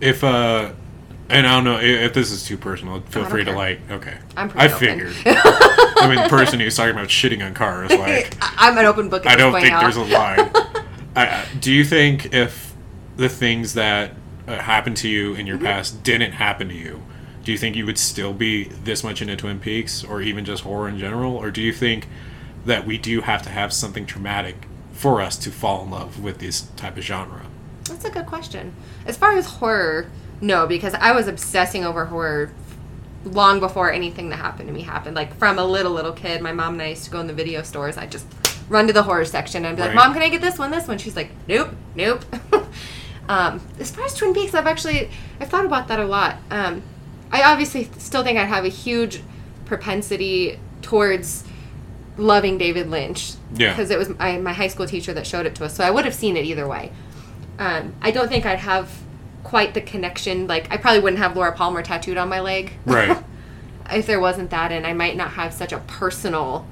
if 0.00 0.22
uh, 0.22 0.72
and 1.28 1.46
I 1.46 1.54
don't 1.54 1.64
know 1.64 1.78
if 1.80 2.12
this 2.12 2.30
is 2.30 2.44
too 2.44 2.56
personal. 2.58 3.00
Feel 3.00 3.24
free 3.24 3.44
to 3.44 3.52
like. 3.52 3.80
Okay, 3.90 4.16
I'm 4.36 4.48
pretty 4.50 4.68
I 4.68 4.72
open. 4.72 4.78
figured. 4.78 5.14
I 5.96 6.06
mean, 6.06 6.22
the 6.22 6.28
person 6.28 6.60
who's 6.60 6.76
talking 6.76 6.92
about 6.92 7.08
shitting 7.08 7.44
on 7.44 7.54
cars, 7.54 7.90
like. 7.90 8.36
I'm 8.40 8.76
an 8.76 8.84
open 8.84 9.08
book. 9.08 9.26
I 9.26 9.34
don't 9.34 9.52
think 9.54 9.68
now. 9.68 9.80
there's 9.80 9.96
a 9.96 10.04
line. 10.04 10.50
I, 11.16 11.26
I- 11.26 11.44
do 11.60 11.72
you 11.72 11.84
think 11.84 12.32
if 12.34 12.74
the 13.16 13.28
things 13.28 13.74
that 13.74 14.12
uh, 14.48 14.58
happened 14.58 14.96
to 14.98 15.08
you 15.08 15.34
in 15.34 15.46
your 15.46 15.56
Mm-hmm. 15.56 15.66
past 15.66 16.02
didn't 16.02 16.32
happen 16.32 16.68
to 16.68 16.74
you, 16.74 17.02
do 17.44 17.52
you 17.52 17.58
think 17.58 17.76
you 17.76 17.86
would 17.86 17.98
still 17.98 18.32
be 18.32 18.64
this 18.64 19.04
much 19.04 19.20
into 19.22 19.36
Twin 19.36 19.60
Peaks 19.60 20.02
or 20.02 20.20
even 20.22 20.44
just 20.44 20.62
horror 20.64 20.88
in 20.88 20.98
general? 20.98 21.36
Or 21.36 21.50
do 21.50 21.60
you 21.62 21.72
think 21.72 22.08
that 22.64 22.86
we 22.86 22.96
do 22.98 23.20
have 23.20 23.42
to 23.42 23.50
have 23.50 23.72
something 23.72 24.06
traumatic 24.06 24.66
for 24.92 25.20
us 25.20 25.36
to 25.38 25.50
fall 25.50 25.84
in 25.84 25.90
love 25.90 26.22
with 26.22 26.38
this 26.38 26.62
type 26.76 26.96
of 26.96 27.02
genre? 27.04 27.42
That's 27.84 28.04
a 28.06 28.10
good 28.10 28.24
question. 28.26 28.72
As 29.06 29.16
far 29.18 29.32
as 29.36 29.44
horror, 29.46 30.10
no, 30.40 30.66
because 30.66 30.94
I 30.94 31.12
was 31.12 31.28
obsessing 31.28 31.84
over 31.84 32.06
horror 32.06 32.50
long 33.24 33.60
before 33.60 33.92
anything 33.92 34.30
that 34.30 34.36
happened 34.36 34.68
to 34.68 34.72
me 34.74 34.80
happened. 34.82 35.14
Like 35.14 35.34
from 35.36 35.58
a 35.58 35.64
little 35.64 35.92
little 35.92 36.12
kid, 36.12 36.40
my 36.40 36.52
mom 36.52 36.74
and 36.74 36.82
I 36.82 36.88
used 36.88 37.04
to 37.04 37.10
go 37.10 37.20
in 37.20 37.26
the 37.26 37.32
video 37.34 37.62
stores. 37.62 37.98
I'd 37.98 38.10
just 38.10 38.26
run 38.68 38.86
to 38.86 38.92
the 38.92 39.02
horror 39.02 39.24
section 39.24 39.64
and 39.64 39.76
be 39.76 39.82
like, 39.82 39.94
Right. 39.94 40.04
"Mom, 40.06 40.12
can 40.12 40.22
I 40.22 40.28
get 40.28 40.40
this 40.40 40.58
one? 40.58 40.70
This 40.70 40.88
one?" 40.88 40.98
She's 40.98 41.16
like, 41.16 41.30
"Nope, 41.48 41.70
nope." 41.94 42.24
um, 43.28 43.60
as 43.78 43.90
far 43.90 44.04
as 44.04 44.14
Twin 44.14 44.34
Peaks, 44.34 44.54
I've 44.54 44.66
actually 44.66 45.10
I've 45.40 45.48
thought 45.48 45.66
about 45.66 45.88
that 45.88 46.00
a 46.00 46.04
lot. 46.04 46.36
Um, 46.50 46.82
I 47.30 47.42
obviously 47.42 47.90
still 47.98 48.22
think 48.22 48.38
I'd 48.38 48.46
have 48.48 48.64
a 48.64 48.68
huge 48.68 49.22
propensity 49.64 50.58
towards 50.82 51.44
loving 52.16 52.58
David 52.58 52.90
Lynch. 52.90 53.32
Yeah. 53.54 53.70
Because 53.70 53.90
it 53.90 53.98
was 53.98 54.08
my, 54.18 54.38
my 54.38 54.52
high 54.52 54.68
school 54.68 54.86
teacher 54.86 55.12
that 55.14 55.26
showed 55.26 55.46
it 55.46 55.54
to 55.56 55.64
us, 55.64 55.74
so 55.74 55.84
I 55.84 55.90
would 55.90 56.04
have 56.04 56.14
seen 56.14 56.36
it 56.36 56.44
either 56.44 56.66
way. 56.66 56.92
Um, 57.58 57.94
I 58.02 58.10
don't 58.10 58.28
think 58.28 58.46
I'd 58.46 58.58
have 58.60 58.90
quite 59.42 59.74
the 59.74 59.80
connection. 59.80 60.46
Like, 60.46 60.70
I 60.72 60.76
probably 60.76 61.00
wouldn't 61.00 61.20
have 61.20 61.36
Laura 61.36 61.52
Palmer 61.52 61.82
tattooed 61.82 62.16
on 62.16 62.28
my 62.28 62.40
leg. 62.40 62.72
Right. 62.84 63.22
if 63.92 64.06
there 64.06 64.20
wasn't 64.20 64.50
that, 64.50 64.72
and 64.72 64.86
I 64.86 64.92
might 64.92 65.16
not 65.16 65.32
have 65.32 65.52
such 65.52 65.72
a 65.72 65.78
personal 65.78 66.66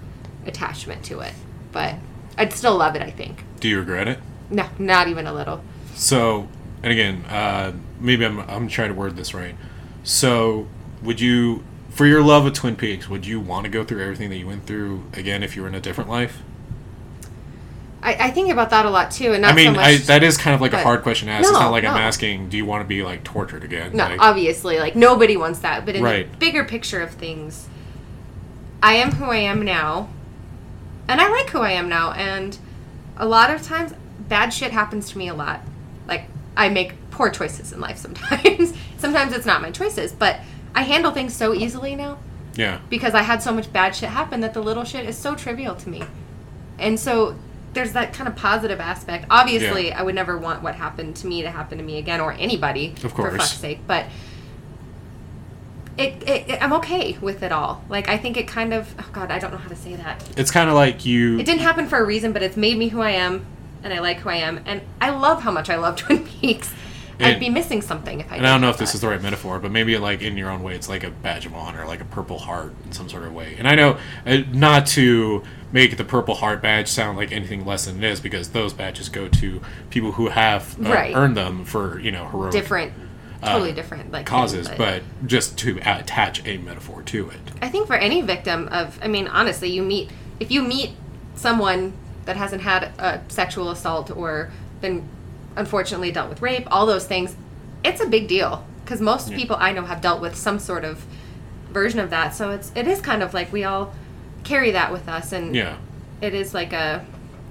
attachment 0.47 1.05
to 1.05 1.21
it. 1.21 1.35
But 1.73 1.95
I'd 2.39 2.53
still 2.53 2.77
love 2.77 2.95
it, 2.97 3.03
I 3.03 3.11
think. 3.11 3.43
Do 3.61 3.69
you 3.69 3.79
regret 3.79 4.09
it? 4.09 4.19
No, 4.51 4.69
not 4.79 5.09
even 5.09 5.27
a 5.27 5.33
little. 5.33 5.63
So, 5.95 6.49
and 6.83 6.93
again, 6.93 7.25
uh, 7.27 7.73
maybe 7.99 8.25
I'm, 8.25 8.41
I'm 8.41 8.69
trying 8.69 8.89
to 8.89 8.95
word 8.95 9.17
this 9.17 9.35
right. 9.35 9.55
So, 10.05 10.69
would 11.03 11.21
you, 11.21 11.63
for 11.91 12.07
your 12.07 12.23
love 12.23 12.45
of 12.47 12.53
Twin 12.55 12.77
Peaks, 12.77 13.09
would 13.09 13.27
you 13.27 13.41
want 13.41 13.65
to 13.65 13.71
go 13.71 13.85
through 13.85 14.03
everything 14.03 14.31
that 14.31 14.37
you 14.37 14.47
went 14.47 14.67
through 14.67 15.05
again 15.15 15.43
if 15.43 15.57
you 15.57 15.63
were 15.63 15.69
in 15.69 15.75
a 15.75 15.81
different 15.81 16.11
life? 16.11 16.43
I, 18.03 18.15
I 18.15 18.31
think 18.33 18.51
about 18.51 18.71
that 18.71 18.85
a 18.85 18.91
lot 18.91 19.13
too, 19.13 19.33
and 19.33 19.43
not 19.43 19.53
I 19.53 19.55
mean, 19.55 19.67
so 19.69 19.73
much. 19.75 19.85
I, 19.85 19.97
that 19.99 20.25
is 20.25 20.37
kind 20.37 20.55
of 20.57 20.61
like 20.61 20.73
a 20.73 20.83
hard 20.83 21.03
question 21.03 21.29
to 21.29 21.35
ask. 21.35 21.45
it's 21.45 21.53
No, 21.53 21.61
not 21.61 21.71
like 21.71 21.85
I'm 21.85 21.97
asking, 21.97 22.49
do 22.49 22.57
you 22.57 22.67
want 22.67 22.83
to 22.83 22.89
be 22.89 23.05
like 23.05 23.23
tortured 23.23 23.63
again? 23.63 23.97
No, 23.97 24.05
Like, 24.09 24.21
obviously, 24.21 24.81
like 24.81 24.97
nobody 24.97 25.37
wants 25.37 25.61
that. 25.61 25.87
But 25.87 25.95
in 25.95 26.03
Right. 26.03 26.31
the 26.31 26.37
bigger 26.39 26.65
picture 26.65 27.01
of 27.01 27.13
things, 27.13 27.69
I 28.83 28.95
am 28.95 29.13
who 29.13 29.27
I 29.27 29.37
am 29.37 29.65
now, 29.65 30.09
and 31.09 31.21
I 31.21 31.29
like 31.29 31.51
who 31.51 31.59
I 31.59 31.73
am 31.73 31.89
now. 31.89 32.13
And 32.13 32.57
a 33.17 33.27
lot 33.27 33.51
of 33.51 33.63
times, 33.63 33.93
bad 34.29 34.53
shit 34.53 34.73
happens 34.73 35.11
to 35.11 35.19
me 35.19 35.29
a 35.29 35.35
lot. 35.35 35.61
Like 36.07 36.25
I 36.57 36.69
make 36.69 36.95
poor 37.11 37.31
choices 37.31 37.73
in 37.73 37.81
life 37.81 37.97
sometimes. 37.99 38.73
sometimes 38.99 39.33
it's 39.33 39.47
not 39.47 39.63
my 39.63 39.71
choices, 39.71 40.13
but 40.13 40.41
I 40.75 40.83
handle 40.83 41.13
things 41.13 41.35
so 41.35 41.53
easily 41.55 41.95
now 41.95 42.19
yeah, 42.55 42.81
because 42.89 43.15
I 43.15 43.23
had 43.23 43.43
so 43.43 43.53
much 43.53 43.73
bad 43.73 43.95
shit 43.95 44.09
happen 44.11 44.41
that 44.41 44.55
the 44.55 44.63
little 44.63 44.85
shit 44.85 45.07
is 45.07 45.17
so 45.17 45.35
trivial 45.35 45.75
to 45.77 45.89
me. 45.89 46.03
And 46.79 46.99
so 46.99 47.37
there's 47.73 47.93
that 47.93 48.13
kind 48.13 48.29
of 48.29 48.37
positive 48.37 48.81
aspect. 48.81 49.27
Obviously, 49.31 49.93
I 49.93 50.03
would 50.03 50.15
never 50.15 50.37
want 50.37 50.63
what 50.63 50.75
happened 50.75 51.17
to 51.17 51.27
me 51.27 51.43
to 51.43 51.51
happen 51.51 51.79
to 51.79 51.85
me 51.85 51.99
again 51.99 52.21
or 52.21 52.33
anybody 52.33 52.95
Of 53.03 53.15
course. 53.15 53.33
for 53.33 53.39
fuck's 53.39 53.59
sake, 53.59 53.81
but 53.87 54.07
it, 55.99 56.29
it, 56.29 56.63
I'm 56.63 56.73
okay 56.75 57.17
with 57.21 57.43
it 57.43 57.53
all. 57.53 57.85
Like 57.89 58.09
I 58.09 58.17
think 58.19 58.37
it 58.37 58.49
kind 58.49 58.73
of 58.73 58.95
oh 58.99 59.09
god, 59.13 59.31
I 59.31 59.39
don't 59.39 59.51
know 59.51 59.59
how 59.59 59.69
to 59.69 59.77
say 59.77 59.95
that. 59.97 60.23
It's 60.37 60.51
kind 60.51 60.69
of 60.69 60.75
like 60.75 61.05
you. 61.05 61.39
It 61.39 61.47
didn't 61.47 61.61
happen 61.63 61.87
for 61.87 61.99
a 61.99 62.05
reason, 62.05 62.33
but 62.33 62.43
it's 62.43 62.57
made 62.57 62.79
me 62.79 62.89
who 62.89 63.01
I 63.01 63.11
am 63.11 63.45
and 63.85 63.93
I 63.93 63.99
like 64.01 64.19
who 64.19 64.29
I 64.31 64.37
am 64.37 64.61
and 64.67 64.81
I 65.01 65.11
love 65.11 65.43
how 65.43 65.51
much 65.51 65.69
I 65.71 65.77
love 65.77 65.97
Twin 65.99 66.25
Peaks. 66.25 66.73
And- 67.19 67.27
I'd 67.35 67.41
be 67.41 67.51
missing 67.51 67.83
something 67.83 68.21
if 68.21 68.33
I 68.33 68.37
and 68.37 68.47
I 68.47 68.53
don't 68.53 68.63
know 68.63 68.71
if 68.71 68.79
this 68.79 68.95
is 68.95 69.01
the 69.03 69.09
right 69.09 69.21
metaphor, 69.23 69.59
but 69.61 69.71
maybe 69.71 69.97
like 69.99 70.23
in 70.23 70.37
your 70.37 70.51
own 70.51 70.63
way, 70.63 70.75
it's 70.75 70.89
like 70.89 71.05
a 71.05 71.11
badge 71.11 71.45
of 71.47 71.55
honor, 71.55 71.87
like 71.87 72.01
a 72.01 72.05
purple 72.07 72.39
heart 72.39 72.73
in 72.87 72.93
some 72.93 73.09
sort 73.09 73.25
of 73.25 73.35
way. 73.35 73.55
And 73.59 73.69
I 73.69 73.75
know 73.75 73.99
uh, 74.27 74.39
not 74.51 74.87
to 74.89 75.43
make 75.73 75.97
the 75.99 76.05
purple 76.05 76.35
heart 76.37 76.63
badge 76.63 76.89
sound 76.89 77.17
like 77.19 77.31
anything 77.31 77.65
less 77.67 77.85
than 77.85 78.03
it 78.03 78.11
is, 78.11 78.19
because 78.21 78.49
those 78.51 78.73
badges 78.73 79.09
go 79.09 79.29
to 79.29 79.61
people 79.91 80.13
who 80.13 80.29
have 80.29 80.79
uh, 80.81 80.91
Right. 80.91 81.15
earned 81.15 81.37
them 81.37 81.65
for 81.67 82.01
you 82.01 82.11
know 82.11 82.27
heroic 82.29 82.53
different 82.53 82.93
totally 83.43 83.73
different 83.73 84.13
like 84.13 84.27
Uh, 84.31 84.37
causes, 84.37 84.69
but 84.77 85.03
just 85.27 85.59
to 85.59 85.79
attach 85.85 86.45
a 86.47 86.59
metaphor 86.59 87.03
to 87.03 87.31
it. 87.31 87.41
I 87.61 87.69
think 87.69 87.87
for 87.87 87.95
any 87.97 88.21
victim 88.23 88.69
of, 88.69 88.99
I 89.03 89.09
mean, 89.09 89.27
honestly, 89.29 89.71
you 89.71 89.83
meet, 89.83 90.11
if 90.41 90.51
you 90.51 90.63
meet 90.63 90.91
someone 91.35 91.93
that 92.25 92.37
hasn't 92.37 92.63
had 92.63 92.85
a 92.99 93.21
sexual 93.29 93.71
assault 93.71 94.11
or 94.11 94.51
been 94.81 95.09
unfortunately 95.57 96.11
dealt 96.13 96.29
with 96.29 96.41
rape, 96.43 96.67
all 96.71 96.87
those 96.87 97.07
things, 97.07 97.35
it's 97.85 98.01
a 98.01 98.07
big 98.07 98.29
deal. 98.29 98.65
Because 98.85 99.01
most 99.01 99.31
Yeah. 99.31 99.37
people 99.37 99.57
I 99.59 99.73
know 99.73 99.83
have 99.85 100.01
dealt 100.01 100.21
with 100.21 100.35
some 100.37 100.59
sort 100.59 100.85
of 100.85 101.05
version 101.71 102.01
of 102.01 102.11
that. 102.11 102.35
So 102.35 102.51
it's, 102.51 102.71
it 102.75 102.87
is 102.87 103.01
kind 103.01 103.23
of 103.23 103.33
like 103.35 103.53
we 103.53 103.65
all 103.65 103.95
carry 104.45 104.71
that 104.73 104.93
with 104.93 105.09
us. 105.09 105.33
And 105.33 105.55
Yeah. 105.55 105.77
it 106.21 106.35
is 106.35 106.53
like 106.55 106.73
a, 106.73 107.05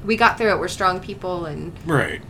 we 0.06 0.16
got 0.18 0.38
through 0.38 0.52
it, 0.52 0.60
we're 0.60 0.68
strong 0.68 1.00
people. 1.00 1.46
And 1.46 1.74
Right. 1.86 2.22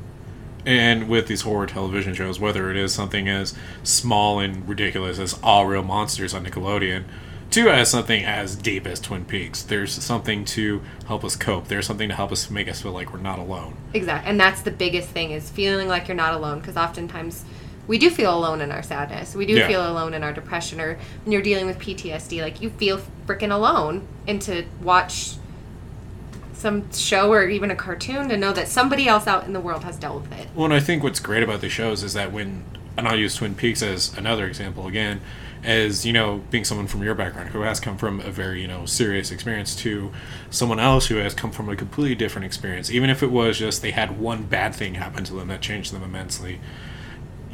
And 0.65 1.09
with 1.09 1.27
these 1.27 1.41
horror 1.41 1.65
television 1.65 2.13
shows, 2.13 2.39
whether 2.39 2.69
it 2.69 2.77
is 2.77 2.93
something 2.93 3.27
as 3.27 3.55
small 3.83 4.39
and 4.39 4.67
ridiculous 4.67 5.17
as 5.19 5.39
All 5.41 5.65
Real 5.65 5.83
Monsters 5.83 6.33
on 6.33 6.45
Nickelodeon, 6.45 7.03
to 7.51 7.69
as 7.69 7.89
something 7.91 8.23
as 8.23 8.55
deep 8.55 8.87
as 8.87 8.99
Twin 8.99 9.25
Peaks, 9.25 9.61
there's 9.63 9.91
something 9.91 10.45
to 10.45 10.81
help 11.07 11.23
us 11.25 11.35
cope. 11.35 11.67
There's 11.67 11.85
something 11.85 12.07
to 12.07 12.15
help 12.15 12.31
us 12.31 12.49
make 12.49 12.69
us 12.69 12.81
feel 12.81 12.93
like 12.93 13.11
we're 13.11 13.19
not 13.19 13.39
alone. 13.39 13.75
Exactly. 13.93 14.29
And 14.29 14.39
that's 14.39 14.61
the 14.61 14.71
biggest 14.71 15.09
thing 15.09 15.31
is 15.31 15.49
feeling 15.49 15.87
like 15.89 16.07
you're 16.07 16.15
not 16.15 16.33
alone 16.33 16.59
because 16.59 16.77
oftentimes 16.77 17.43
we 17.87 17.97
do 17.97 18.09
feel 18.09 18.33
alone 18.33 18.61
in 18.61 18.71
our 18.71 18.83
sadness. 18.83 19.35
We 19.35 19.45
do 19.45 19.53
Yeah. 19.55 19.67
feel 19.67 19.85
alone 19.91 20.13
in 20.13 20.23
our 20.23 20.31
depression 20.31 20.79
or 20.79 20.97
when 21.25 21.33
you're 21.33 21.41
dealing 21.41 21.65
with 21.65 21.77
PTSD 21.77 22.41
like 22.41 22.61
you 22.61 22.69
feel 22.69 23.01
freaking 23.27 23.51
alone 23.51 24.07
and 24.27 24.41
to 24.43 24.63
watch 24.81 25.33
some 26.61 26.91
show 26.93 27.31
or 27.31 27.47
even 27.49 27.71
a 27.71 27.75
cartoon 27.75 28.29
to 28.29 28.37
know 28.37 28.53
that 28.53 28.67
somebody 28.67 29.07
else 29.07 29.27
out 29.27 29.45
in 29.45 29.53
the 29.53 29.59
world 29.59 29.83
has 29.83 29.97
dealt 29.97 30.21
with 30.21 30.31
it. 30.39 30.47
Well, 30.55 30.65
and 30.65 30.73
I 30.73 30.79
think 30.79 31.03
what's 31.03 31.19
great 31.19 31.43
about 31.43 31.61
these 31.61 31.71
shows 31.71 32.03
is 32.03 32.13
that 32.13 32.31
when, 32.31 32.63
and 32.97 33.07
I'll 33.07 33.17
use 33.19 33.35
Twin 33.35 33.55
Peaks 33.55 33.81
as 33.81 34.15
another 34.17 34.45
example 34.45 34.87
again, 34.87 35.21
as 35.63 36.05
you 36.05 36.13
know, 36.13 36.41
being 36.49 36.63
someone 36.63 36.87
from 36.87 37.03
your 37.03 37.13
background 37.13 37.49
who 37.49 37.61
has 37.61 37.79
come 37.79 37.95
from 37.97 38.19
a 38.21 38.31
very 38.31 38.61
you 38.61 38.67
know 38.67 38.85
serious 38.85 39.29
experience 39.31 39.75
to 39.75 40.11
someone 40.49 40.79
else 40.79 41.07
who 41.07 41.17
has 41.17 41.33
come 41.35 41.51
from 41.51 41.69
a 41.69 41.75
completely 41.75 42.15
different 42.15 42.45
experience, 42.45 42.89
even 42.89 43.09
if 43.11 43.21
it 43.21 43.29
was 43.31 43.59
just 43.59 43.81
they 43.81 43.91
had 43.91 44.19
one 44.19 44.43
bad 44.43 44.73
thing 44.73 44.95
happen 44.95 45.23
to 45.23 45.33
them 45.33 45.49
that 45.49 45.61
changed 45.61 45.93
them 45.93 46.01
immensely. 46.03 46.59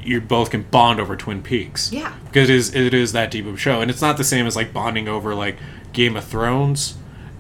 You 0.01 0.22
both 0.22 0.51
can 0.51 0.62
bond 0.64 1.01
over 1.01 1.18
Twin 1.18 1.41
Peaks, 1.43 1.91
Yeah. 1.91 2.14
because 2.28 2.49
it 2.49 2.55
is 2.55 2.74
it 2.76 2.93
is 2.93 3.12
that 3.12 3.30
deep 3.30 3.45
of 3.45 3.55
a 3.55 3.58
show, 3.58 3.82
and 3.82 3.91
it's 3.91 4.01
not 4.01 4.16
the 4.16 4.24
same 4.24 4.47
as 4.47 4.55
like 4.55 4.72
bonding 4.72 5.10
over 5.10 5.36
like 5.36 5.58
Game 5.91 6.16
of 6.16 6.24
Thrones. 6.24 6.95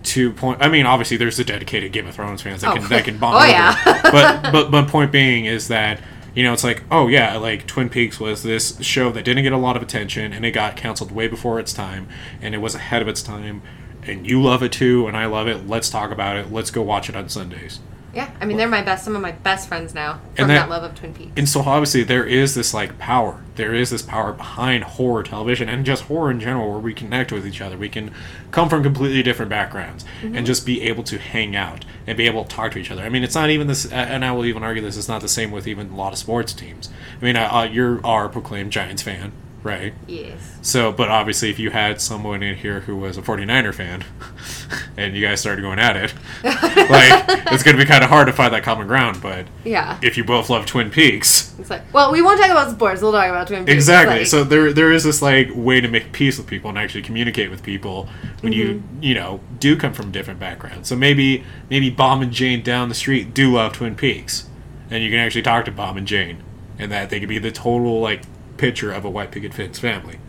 To 0.07 0.31
point, 0.31 0.61
I 0.61 0.69
mean, 0.69 0.85
obviously, 0.85 1.17
there's 1.17 1.37
the 1.37 1.43
dedicated 1.43 1.91
Game 1.91 2.07
of 2.07 2.15
Thrones 2.15 2.41
fans 2.41 2.61
that 2.61 2.71
Oh. 2.71 2.75
can 2.79 2.87
that 2.89 3.03
can 3.05 3.17
bond 3.17 3.35
Oh, 3.35 3.39
over 3.39 3.47
yeah. 3.47 4.01
but 4.03 4.51
but 4.51 4.71
but 4.71 4.87
point 4.87 5.11
being 5.11 5.45
is 5.45 5.67
that 5.67 5.99
you 6.33 6.43
know 6.43 6.53
it's 6.53 6.63
like 6.63 6.83
oh 6.91 7.07
yeah 7.07 7.35
like 7.37 7.65
Twin 7.67 7.89
Peaks 7.89 8.19
was 8.19 8.43
this 8.43 8.79
show 8.81 9.11
that 9.11 9.23
didn't 9.25 9.43
get 9.43 9.53
a 9.53 9.57
lot 9.57 9.75
of 9.75 9.81
attention 9.83 10.31
and 10.33 10.45
it 10.45 10.51
got 10.51 10.75
canceled 10.77 11.11
way 11.11 11.27
before 11.27 11.59
its 11.59 11.73
time 11.73 12.07
and 12.41 12.53
it 12.55 12.59
was 12.59 12.75
ahead 12.75 13.01
of 13.01 13.07
its 13.07 13.21
time 13.23 13.61
and 14.03 14.25
you 14.29 14.41
love 14.41 14.61
it 14.63 14.71
too 14.71 15.07
and 15.07 15.17
I 15.17 15.25
love 15.25 15.47
it 15.47 15.67
let's 15.67 15.89
talk 15.89 16.11
about 16.11 16.37
it 16.37 16.51
let's 16.53 16.69
go 16.71 16.81
watch 16.83 17.09
it 17.09 17.15
on 17.15 17.27
Sundays 17.27 17.79
Yeah, 18.13 18.31
I 18.41 18.45
mean 18.45 18.57
they're 18.57 18.67
my 18.67 18.81
best 18.81 19.03
some 19.03 19.15
of 19.15 19.21
my 19.21 19.31
best 19.33 19.67
friends 19.67 19.93
now 19.93 20.13
from 20.13 20.21
And 20.37 20.49
that, 20.49 20.55
that- 20.55 20.69
love 20.69 20.83
of 20.83 20.95
Twin 20.95 21.13
Peaks. 21.13 21.31
and 21.37 21.47
so 21.47 21.61
obviously 21.61 22.03
there 22.03 22.25
is 22.25 22.55
this 22.55 22.73
like 22.73 22.97
power. 22.97 23.43
There 23.55 23.73
is 23.73 23.89
this 23.89 24.01
power 24.01 24.33
behind 24.33 24.83
horror 24.83 25.23
television 25.23 25.67
and 25.69 25.85
just 25.85 26.03
horror 26.03 26.31
in 26.31 26.39
general 26.39 26.69
where 26.71 26.79
we 26.79 26.93
connect 26.93 27.31
with 27.31 27.45
each 27.45 27.59
other. 27.61 27.75
We 27.77 27.89
can 27.89 28.11
come 28.51 28.69
from 28.69 28.81
completely 28.83 29.23
different 29.23 29.49
backgrounds 29.49 30.05
and 30.23 30.45
just 30.45 30.65
be 30.65 30.81
able 30.83 31.03
to 31.05 31.17
hang 31.17 31.55
out 31.55 31.85
and 32.05 32.17
be 32.17 32.25
able 32.27 32.43
to 32.45 32.49
talk 32.55 32.71
to 32.73 32.79
each 32.79 32.91
other. 32.91 33.01
I 33.03 33.09
mean 33.09 33.23
it's 33.23 33.35
not 33.35 33.49
even 33.49 33.67
this 33.67 33.91
and 33.91 34.23
i 34.25 34.31
will 34.31 34.45
even 34.45 34.63
argue 34.63 34.81
this 34.81 34.97
It's 34.97 35.07
not 35.09 35.21
the 35.21 35.27
same 35.27 35.51
with 35.51 35.67
even 35.67 35.91
a 35.91 35.95
lot 35.95 36.13
of 36.13 36.19
sports 36.19 36.53
teams. 36.53 36.89
I 37.21 37.25
mean 37.25 37.35
uh, 37.35 37.49
uh, 37.51 37.63
you're 37.63 38.03
our 38.05 38.29
proclaimed 38.29 38.71
giants 38.71 39.01
fan 39.03 39.31
right 39.63 39.93
yes. 40.07 40.57
so 40.61 40.91
but 40.91 41.09
obviously 41.09 41.49
if 41.49 41.57
you 41.59 41.71
had 41.71 41.99
someone 41.99 42.43
in 42.43 42.55
here 42.55 42.81
who 42.81 42.95
was 42.95 43.17
a 43.17 43.21
49er 43.21 43.73
fan 43.73 44.03
and 44.97 45.15
you 45.15 45.25
guys 45.27 45.41
started 45.41 45.61
going 45.61 45.79
at 45.79 45.95
it 45.95 46.13
like 46.43 47.25
it's 47.51 47.63
going 47.63 47.75
to 47.75 47.83
be 47.83 47.87
kind 47.87 48.03
of 48.03 48.09
hard 48.09 48.27
to 48.27 48.33
find 48.33 48.53
that 48.53 48.63
common 48.63 48.87
ground 48.87 49.19
but 49.21 49.45
Yeah. 49.65 49.97
if 50.01 50.15
you 50.17 50.23
both 50.23 50.49
love 50.49 50.65
twin 50.65 50.89
peaks 50.91 51.53
It's 51.59 51.69
like, 51.71 51.91
well, 51.91 52.11
we 52.11 52.21
won't 52.21 52.39
talk 52.39 52.51
about 52.51 52.69
sports. 52.71 53.01
We'll 53.01 53.11
talk 53.11 53.27
about 53.27 53.47
Twin 53.47 53.65
Peaks. 53.65 53.73
Exactly. 53.73 54.19
Like, 54.19 54.27
so 54.27 54.43
there 54.43 54.71
there 54.71 54.91
is 54.91 55.03
this 55.03 55.23
like 55.23 55.49
way 55.55 55.81
to 55.81 55.87
make 55.87 56.11
peace 56.11 56.37
with 56.37 56.45
people 56.45 56.69
and 56.69 56.77
actually 56.77 57.01
communicate 57.01 57.49
with 57.49 57.63
people 57.63 58.07
when 58.41 58.53
you 58.53 58.67
Mm-hmm. 58.75 59.03
you 59.03 59.15
know 59.15 59.39
do 59.59 59.75
come 59.75 59.91
from 59.91 60.11
different 60.11 60.39
backgrounds. 60.39 60.87
So 60.87 60.95
maybe 60.95 61.43
maybe 61.69 61.89
Bomb 61.89 62.21
and 62.21 62.31
Jane 62.31 62.61
down 62.61 62.89
the 62.89 62.95
street 62.95 63.33
do 63.33 63.51
love 63.53 63.73
Twin 63.73 63.95
Peaks, 63.95 64.47
and 64.91 65.03
you 65.03 65.09
can 65.09 65.17
actually 65.19 65.41
talk 65.41 65.65
to 65.65 65.71
Bomb 65.71 65.97
and 65.97 66.05
Jane, 66.07 66.43
and 66.77 66.91
that 66.91 67.09
they 67.09 67.19
could 67.19 67.27
be 67.29 67.39
the 67.39 67.51
total 67.51 67.99
like 68.01 68.21
picture 68.57 68.91
of 68.91 69.05
a 69.05 69.09
white 69.09 69.31
picket 69.31 69.53
fence 69.53 69.79
family, 69.79 70.19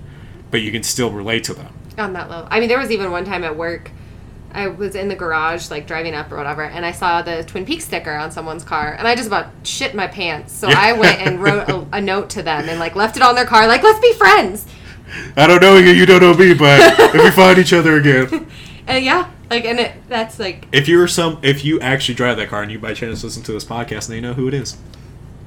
but 0.51 0.61
you 0.63 0.71
can 0.71 0.83
still 0.83 1.11
relate 1.11 1.45
to 1.45 1.55
them. 1.55 1.73
on 1.99 2.13
that 2.13 2.31
level. 2.31 2.47
I 2.51 2.61
mean, 2.61 2.69
there 2.69 2.79
was 2.79 2.91
even 2.91 3.11
one 3.11 3.25
time 3.25 3.43
at 3.45 3.57
work, 3.57 3.91
I 4.53 4.69
was 4.69 4.95
in 4.95 5.09
the 5.09 5.15
garage, 5.17 5.71
like 5.71 5.87
driving 5.87 6.15
up 6.15 6.33
or 6.33 6.37
whatever, 6.37 6.65
and 6.65 6.87
I 6.87 6.93
saw 6.93 7.21
the 7.23 7.43
Twin 7.45 7.67
Peaks 7.67 7.85
sticker 7.85 8.15
on 8.15 8.31
someone's 8.31 8.65
car, 8.65 8.95
and 8.99 9.07
I 9.07 9.15
just 9.15 9.27
about 9.27 9.47
shit 9.63 9.95
my 9.95 10.07
pants. 10.07 10.53
So 10.53 10.69
Yeah. 10.69 10.79
I 10.79 10.93
went 10.95 11.21
and 11.21 11.43
wrote 11.43 11.69
a, 11.69 11.87
a 11.93 12.01
note 12.01 12.31
to 12.31 12.43
them 12.43 12.69
and 12.69 12.79
like 12.81 12.95
left 12.97 13.17
it 13.17 13.23
on 13.23 13.35
their 13.35 13.45
car, 13.45 13.67
like 13.67 13.83
let's 13.83 14.01
be 14.01 14.13
friends. 14.15 14.67
I 15.37 15.47
don't 15.47 15.61
know 15.63 15.77
you, 15.77 15.91
you 15.91 16.07
don't 16.07 16.21
know 16.23 16.35
me, 16.35 16.55
but 16.55 16.81
if 16.99 17.15
we 17.15 17.31
find 17.31 17.59
each 17.59 17.73
other 17.73 17.97
again, 17.97 18.47
And 18.87 19.05
yeah, 19.05 19.31
like 19.51 19.67
and 19.67 19.79
it 19.81 19.93
that's 20.09 20.39
like 20.39 20.67
if 20.73 20.89
you're 20.89 21.07
some, 21.09 21.39
if 21.43 21.63
you 21.63 21.79
actually 21.81 22.15
drive 22.15 22.39
that 22.39 22.49
car 22.49 22.63
and 22.63 22.73
you 22.73 22.79
by 22.79 22.95
chance 22.95 23.23
listen 23.23 23.43
to 23.43 23.53
this 23.53 23.65
podcast, 23.65 24.09
and 24.09 24.17
they 24.17 24.21
know 24.23 24.33
who 24.33 24.49
it 24.49 24.55
is. 24.55 24.79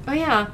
oh 0.06 0.12
yeah, 0.12 0.46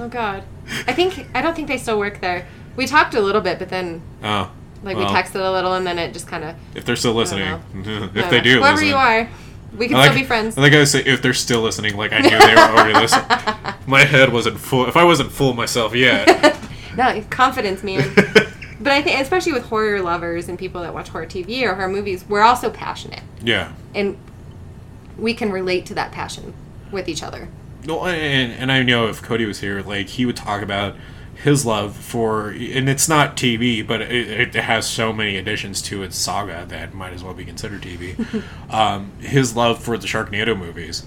oh 0.00 0.08
god. 0.08 0.42
I 0.86 0.92
think 0.92 1.26
I 1.34 1.42
don't 1.42 1.54
think 1.54 1.68
they 1.68 1.78
still 1.78 1.98
work 1.98 2.20
there. 2.20 2.46
We 2.76 2.86
talked 2.86 3.14
a 3.14 3.20
little 3.20 3.40
bit, 3.40 3.58
but 3.58 3.68
then 3.68 4.02
Oh, 4.22 4.50
like 4.82 4.96
well, 4.96 5.08
we 5.08 5.14
texted 5.14 5.36
a 5.36 5.50
little, 5.50 5.74
and 5.74 5.86
then 5.86 5.98
it 5.98 6.12
just 6.12 6.26
kind 6.26 6.44
of 6.44 6.56
If 6.74 6.84
they're 6.84 6.96
still 6.96 7.14
listening, 7.14 7.60
if 7.74 8.30
they 8.30 8.40
do, 8.40 8.58
whoever 8.58 8.72
listen. 8.74 8.88
you 8.88 8.94
are, 8.96 9.28
we 9.76 9.88
can 9.88 9.96
like, 9.96 10.10
still 10.10 10.20
be 10.20 10.26
friends. 10.26 10.56
I 10.58 10.62
like 10.62 10.72
I 10.72 10.84
say, 10.84 11.00
if 11.00 11.22
they're 11.22 11.34
still 11.34 11.62
listening, 11.62 11.96
like 11.96 12.12
I 12.12 12.20
knew 12.20 12.30
they 12.30 12.54
were 12.54 12.60
already 12.60 12.94
listening. 12.94 13.26
My 13.86 14.04
head 14.04 14.32
wasn't 14.32 14.58
full. 14.58 14.86
If 14.88 14.96
I 14.96 15.04
wasn't 15.04 15.30
full 15.32 15.54
myself 15.54 15.94
yet, 15.94 16.58
No, 16.96 17.22
confidence, 17.30 17.82
man. 17.82 18.10
but 18.80 18.92
I 18.92 19.02
think, 19.02 19.20
especially 19.20 19.52
with 19.52 19.64
horror 19.64 20.00
lovers 20.00 20.48
and 20.48 20.58
people 20.58 20.82
that 20.82 20.94
watch 20.94 21.08
horror 21.10 21.26
TV 21.26 21.62
or 21.62 21.74
horror 21.74 21.88
movies, 21.88 22.24
we're 22.28 22.42
also 22.42 22.70
passionate, 22.70 23.22
yeah. 23.42 23.72
and 23.94 24.16
we 25.18 25.34
can 25.34 25.52
relate 25.52 25.84
to 25.86 25.94
that 25.94 26.10
passion 26.12 26.54
with 26.90 27.08
each 27.08 27.22
other. 27.22 27.48
No, 27.86 28.04
and 28.04 28.52
and 28.52 28.72
I 28.72 28.82
know 28.82 29.08
if 29.08 29.22
Cody 29.22 29.46
was 29.46 29.60
here, 29.60 29.80
like 29.82 30.08
he 30.08 30.26
would 30.26 30.36
talk 30.36 30.62
about 30.62 30.96
his 31.34 31.66
love 31.66 31.94
for, 31.94 32.48
and 32.48 32.88
it's 32.88 33.08
not 33.08 33.36
TV, 33.36 33.86
but 33.86 34.00
it, 34.00 34.48
it 34.48 34.54
has 34.54 34.88
so 34.88 35.12
many 35.12 35.36
additions 35.36 35.82
to 35.82 36.02
its 36.02 36.16
saga 36.16 36.64
that 36.68 36.94
might 36.94 37.12
as 37.12 37.22
well 37.22 37.34
be 37.34 37.44
considered 37.44 37.82
TV. 37.82 38.42
um, 38.72 39.12
his 39.20 39.54
love 39.54 39.82
for 39.82 39.98
the 39.98 40.06
Sharknado 40.06 40.58
movies, 40.58 41.04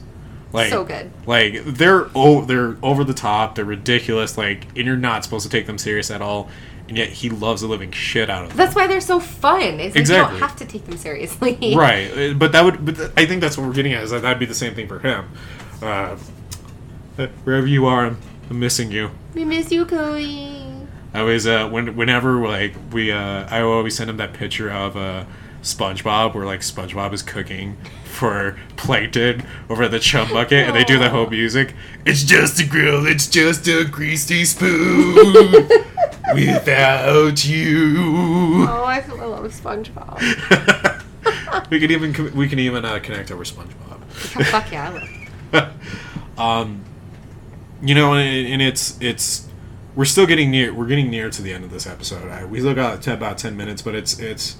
like 0.53 0.69
So 0.69 0.83
good. 0.85 1.11
Like 1.25 1.63
they're 1.65 2.09
oh 2.15 2.45
they're 2.45 2.77
over 2.81 3.03
the 3.03 3.13
top, 3.13 3.55
they're 3.55 3.65
ridiculous, 3.65 4.37
like 4.37 4.65
and 4.75 4.85
you're 4.85 4.95
not 4.95 5.23
supposed 5.23 5.43
to 5.43 5.49
take 5.49 5.65
them 5.65 5.77
serious 5.77 6.09
at 6.11 6.21
all, 6.21 6.49
and 6.87 6.97
yet 6.97 7.09
he 7.09 7.29
loves 7.29 7.61
the 7.61 7.67
living 7.67 7.91
shit 7.91 8.29
out 8.29 8.43
of 8.43 8.49
them. 8.49 8.57
That's 8.57 8.75
why 8.75 8.87
they're 8.87 9.01
so 9.01 9.19
fun. 9.19 9.79
Is 9.79 9.93
like 9.93 9.95
Exactly. 9.97 10.35
you 10.35 10.39
don't 10.39 10.49
have 10.49 10.57
to 10.59 10.65
take 10.65 10.85
them 10.85 10.97
seriously. 10.97 11.75
right 11.75 12.11
uh, 12.11 12.33
but 12.35 12.51
that 12.53 12.63
would. 12.63 12.85
But 12.85 12.99
I 13.17 13.25
think 13.25 13.41
that's 13.41 13.57
what 13.57 13.67
we're 13.67 13.73
getting 13.73 13.93
at 13.93 14.03
is 14.03 14.11
that 14.11 14.21
that'd 14.21 14.39
be 14.39 14.45
the 14.45 14.55
same 14.55 14.75
thing 14.75 14.87
for 14.87 14.99
him 14.99 15.29
uh, 15.81 16.17
wherever 17.43 17.67
you 17.67 17.85
are 17.85 18.05
i'm, 18.05 18.17
I'm 18.49 18.59
missing 18.59 18.91
you 18.91 19.11
We 19.33 19.45
miss 19.45 19.71
you, 19.71 19.85
Cody. 19.85 20.65
i 21.13 21.19
always 21.19 21.45
uh 21.47 21.67
when, 21.69 21.95
whenever 21.95 22.45
like 22.47 22.75
we 22.91 23.11
uh 23.11 23.45
i 23.49 23.61
always 23.61 23.95
send 23.95 24.09
him 24.09 24.17
that 24.17 24.33
picture 24.33 24.69
of 24.71 24.95
uh 24.97 25.25
spongebob 25.61 26.33
where 26.33 26.45
like 26.45 26.61
spongebob 26.61 27.11
is 27.13 27.21
cooking 27.21 27.75
for 28.05 28.57
plankton 28.77 29.43
over 29.69 29.87
the 29.89 29.99
chum 29.99 30.29
bucket 30.29 30.65
and 30.65 30.75
they 30.75 30.83
do 30.85 30.97
the 30.97 31.09
whole 31.09 31.27
music 31.29 31.73
it's 32.05 32.23
just 32.23 32.59
a 32.61 32.65
grill 32.65 33.05
it's 33.05 33.27
just 33.27 33.67
a 33.67 33.83
greasy 33.83 34.45
spoon 34.45 35.33
without 36.33 37.45
you 37.45 38.65
Oh, 38.69 38.85
I 38.85 39.01
feel 39.01 39.19
I 39.19 39.25
love 39.25 39.43
SpongeBob. 39.51 40.19
we 41.69 41.79
can 41.79 41.91
even 41.91 42.35
we 42.35 42.47
can 42.47 42.59
even 42.59 42.85
uh, 42.85 42.99
connect 42.99 43.31
over 43.31 43.43
SpongeBob. 43.43 44.01
Fuck 44.45 44.71
yeah, 44.71 44.89
I 45.53 45.59
love. 45.59 45.73
um, 46.37 46.83
you 47.81 47.95
know, 47.95 48.13
and, 48.13 48.47
and 48.47 48.61
it's 48.61 48.99
it's 49.01 49.47
we're 49.95 50.05
still 50.05 50.25
getting 50.25 50.51
near. 50.51 50.73
We're 50.73 50.87
getting 50.87 51.09
near 51.09 51.29
to 51.29 51.41
the 51.41 51.53
end 51.53 51.63
of 51.63 51.71
this 51.71 51.87
episode. 51.87 52.29
I, 52.29 52.45
we 52.45 52.59
still 52.59 52.75
got 52.75 53.01
to 53.03 53.13
about 53.13 53.37
ten 53.37 53.55
minutes, 53.57 53.81
but 53.81 53.95
it's 53.95 54.19
it's. 54.19 54.57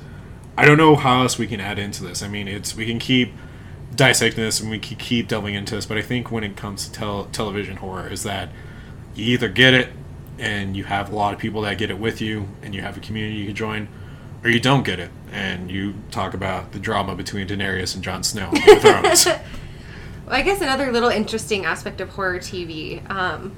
I 0.58 0.66
don't 0.66 0.78
know 0.78 0.96
how 0.96 1.22
else 1.22 1.38
we 1.38 1.48
can 1.48 1.62
add 1.62 1.80
into 1.80 2.04
this. 2.04 2.22
I 2.22 2.28
mean, 2.28 2.48
it's 2.48 2.76
we 2.76 2.86
can 2.86 3.00
keep 3.00 3.34
dissecting 3.96 4.44
this 4.44 4.60
and 4.60 4.70
we 4.70 4.80
can 4.80 4.98
keep 4.98 5.28
delving 5.28 5.56
into 5.56 5.76
this, 5.76 5.86
but 5.86 5.98
I 5.98 6.02
think 6.02 6.32
when 6.32 6.44
it 6.44 6.56
comes 6.56 6.86
to 6.88 6.92
tel- 6.92 7.26
television 7.32 7.78
horror, 7.78 8.08
is 8.08 8.24
that 8.24 8.50
you 9.16 9.26
either 9.26 9.48
get 9.48 9.74
it 9.74 9.90
and 10.38 10.76
you 10.76 10.84
have 10.86 11.12
a 11.12 11.16
lot 11.16 11.34
of 11.34 11.40
people 11.40 11.62
that 11.62 11.78
get 11.78 11.90
it 11.90 12.00
with 12.00 12.22
you, 12.22 12.50
and 12.62 12.74
you 12.76 12.82
have 12.82 12.98
a 12.98 13.00
community 13.00 13.38
you 13.38 13.46
can 13.46 13.56
join, 13.56 13.88
or 14.44 14.50
you 14.50 14.60
don't 14.60 14.84
get 14.84 15.00
it 15.00 15.12
and 15.32 15.70
you 15.70 15.94
talk 16.12 16.34
about 16.34 16.72
the 16.72 16.80
drama 16.80 17.16
between 17.16 17.48
Daenerys 17.48 17.96
and 17.96 18.04
Jon 18.04 18.24
Snow 18.24 18.48
on 18.48 18.54
Game 18.54 18.78
of 18.78 18.82
Thrones. 18.82 19.28
Well, 20.30 20.38
I 20.38 20.44
guess 20.44 20.62
another 20.62 20.92
little 20.92 21.10
interesting 21.10 21.66
aspect 21.66 22.00
of 22.02 22.10
horror 22.10 22.38
TV 22.38 23.02
um, 23.10 23.52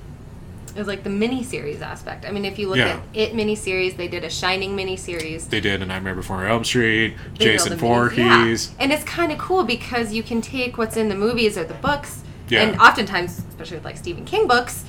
is 0.78 0.88
like 0.88 1.04
the 1.04 1.10
miniseries 1.10 1.82
aspect. 1.82 2.26
I 2.26 2.32
mean, 2.32 2.46
if 2.46 2.58
you 2.58 2.70
look 2.70 2.78
Yeah. 2.78 2.88
at 2.96 3.00
it 3.14 3.34
miniseries, 3.34 3.98
they 3.98 4.08
did 4.08 4.24
a 4.24 4.30
Shining 4.30 4.76
miniseries. 4.78 5.50
They 5.50 5.60
did 5.60 5.82
a 5.82 5.86
Nightmare 5.86 6.16
Before 6.16 6.46
Elm 6.46 6.64
Street, 6.64 7.16
They 7.38 7.44
Jason 7.46 7.78
Voorhees. 7.78 8.70
yeah. 8.70 8.84
And 8.84 8.94
it's 8.94 9.04
kind 9.04 9.34
of 9.34 9.38
cool 9.38 9.66
because 9.66 10.14
you 10.14 10.24
can 10.24 10.42
take 10.42 10.78
what's 10.78 10.96
in 10.96 11.10
the 11.10 11.16
movies 11.16 11.58
or 11.58 11.66
the 11.66 11.74
books, 11.74 12.22
Yeah. 12.48 12.62
and 12.62 12.80
oftentimes, 12.80 13.42
especially 13.50 13.76
with 13.76 13.86
like 13.86 13.98
Stephen 13.98 14.24
King 14.24 14.48
books, 14.48 14.86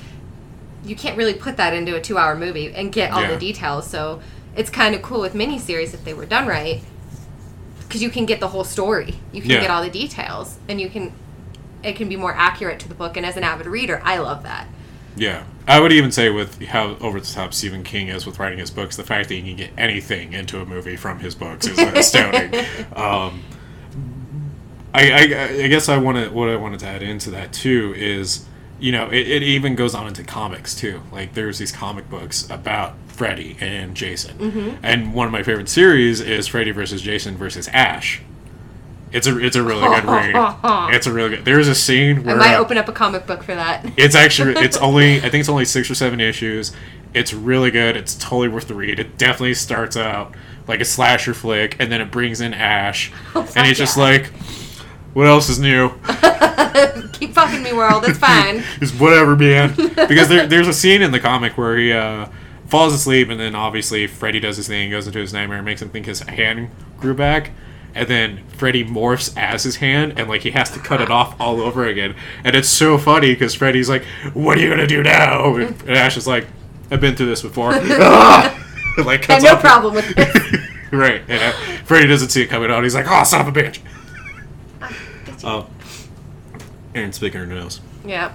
you 0.85 0.95
can't 0.95 1.17
really 1.17 1.33
put 1.33 1.57
that 1.57 1.73
into 1.73 1.95
a 1.95 1.99
two-hour 2.01 2.35
movie 2.37 2.71
and 2.73 2.93
get 2.93 3.11
all 3.11 3.21
Yeah. 3.23 3.31
the 3.31 3.37
details. 3.37 3.87
So 3.87 4.21
it's 4.55 4.69
kind 4.69 4.95
of 4.95 5.01
cool 5.01 5.19
with 5.19 5.33
miniseries 5.33 5.93
if 5.93 6.05
they 6.05 6.13
were 6.13 6.25
done 6.25 6.47
right, 6.47 6.81
because 7.85 8.01
you 8.01 8.09
can 8.09 8.25
get 8.25 8.39
the 8.39 8.47
whole 8.49 8.63
story, 8.63 9.15
you 9.33 9.41
can 9.41 9.49
get 9.49 9.69
all 9.69 9.83
the 9.83 9.89
details, 9.89 10.59
and 10.69 10.79
you 10.79 10.87
can. 10.87 11.11
It 11.83 11.95
can 11.95 12.09
be 12.09 12.15
more 12.15 12.33
accurate 12.33 12.79
to 12.79 12.89
the 12.89 12.95
book, 12.95 13.17
and 13.17 13.25
as 13.25 13.37
an 13.37 13.43
avid 13.43 13.67
reader, 13.67 14.01
I 14.03 14.17
love 14.19 14.43
that. 14.43 14.67
Yeah. 15.15 15.43
I 15.67 15.79
would 15.79 15.91
even 15.93 16.11
say 16.11 16.29
with 16.29 16.61
how 16.63 16.97
over 16.99 17.19
the 17.19 17.25
top 17.25 17.53
Stephen 17.53 17.83
King 17.83 18.09
is 18.09 18.25
with 18.25 18.39
writing 18.39 18.59
his 18.59 18.69
books, 18.69 18.97
the 18.97 19.03
fact 19.03 19.29
that 19.29 19.35
you 19.35 19.43
can 19.43 19.55
get 19.55 19.71
anything 19.77 20.33
into 20.33 20.59
a 20.61 20.65
movie 20.65 20.97
from 20.97 21.19
his 21.19 21.35
books 21.35 21.67
is 21.67 21.77
astounding. 21.95 22.53
um, 22.95 23.43
I, 24.93 25.11
I, 25.11 25.19
I 25.63 25.67
guess 25.67 25.89
I 25.89 25.97
want 25.97 26.17
to 26.17 26.29
what 26.31 26.49
I 26.49 26.55
wanted 26.55 26.79
to 26.81 26.87
add 26.87 27.01
into 27.01 27.31
that 27.31 27.51
too 27.53 27.93
is 27.95 28.45
you 28.79 28.91
know 28.91 29.07
it, 29.09 29.27
it 29.27 29.43
even 29.43 29.75
goes 29.75 29.95
on 29.95 30.07
into 30.07 30.23
comics 30.23 30.75
too. 30.75 31.01
Like 31.11 31.33
there's 31.33 31.59
these 31.59 31.71
comic 31.71 32.09
books 32.09 32.47
about 32.49 32.95
Freddy 33.07 33.57
and 33.61 33.95
Jason, 33.95 34.77
and 34.83 35.13
one 35.13 35.27
of 35.27 35.31
my 35.31 35.43
favorite 35.43 35.69
series 35.69 36.19
is 36.19 36.47
Freddy 36.47 36.71
versus 36.71 37.01
Jason 37.01 37.37
versus 37.37 37.67
Ash. 37.69 38.21
It's 39.13 39.27
a 39.27 39.37
it's 39.37 39.55
a 39.55 39.63
really 39.63 39.81
good 39.81 40.05
read. 40.05 40.33
It's 40.93 41.05
a 41.05 41.13
really 41.13 41.29
good. 41.29 41.45
There's 41.45 41.67
a 41.67 41.75
scene 41.75 42.23
where 42.23 42.35
I 42.35 42.39
might 42.39 42.55
uh, 42.55 42.59
open 42.59 42.77
up 42.77 42.89
a 42.89 42.91
comic 42.91 43.27
book 43.27 43.43
for 43.43 43.53
that. 43.53 43.85
it's 43.97 44.15
actually 44.15 44.53
it's 44.57 44.75
only 44.77 45.17
I 45.17 45.29
think 45.29 45.35
it's 45.35 45.49
only 45.49 45.65
six 45.65 45.89
or 45.89 45.95
seven 45.95 46.19
issues. 46.19 46.73
It's 47.13 47.31
really 47.31 47.69
good. 47.69 47.95
It's 47.95 48.15
totally 48.15 48.47
worth 48.47 48.67
the 48.67 48.73
read. 48.73 48.99
It 48.99 49.19
definitely 49.19 49.53
starts 49.53 49.95
out 49.95 50.33
like 50.67 50.81
a 50.81 50.85
slasher 50.85 51.35
flick, 51.35 51.75
and 51.79 51.91
then 51.91 52.01
it 52.01 52.09
brings 52.09 52.41
in 52.41 52.55
Ash, 52.55 53.11
and 53.35 53.47
fuck 53.47 53.67
it's 53.67 53.77
just 53.77 53.97
yeah. 53.97 54.03
like, 54.03 54.27
what 55.13 55.27
else 55.27 55.47
is 55.47 55.59
new? 55.59 55.89
Keep 57.11 57.33
fucking 57.33 57.61
me, 57.61 57.71
world. 57.71 58.05
It's 58.07 58.17
fine. 58.17 58.63
Just 58.79 58.99
whatever, 58.99 59.35
man. 59.35 59.75
Because 59.75 60.27
there, 60.27 60.47
there's 60.47 60.67
a 60.67 60.73
scene 60.73 61.03
in 61.03 61.11
the 61.11 61.19
comic 61.19 61.55
where 61.55 61.77
he 61.77 61.91
uh, 61.91 62.29
falls 62.65 62.95
asleep, 62.95 63.29
and 63.29 63.39
then 63.39 63.53
obviously 63.53 64.07
Freddy 64.07 64.39
does 64.39 64.57
his 64.57 64.67
thing, 64.67 64.89
goes 64.89 65.05
into 65.05 65.19
his 65.19 65.33
nightmare, 65.33 65.61
makes 65.61 65.83
him 65.83 65.89
think 65.89 66.07
his 66.07 66.21
hand 66.21 66.71
grew 66.99 67.13
back. 67.13 67.51
And 67.95 68.07
then 68.07 68.43
Freddy 68.47 68.83
morphs 68.83 69.33
as 69.37 69.63
his 69.63 69.75
hand, 69.77 70.13
and 70.17 70.27
like 70.27 70.41
he 70.41 70.51
has 70.51 70.71
to 70.71 70.79
cut 70.79 70.99
it 71.01 71.11
off 71.11 71.39
all 71.39 71.61
over 71.61 71.85
again. 71.85 72.15
And 72.43 72.55
it's 72.55 72.69
so 72.69 72.97
funny 72.97 73.33
because 73.33 73.53
Freddy's 73.53 73.89
like, 73.89 74.03
"What 74.33 74.57
are 74.57 74.61
you 74.61 74.69
gonna 74.69 74.87
do 74.87 75.03
now?" 75.03 75.55
And 75.55 75.89
Ash 75.89 76.17
is 76.17 76.25
like, 76.25 76.47
"I've 76.89 77.01
been 77.01 77.15
through 77.15 77.27
this 77.27 77.41
before." 77.41 77.73
Like 78.97 79.27
I 79.27 79.33
have 79.33 79.43
no 79.43 79.55
problem 79.55 79.95
with 79.95 80.13
this. 80.15 80.59
right. 80.91 81.23
And 81.27 81.41
uh, 81.41 81.51
Freddy 81.83 82.07
doesn't 82.07 82.29
see 82.29 82.43
it 82.43 82.47
coming 82.47 82.69
out. 82.69 82.83
He's 82.83 82.93
like, 82.93 83.07
"Oh, 83.09 83.23
son 83.23 83.41
of 83.41 83.47
a 83.47 83.59
bitch!" 83.59 83.79
Oh, 85.43 85.67
Aaron 86.93 87.11
speaking 87.11 87.39
her 87.39 87.47
nose. 87.47 87.81
Yeah. 88.05 88.31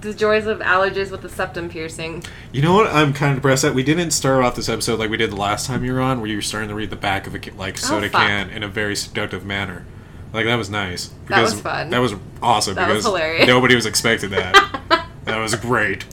The 0.00 0.12
joys 0.12 0.46
of 0.46 0.58
allergies 0.60 1.10
with 1.10 1.22
the 1.22 1.28
septum 1.28 1.68
piercing. 1.68 2.24
You 2.52 2.62
know 2.62 2.74
what? 2.74 2.88
I'm 2.88 3.12
kind 3.12 3.32
of 3.32 3.38
depressed 3.38 3.62
that 3.62 3.74
we 3.74 3.82
didn't 3.82 4.10
start 4.10 4.44
off 4.44 4.56
this 4.56 4.68
episode 4.68 4.98
like 4.98 5.10
we 5.10 5.16
did 5.16 5.30
the 5.30 5.36
last 5.36 5.66
time 5.66 5.84
you 5.84 5.92
were 5.92 6.00
on, 6.00 6.20
where 6.20 6.28
you 6.28 6.36
were 6.36 6.42
starting 6.42 6.68
to 6.68 6.74
read 6.74 6.90
the 6.90 6.96
back 6.96 7.26
of 7.26 7.34
a 7.34 7.40
like 7.56 7.74
oh, 7.74 7.86
soda 7.86 8.06
Oh, 8.06 8.10
can 8.10 8.50
in 8.50 8.62
a 8.62 8.68
very 8.68 8.96
seductive 8.96 9.44
manner. 9.44 9.84
Like 10.32 10.46
that 10.46 10.56
was 10.56 10.68
nice. 10.68 11.10
That 11.28 11.42
was 11.42 11.60
fun. 11.60 11.90
That 11.90 12.00
was 12.00 12.14
awesome 12.42 12.74
That 12.74 12.88
was 12.88 12.98
because 12.98 13.06
hilarious. 13.06 13.46
nobody 13.46 13.74
was 13.74 13.86
expecting 13.86 14.30
that. 14.30 15.06
that 15.24 15.38
was 15.38 15.54
great. 15.54 16.04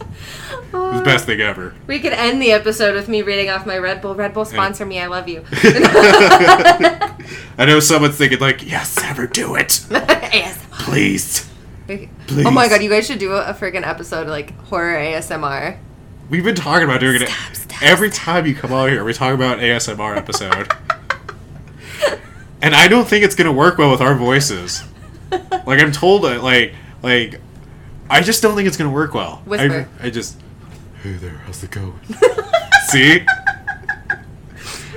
Oh. 0.72 0.90
It 0.90 0.92
was 0.92 1.00
the 1.00 1.06
best 1.06 1.26
thing 1.26 1.42
ever. 1.42 1.76
We 1.88 2.00
could 2.00 2.14
end 2.14 2.42
the 2.42 2.52
episode 2.52 2.96
with 2.96 3.10
me 3.10 3.22
reading 3.22 3.50
off 3.50 3.66
my 3.66 3.78
Red 3.78 4.02
Bull. 4.02 4.16
Red 4.16 4.34
Bull 4.34 4.46
sponsor 4.46 4.86
me. 4.86 5.00
I 5.00 5.08
love 5.08 5.28
you. 5.28 5.44
I 5.52 7.16
know 7.66 7.80
someone's 7.80 8.18
thinking 8.18 8.40
like, 8.40 8.66
yes, 8.66 8.98
ever 9.04 9.28
do 9.28 9.56
it, 9.56 9.86
please. 10.72 11.50
Oh 11.90 12.52
my 12.52 12.70
god, 12.70 12.82
you 12.82 12.90
guys 12.90 13.06
should 13.06 13.20
do 13.20 13.34
a, 13.34 13.50
a 13.50 13.54
freaking 13.54 13.86
episode 13.86 14.28
like 14.28 14.58
horror 14.66 14.96
ASMR. 14.96 15.78
We've 16.30 16.44
been 16.44 16.56
talking 16.56 16.86
about 16.86 17.00
doing 17.02 17.22
it 17.22 17.28
Stop, 17.28 17.56
stop, 17.56 17.84
every 17.84 18.10
time 18.10 18.46
you 18.46 18.56
come 18.56 18.72
out 18.72 18.90
here. 18.90 19.04
We 19.04 19.14
talk 19.14 19.34
about 19.34 19.60
ASMR 19.60 20.16
episode, 20.16 20.72
and 22.62 22.74
I 22.74 22.88
don't 22.88 23.08
think 23.08 23.26
it's 23.26 23.36
gonna 23.36 23.52
work 23.52 23.78
well 23.78 23.92
with 23.92 24.02
our 24.02 24.16
voices. 24.16 24.84
Like 25.32 25.82
I'm 25.82 25.92
told, 25.92 26.24
like 26.24 26.74
like 27.02 27.42
I 28.10 28.22
just 28.22 28.42
don't 28.42 28.56
think 28.56 28.68
it's 28.68 28.78
gonna 28.78 28.90
work 28.92 29.14
well. 29.14 29.42
Whisper. 29.46 29.90
I, 30.02 30.08
I 30.08 30.10
just, 30.10 30.40
hey 31.02 31.14
there, 31.14 31.42
how's 31.46 31.64
it 31.64 31.72
going? 31.72 32.00
See, 32.88 33.26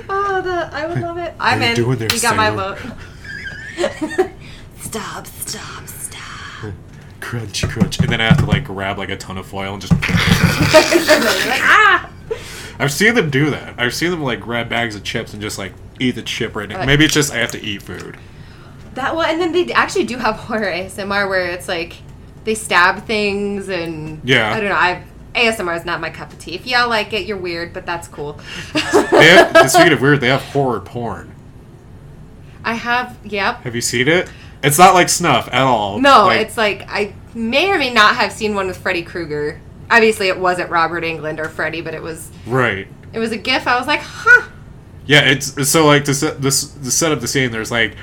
Oh, 0.09 0.41
the, 0.41 0.69
I 0.73 0.85
would 0.87 0.99
love 1.01 1.17
it. 1.17 1.33
I'm 1.39 1.61
in. 1.61 1.75
doing 1.75 1.97
there, 1.97 2.07
you 2.13 2.21
got 2.21 2.37
my 2.37 2.49
vote. 2.49 2.77
stop, 4.81 5.27
stop, 5.27 5.87
stop. 5.87 5.96
Crunch, 7.19 7.63
crunch, 7.67 7.99
and 7.99 8.09
then 8.09 8.21
I 8.21 8.25
have 8.25 8.37
to 8.39 8.45
like 8.45 8.63
grab 8.65 8.97
like 8.97 9.09
a 9.09 9.17
ton 9.17 9.37
of 9.37 9.45
foil 9.45 9.73
and 9.73 9.81
just. 9.81 9.93
ah! 11.61 12.09
I've 12.79 12.91
seen 12.91 13.15
them 13.15 13.29
do 13.29 13.49
that. 13.49 13.75
I've 13.79 13.93
seen 13.93 14.11
them 14.11 14.23
like 14.23 14.39
grab 14.39 14.69
bags 14.69 14.95
of 14.95 15.03
chips 15.03 15.33
and 15.33 15.41
just 15.41 15.57
like 15.57 15.73
eat 15.99 16.11
the 16.15 16.21
chip 16.21 16.55
right 16.55 16.69
now. 16.69 16.77
Like- 16.79 16.87
Maybe 16.87 17.05
it's 17.05 17.13
just 17.13 17.33
I 17.33 17.37
have 17.37 17.51
to 17.51 17.61
eat 17.61 17.81
food. 17.81 18.17
That 18.93 19.15
one, 19.15 19.29
and 19.29 19.39
then 19.39 19.51
they 19.51 19.71
actually 19.73 20.05
do 20.05 20.17
have 20.17 20.35
horror 20.39 20.65
ASMR 20.71 21.27
where 21.29 21.47
it's 21.51 21.67
like 21.67 21.97
they 22.43 22.55
stab 22.55 23.05
things 23.05 23.69
and 23.69 24.21
Yeah. 24.23 24.51
I 24.53 24.59
don't 24.59 24.69
know. 24.69 24.75
I 24.75 25.03
ASMR 25.35 25.77
is 25.77 25.85
not 25.85 26.01
my 26.01 26.09
cup 26.09 26.33
of 26.33 26.39
tea. 26.39 26.55
If 26.55 26.65
y'all 26.65 26.89
like 26.89 27.13
it, 27.13 27.27
you're 27.27 27.37
weird, 27.37 27.71
but 27.73 27.85
that's 27.85 28.07
cool. 28.07 28.39
They 28.73 29.27
have, 29.27 29.69
speaking 29.71 29.93
of 29.93 30.01
weird, 30.01 30.19
they 30.19 30.29
have 30.29 30.41
horror 30.41 30.79
porn. 30.79 31.35
I 32.63 32.73
have, 32.73 33.15
yep. 33.23 33.57
Have 33.61 33.75
you 33.75 33.81
seen 33.81 34.07
it? 34.07 34.31
It's 34.63 34.79
not 34.79 34.93
like 34.93 35.09
snuff 35.09 35.47
at 35.51 35.63
all. 35.63 35.99
No, 35.99 36.25
Like, 36.25 36.41
it's 36.41 36.57
like 36.57 36.85
I 36.89 37.13
may 37.33 37.69
or 37.69 37.77
may 37.77 37.93
not 37.93 38.15
have 38.15 38.31
seen 38.31 38.55
one 38.55 38.67
with 38.67 38.77
Freddy 38.77 39.03
Krueger. 39.03 39.59
Obviously, 39.89 40.27
it 40.27 40.37
wasn't 40.37 40.69
Robert 40.69 41.03
Englund 41.03 41.39
or 41.39 41.47
Freddy, 41.47 41.81
but 41.81 41.93
it 41.93 42.01
was 42.01 42.31
right. 42.45 42.87
it 43.13 43.19
was 43.19 43.31
a 43.31 43.37
GIF. 43.37 43.67
I 43.67 43.77
was 43.77 43.87
like, 43.87 44.01
huh. 44.01 44.47
Yeah, 45.05 45.21
it's 45.21 45.69
so 45.69 45.85
like 45.85 46.03
to 46.05 46.13
set 46.13 46.41
this 46.41 46.65
to 46.65 46.91
set 46.91 47.11
up 47.11 47.21
the 47.21 47.27
scene. 47.27 47.51
There's 47.51 47.71
like 47.71 47.95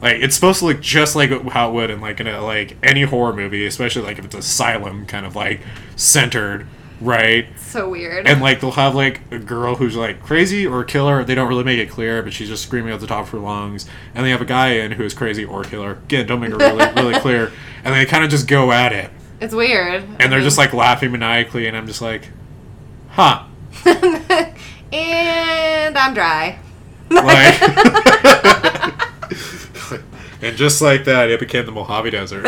like 0.00 0.16
it's 0.16 0.34
supposed 0.34 0.58
to 0.60 0.66
look 0.66 0.80
just 0.80 1.16
like 1.16 1.30
how 1.48 1.70
it 1.70 1.72
would 1.72 1.90
in 1.90 2.00
like 2.00 2.20
in 2.20 2.26
a 2.26 2.40
like 2.40 2.76
any 2.82 3.02
horror 3.02 3.32
movie, 3.32 3.66
especially 3.66 4.02
like 4.02 4.18
if 4.18 4.24
it's 4.24 4.34
asylum 4.34 5.06
kind 5.06 5.24
of 5.26 5.34
like 5.34 5.60
centered, 5.96 6.66
right? 7.02 7.46
So 7.58 7.88
weird. 7.88 8.26
And 8.26 8.40
like 8.40 8.60
they'll 8.60 8.70
have 8.72 8.94
like 8.94 9.20
a 9.30 9.38
girl 9.38 9.76
who's 9.76 9.96
like 9.96 10.22
crazy 10.22 10.66
or 10.66 10.80
a 10.80 10.84
killer. 10.84 11.24
They 11.24 11.34
don't 11.34 11.48
really 11.48 11.64
make 11.64 11.78
it 11.78 11.90
clear, 11.90 12.22
but 12.22 12.32
she's 12.32 12.48
just 12.48 12.62
screaming 12.62 12.92
at 12.92 13.00
the 13.00 13.06
top 13.06 13.24
of 13.24 13.30
her 13.30 13.38
lungs. 13.38 13.86
And 14.14 14.24
they 14.24 14.30
have 14.30 14.40
a 14.40 14.44
guy 14.46 14.70
in 14.74 14.92
who 14.92 15.04
is 15.04 15.14
crazy 15.14 15.44
or 15.44 15.64
killer. 15.64 15.92
Again, 16.04 16.26
don't 16.26 16.40
make 16.40 16.50
it 16.50 16.56
really 16.56 16.92
really 16.94 17.14
clear. 17.20 17.52
And 17.84 17.94
they 17.94 18.04
kind 18.06 18.24
of 18.24 18.30
just 18.30 18.48
go 18.48 18.72
at 18.72 18.92
it, 18.92 19.10
it's 19.40 19.54
weird. 19.54 20.04
and 20.20 20.32
they're 20.32 20.40
just 20.40 20.58
like 20.58 20.72
laughing 20.72 21.12
maniacally. 21.12 21.66
And 21.66 21.76
I'm 21.76 21.86
just 21.86 22.00
like, 22.00 22.28
huh. 23.10 23.44
and 24.92 25.98
I'm 25.98 26.14
dry. 26.14 26.58
Like, 27.10 27.62
and 30.42 30.56
just 30.56 30.80
like 30.80 31.04
that, 31.04 31.30
it 31.30 31.40
became 31.40 31.66
the 31.66 31.72
Mojave 31.72 32.10
Desert. 32.10 32.46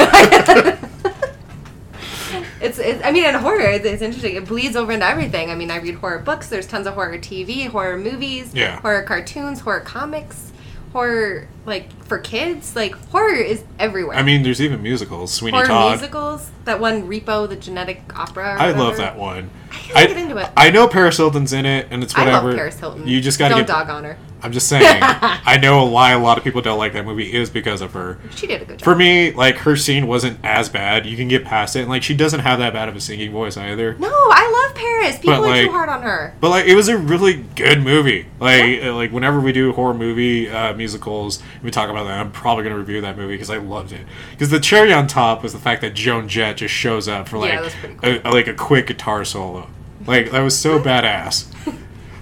It's, 2.64 2.78
it's 2.78 3.04
I 3.04 3.12
mean, 3.12 3.24
in 3.24 3.34
horror, 3.34 3.60
it's, 3.60 3.84
it's 3.84 4.02
interesting. 4.02 4.36
It 4.36 4.46
bleeds 4.46 4.74
over 4.76 4.92
into 4.92 5.06
everything. 5.06 5.50
I 5.50 5.54
mean, 5.54 5.70
I 5.70 5.76
read 5.78 5.96
horror 5.96 6.18
books. 6.20 6.48
There's 6.48 6.66
tons 6.66 6.86
of 6.86 6.94
horror 6.94 7.18
TV, 7.18 7.68
horror 7.68 7.96
movies, 7.98 8.52
Yeah. 8.54 8.80
horror 8.80 9.02
cartoons, 9.02 9.60
horror 9.60 9.80
comics, 9.80 10.50
horror 10.92 11.48
like 11.66 11.90
for 12.04 12.18
kids. 12.18 12.74
Like 12.74 12.94
horror 13.10 13.34
is 13.34 13.64
everywhere. 13.78 14.16
I 14.16 14.22
mean, 14.22 14.42
there's 14.42 14.60
even 14.62 14.82
musicals. 14.82 15.32
Sweeney 15.32 15.56
horror 15.56 15.66
Todd. 15.66 15.90
musicals. 15.98 16.50
That 16.64 16.80
one, 16.80 17.06
Repo, 17.08 17.48
the 17.48 17.56
genetic 17.56 18.02
opera. 18.18 18.56
I 18.58 18.70
love 18.72 18.96
that 18.96 19.18
one. 19.18 19.50
I 19.70 19.74
can't 19.76 20.08
get 20.08 20.16
into 20.16 20.36
it. 20.38 20.48
I 20.56 20.70
know 20.70 20.88
Paris 20.88 21.16
Hilton's 21.18 21.52
in 21.52 21.66
it, 21.66 21.88
and 21.90 22.02
it's 22.02 22.16
whatever. 22.16 22.36
I 22.36 22.50
love 22.50 22.56
Paris 22.56 22.78
Hilton. 22.80 23.06
You 23.06 23.20
just 23.20 23.38
gotta 23.38 23.54
don't 23.56 23.60
get. 23.62 23.68
dog 23.68 23.90
on 23.90 24.04
her. 24.04 24.16
I'm 24.44 24.52
just 24.52 24.68
saying. 24.68 24.84
I 25.02 25.58
know 25.60 25.86
why 25.86 26.12
a 26.12 26.18
lot 26.18 26.36
of 26.36 26.44
people 26.44 26.60
don't 26.60 26.78
like 26.78 26.92
that 26.92 27.04
movie 27.06 27.32
is 27.32 27.48
because 27.48 27.80
of 27.80 27.94
her. 27.94 28.18
She 28.36 28.46
did 28.46 28.60
a 28.62 28.64
good 28.66 28.78
job. 28.78 28.84
For 28.84 28.94
me, 28.94 29.32
like 29.32 29.56
her 29.58 29.74
scene 29.74 30.06
wasn't 30.06 30.38
as 30.44 30.68
bad. 30.68 31.06
You 31.06 31.16
can 31.16 31.28
get 31.28 31.44
past 31.44 31.76
it, 31.76 31.80
and 31.80 31.88
like 31.88 32.02
she 32.02 32.14
doesn't 32.14 32.40
have 32.40 32.58
that 32.58 32.74
bad 32.74 32.88
of 32.90 32.94
a 32.96 33.00
singing 33.00 33.32
voice 33.32 33.56
either. 33.56 33.94
no, 33.98 34.08
I 34.12 34.66
love 34.66 34.76
Paris. 34.76 35.18
People 35.18 35.40
But, 35.42 35.58
are 35.58 35.64
too 35.64 35.70
hard 35.70 35.88
on 35.88 36.02
her. 36.02 36.34
But 36.40 36.50
like 36.50 36.66
it 36.66 36.74
was 36.74 36.88
a 36.88 36.98
really 36.98 37.34
good 37.56 37.80
movie. 37.82 38.26
Like 38.38 38.82
uh, 38.82 38.94
like 38.94 39.12
whenever 39.12 39.40
we 39.40 39.52
do 39.52 39.72
horror 39.72 39.94
movie 39.94 40.50
uh, 40.50 40.74
musicals, 40.74 41.42
we 41.62 41.70
talk 41.70 41.88
about 41.88 42.04
that. 42.04 42.20
I'm 42.20 42.30
probably 42.30 42.64
gonna 42.64 42.78
review 42.78 43.00
that 43.00 43.16
movie 43.16 43.34
because 43.34 43.48
I 43.50 43.56
loved 43.56 43.92
it. 43.92 44.06
Because 44.32 44.50
the 44.50 44.60
cherry 44.60 44.92
on 44.92 45.06
top 45.06 45.42
was 45.42 45.54
the 45.54 45.58
fact 45.58 45.80
that 45.80 45.94
Joan 45.94 46.28
Jett 46.28 46.58
just 46.58 46.74
shows 46.74 47.08
up 47.08 47.28
for 47.28 47.36
Yeah, 47.46 47.60
like 47.60 47.72
that's 47.72 47.74
pretty 47.98 48.20
a, 48.24 48.30
like 48.30 48.46
a 48.46 48.54
quick 48.54 48.88
guitar 48.88 49.24
solo. 49.24 49.68
Like 50.06 50.32
that 50.32 50.40
was 50.40 50.58
so 50.58 50.78
badass. 50.80 51.46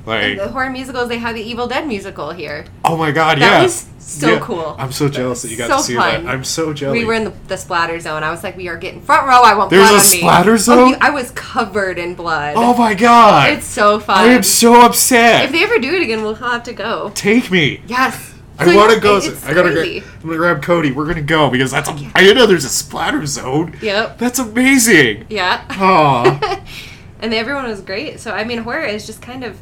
Like 0.04 0.36
the 0.38 0.48
horror 0.48 0.70
musicals, 0.70 1.08
they 1.08 1.18
had 1.18 1.36
the 1.36 1.40
Evil 1.42 1.66
Dead 1.68 1.86
musical 1.86 2.30
here. 2.32 2.64
oh 2.84 2.96
my 2.96 3.10
god, 3.12 3.38
That 3.38 3.52
yeah. 3.58 3.62
was 3.62 3.86
so 3.98 4.32
Yeah. 4.32 4.40
cool. 4.40 4.74
I'm 4.78 4.90
so 4.90 5.08
jealous 5.08 5.42
that 5.42 5.50
you 5.52 5.56
got 5.56 5.68
so 5.70 5.76
to 5.76 5.82
see 5.84 5.94
fun. 5.94 6.24
that. 6.24 6.32
I'm 6.32 6.42
so 6.42 6.72
jealous. 6.72 6.98
We 6.98 7.04
were 7.04 7.14
in 7.14 7.24
the, 7.24 7.32
the 7.46 7.56
splatter 7.56 8.00
zone. 8.00 8.24
I 8.24 8.30
was 8.32 8.42
like, 8.42 8.56
we 8.56 8.66
are 8.68 8.76
getting 8.76 9.00
front 9.00 9.28
row. 9.28 9.42
I 9.42 9.54
want 9.54 9.70
There's 9.70 9.88
blood 9.88 9.92
a 10.00 10.04
on 10.04 10.10
me. 10.10 10.18
splatter 10.18 10.52
Oh, 10.54 10.56
zone? 10.56 10.88
you- 10.90 10.96
I 11.00 11.10
was 11.10 11.30
covered 11.32 11.98
in 11.98 12.14
blood. 12.16 12.54
Oh 12.56 12.76
my 12.76 12.94
god! 12.94 13.52
it's 13.52 13.66
so 13.66 14.00
fun. 14.00 14.18
I 14.18 14.32
am 14.32 14.42
so 14.42 14.80
upset. 14.84 15.44
if 15.44 15.52
they 15.52 15.62
ever 15.62 15.78
do 15.78 15.94
it 15.94 16.02
again, 16.02 16.22
we'll 16.22 16.34
have 16.34 16.64
to 16.64 16.72
go. 16.72 17.12
Take 17.14 17.50
me. 17.52 17.80
Yes. 17.86 18.30
I 18.58 18.66
So, 18.66 18.76
want 18.76 18.90
yeah, 18.90 18.94
to 18.96 19.00
go. 19.00 19.16
it's 19.18 19.46
I 19.46 19.54
gotta. 19.54 19.70
Gra- 19.70 19.82
crazy. 19.82 20.04
I'm 20.20 20.22
gonna 20.26 20.36
grab 20.36 20.62
Cody. 20.62 20.92
We're 20.92 21.06
gonna 21.06 21.22
go 21.22 21.48
because 21.48 21.70
that's. 21.70 21.88
I 21.88 21.94
didn't 22.20 22.36
know 22.36 22.46
there's 22.46 22.64
a 22.64 22.68
splatter 22.68 23.24
zone. 23.24 23.76
Yep. 23.80 24.18
That's 24.18 24.38
amazing. 24.40 25.26
Yeah. 25.30 25.64
Aw. 25.70 26.60
and 27.20 27.32
everyone 27.32 27.64
was 27.68 27.80
great. 27.80 28.18
So 28.20 28.32
I 28.32 28.42
mean, 28.44 28.58
horror 28.58 28.82
is 28.82 29.06
just 29.06 29.22
kind 29.22 29.44
of. 29.44 29.58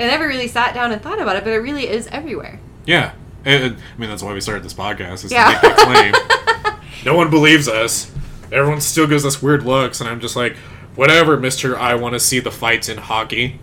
I 0.00 0.06
never 0.06 0.26
really 0.26 0.48
sat 0.48 0.74
down 0.74 0.92
and 0.92 1.00
thought 1.02 1.20
about 1.20 1.36
it, 1.36 1.44
but 1.44 1.52
it 1.52 1.58
really 1.58 1.88
is 1.88 2.06
everywhere. 2.08 2.58
yeah. 2.86 3.12
And- 3.44 3.76
I 3.76 4.00
mean, 4.00 4.10
that's 4.10 4.22
why 4.22 4.34
we 4.34 4.40
started 4.42 4.62
this 4.64 4.74
podcast. 4.74 5.24
Is 5.24 5.32
Yeah. 5.32 5.46
to 5.46 5.52
make 5.52 5.76
that 5.76 6.62
claim. 6.62 6.74
no 7.06 7.14
one 7.14 7.30
believes 7.30 7.68
us. 7.68 8.10
Everyone 8.52 8.80
still 8.82 9.06
gives 9.06 9.24
us 9.24 9.40
weird 9.40 9.64
looks, 9.64 10.00
and 10.00 10.10
I'm 10.10 10.20
just 10.20 10.36
like, 10.36 10.56
whatever, 10.94 11.38
Mister. 11.38 11.78
I 11.78 11.94
want 11.94 12.12
to 12.14 12.20
see 12.20 12.38
the 12.40 12.50
fights 12.50 12.88
in 12.90 12.98
hockey. 12.98 13.58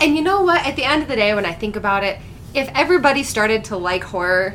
And 0.00 0.16
you 0.16 0.22
know 0.22 0.40
what? 0.42 0.66
At 0.66 0.76
the 0.76 0.84
end 0.84 1.02
of 1.02 1.08
the 1.08 1.16
day, 1.16 1.34
when 1.34 1.44
I 1.44 1.52
think 1.52 1.76
about 1.76 2.02
it, 2.02 2.18
if 2.54 2.70
everybody 2.74 3.22
started 3.24 3.64
to 3.64 3.76
like 3.76 4.04
horror 4.04 4.54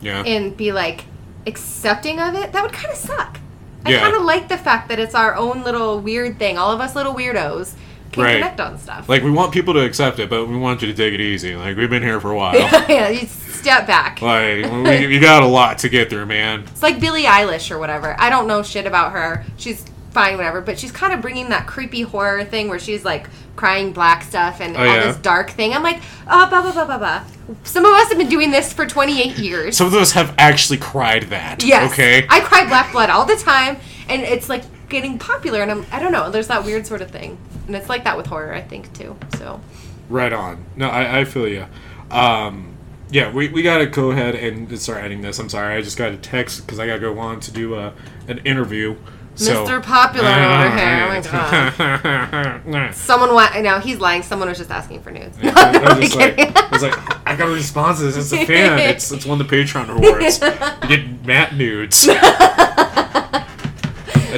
Yeah. 0.00 0.22
and 0.22 0.56
be 0.56 0.70
like 0.70 1.04
accepting 1.46 2.20
of 2.20 2.34
it, 2.34 2.52
that 2.52 2.62
would 2.62 2.72
kind 2.72 2.90
of 2.92 2.96
suck. 2.96 3.38
I 3.84 3.90
Yeah. 3.90 4.00
kind 4.00 4.14
of 4.14 4.22
like 4.22 4.48
the 4.48 4.58
fact 4.58 4.88
that 4.90 4.98
it's 5.00 5.14
our 5.14 5.34
own 5.34 5.62
little 5.64 5.98
weird 6.00 6.38
thing. 6.38 6.56
All 6.58 6.70
of 6.70 6.80
us 6.80 6.94
little 6.94 7.14
weirdos 7.14 7.72
can 8.12 8.22
Right. 8.22 8.34
connect 8.34 8.60
on 8.60 8.78
stuff. 8.78 9.08
like 9.08 9.22
we 9.22 9.30
want 9.30 9.52
people 9.52 9.74
to 9.74 9.80
accept 9.80 10.18
it, 10.18 10.30
but 10.30 10.46
we 10.46 10.56
want 10.56 10.80
you 10.82 10.88
to 10.88 10.94
take 10.94 11.12
it 11.14 11.20
easy. 11.20 11.54
Like 11.56 11.76
we've 11.76 11.90
been 11.90 12.02
here 12.02 12.20
for 12.20 12.30
a 12.32 12.36
while. 12.36 12.54
yeah, 12.88 13.08
you 13.08 13.26
step 13.26 13.86
back. 13.86 14.22
like 14.22 14.64
we, 14.72 15.06
you 15.14 15.20
got 15.20 15.42
a 15.42 15.46
lot 15.46 15.78
to 15.78 15.88
get 15.88 16.08
through, 16.10 16.26
man. 16.26 16.60
It's 16.60 16.82
like 16.82 17.00
Billie 17.00 17.24
Eilish 17.24 17.70
or 17.70 17.78
whatever. 17.78 18.16
I 18.18 18.30
don't 18.30 18.46
know 18.48 18.62
shit 18.62 18.86
about 18.86 19.12
her. 19.12 19.44
She's 19.56 19.84
fine, 20.12 20.36
whatever. 20.36 20.60
But 20.60 20.78
she's 20.78 20.90
kind 20.92 21.12
of 21.12 21.20
bringing 21.20 21.50
that 21.50 21.66
creepy 21.66 22.02
horror 22.02 22.44
thing 22.44 22.68
where 22.68 22.78
she's 22.78 23.04
like 23.04 23.28
crying 23.56 23.92
black 23.92 24.22
stuff 24.22 24.60
and 24.60 24.76
Oh, 24.76 24.80
all 24.80 24.86
yeah? 24.86 25.04
this 25.06 25.16
dark 25.18 25.50
thing. 25.50 25.74
I'm 25.74 25.82
like, 25.82 26.00
oh, 26.28 26.48
blah, 26.48 26.62
blah, 26.62 26.72
blah, 26.72 26.84
blah, 26.86 26.98
blah. 26.98 27.24
Some 27.64 27.84
of 27.84 27.92
us 27.92 28.08
have 28.08 28.18
been 28.18 28.28
doing 28.28 28.50
this 28.50 28.72
for 28.72 28.86
28 28.86 29.36
years. 29.38 29.76
Some 29.76 29.86
of 29.88 29.94
us 29.94 30.12
have 30.12 30.34
actually 30.38 30.78
cried 30.78 31.24
that. 31.24 31.62
yes. 31.64 31.92
Okay. 31.92 32.26
I 32.30 32.40
cry 32.40 32.66
black 32.66 32.92
blood 32.92 33.10
all 33.10 33.24
the 33.26 33.36
time. 33.36 33.76
And 34.08 34.22
it's 34.22 34.48
like 34.48 34.62
getting 34.88 35.18
popular. 35.18 35.62
And 35.62 35.70
I'm, 35.70 35.86
I 35.92 36.00
don't 36.00 36.12
know. 36.12 36.30
There's 36.30 36.48
that 36.48 36.64
weird 36.64 36.86
sort 36.86 37.02
of 37.02 37.10
thing. 37.10 37.38
And 37.66 37.76
it's 37.76 37.88
like 37.88 38.04
that 38.04 38.16
with 38.16 38.26
horror, 38.26 38.52
I 38.52 38.62
think, 38.62 38.92
too. 38.92 39.16
So, 39.36 39.60
Right 40.08 40.32
on. 40.32 40.64
No, 40.76 40.88
I, 40.88 41.20
I 41.20 41.24
feel 41.24 41.46
you. 41.46 41.66
Um, 42.10 42.76
yeah, 43.10 43.32
we, 43.32 43.48
we 43.48 43.62
got 43.62 43.78
to 43.78 43.86
go 43.86 44.10
ahead 44.10 44.34
and 44.34 44.78
start 44.80 44.98
editing 45.00 45.22
this. 45.22 45.38
I'm 45.38 45.48
sorry, 45.48 45.74
I 45.74 45.82
just 45.82 45.98
got 45.98 46.12
a 46.12 46.16
text 46.16 46.62
because 46.62 46.78
I 46.78 46.86
got 46.86 46.94
to 46.94 47.00
go 47.00 47.18
on 47.18 47.40
to 47.40 47.50
do 47.50 47.74
a, 47.74 47.92
an 48.26 48.38
interview. 48.38 48.96
So, 49.34 49.64
Mr. 49.64 49.82
Popular 49.82 50.28
over 50.28 50.70
here. 50.76 51.04
Oh 51.04 51.08
my 51.08 52.64
God. 52.64 52.94
someone 52.94 53.34
went, 53.34 53.62
no, 53.62 53.78
he's 53.78 53.98
lying. 53.98 54.22
Someone 54.22 54.48
was 54.48 54.58
just 54.58 54.70
asking 54.70 55.02
for 55.02 55.10
nudes. 55.10 55.38
No, 55.40 55.52
I, 55.54 55.72
no, 55.72 55.80
was 56.00 56.16
like. 56.16 56.38
I 56.38 56.68
was 56.72 56.82
like, 56.82 57.28
I 57.28 57.36
got 57.36 57.48
a 57.48 57.52
response 57.52 58.00
this. 58.00 58.16
It's 58.16 58.32
a 58.32 58.44
fan. 58.46 58.78
It's 58.80 59.12
it's 59.12 59.24
one 59.24 59.40
of 59.40 59.48
the 59.48 59.56
Patreon 59.56 59.88
rewards. 59.88 60.40
You 60.40 60.96
get 60.96 61.24
Matt 61.26 61.54
nudes. 61.54 62.08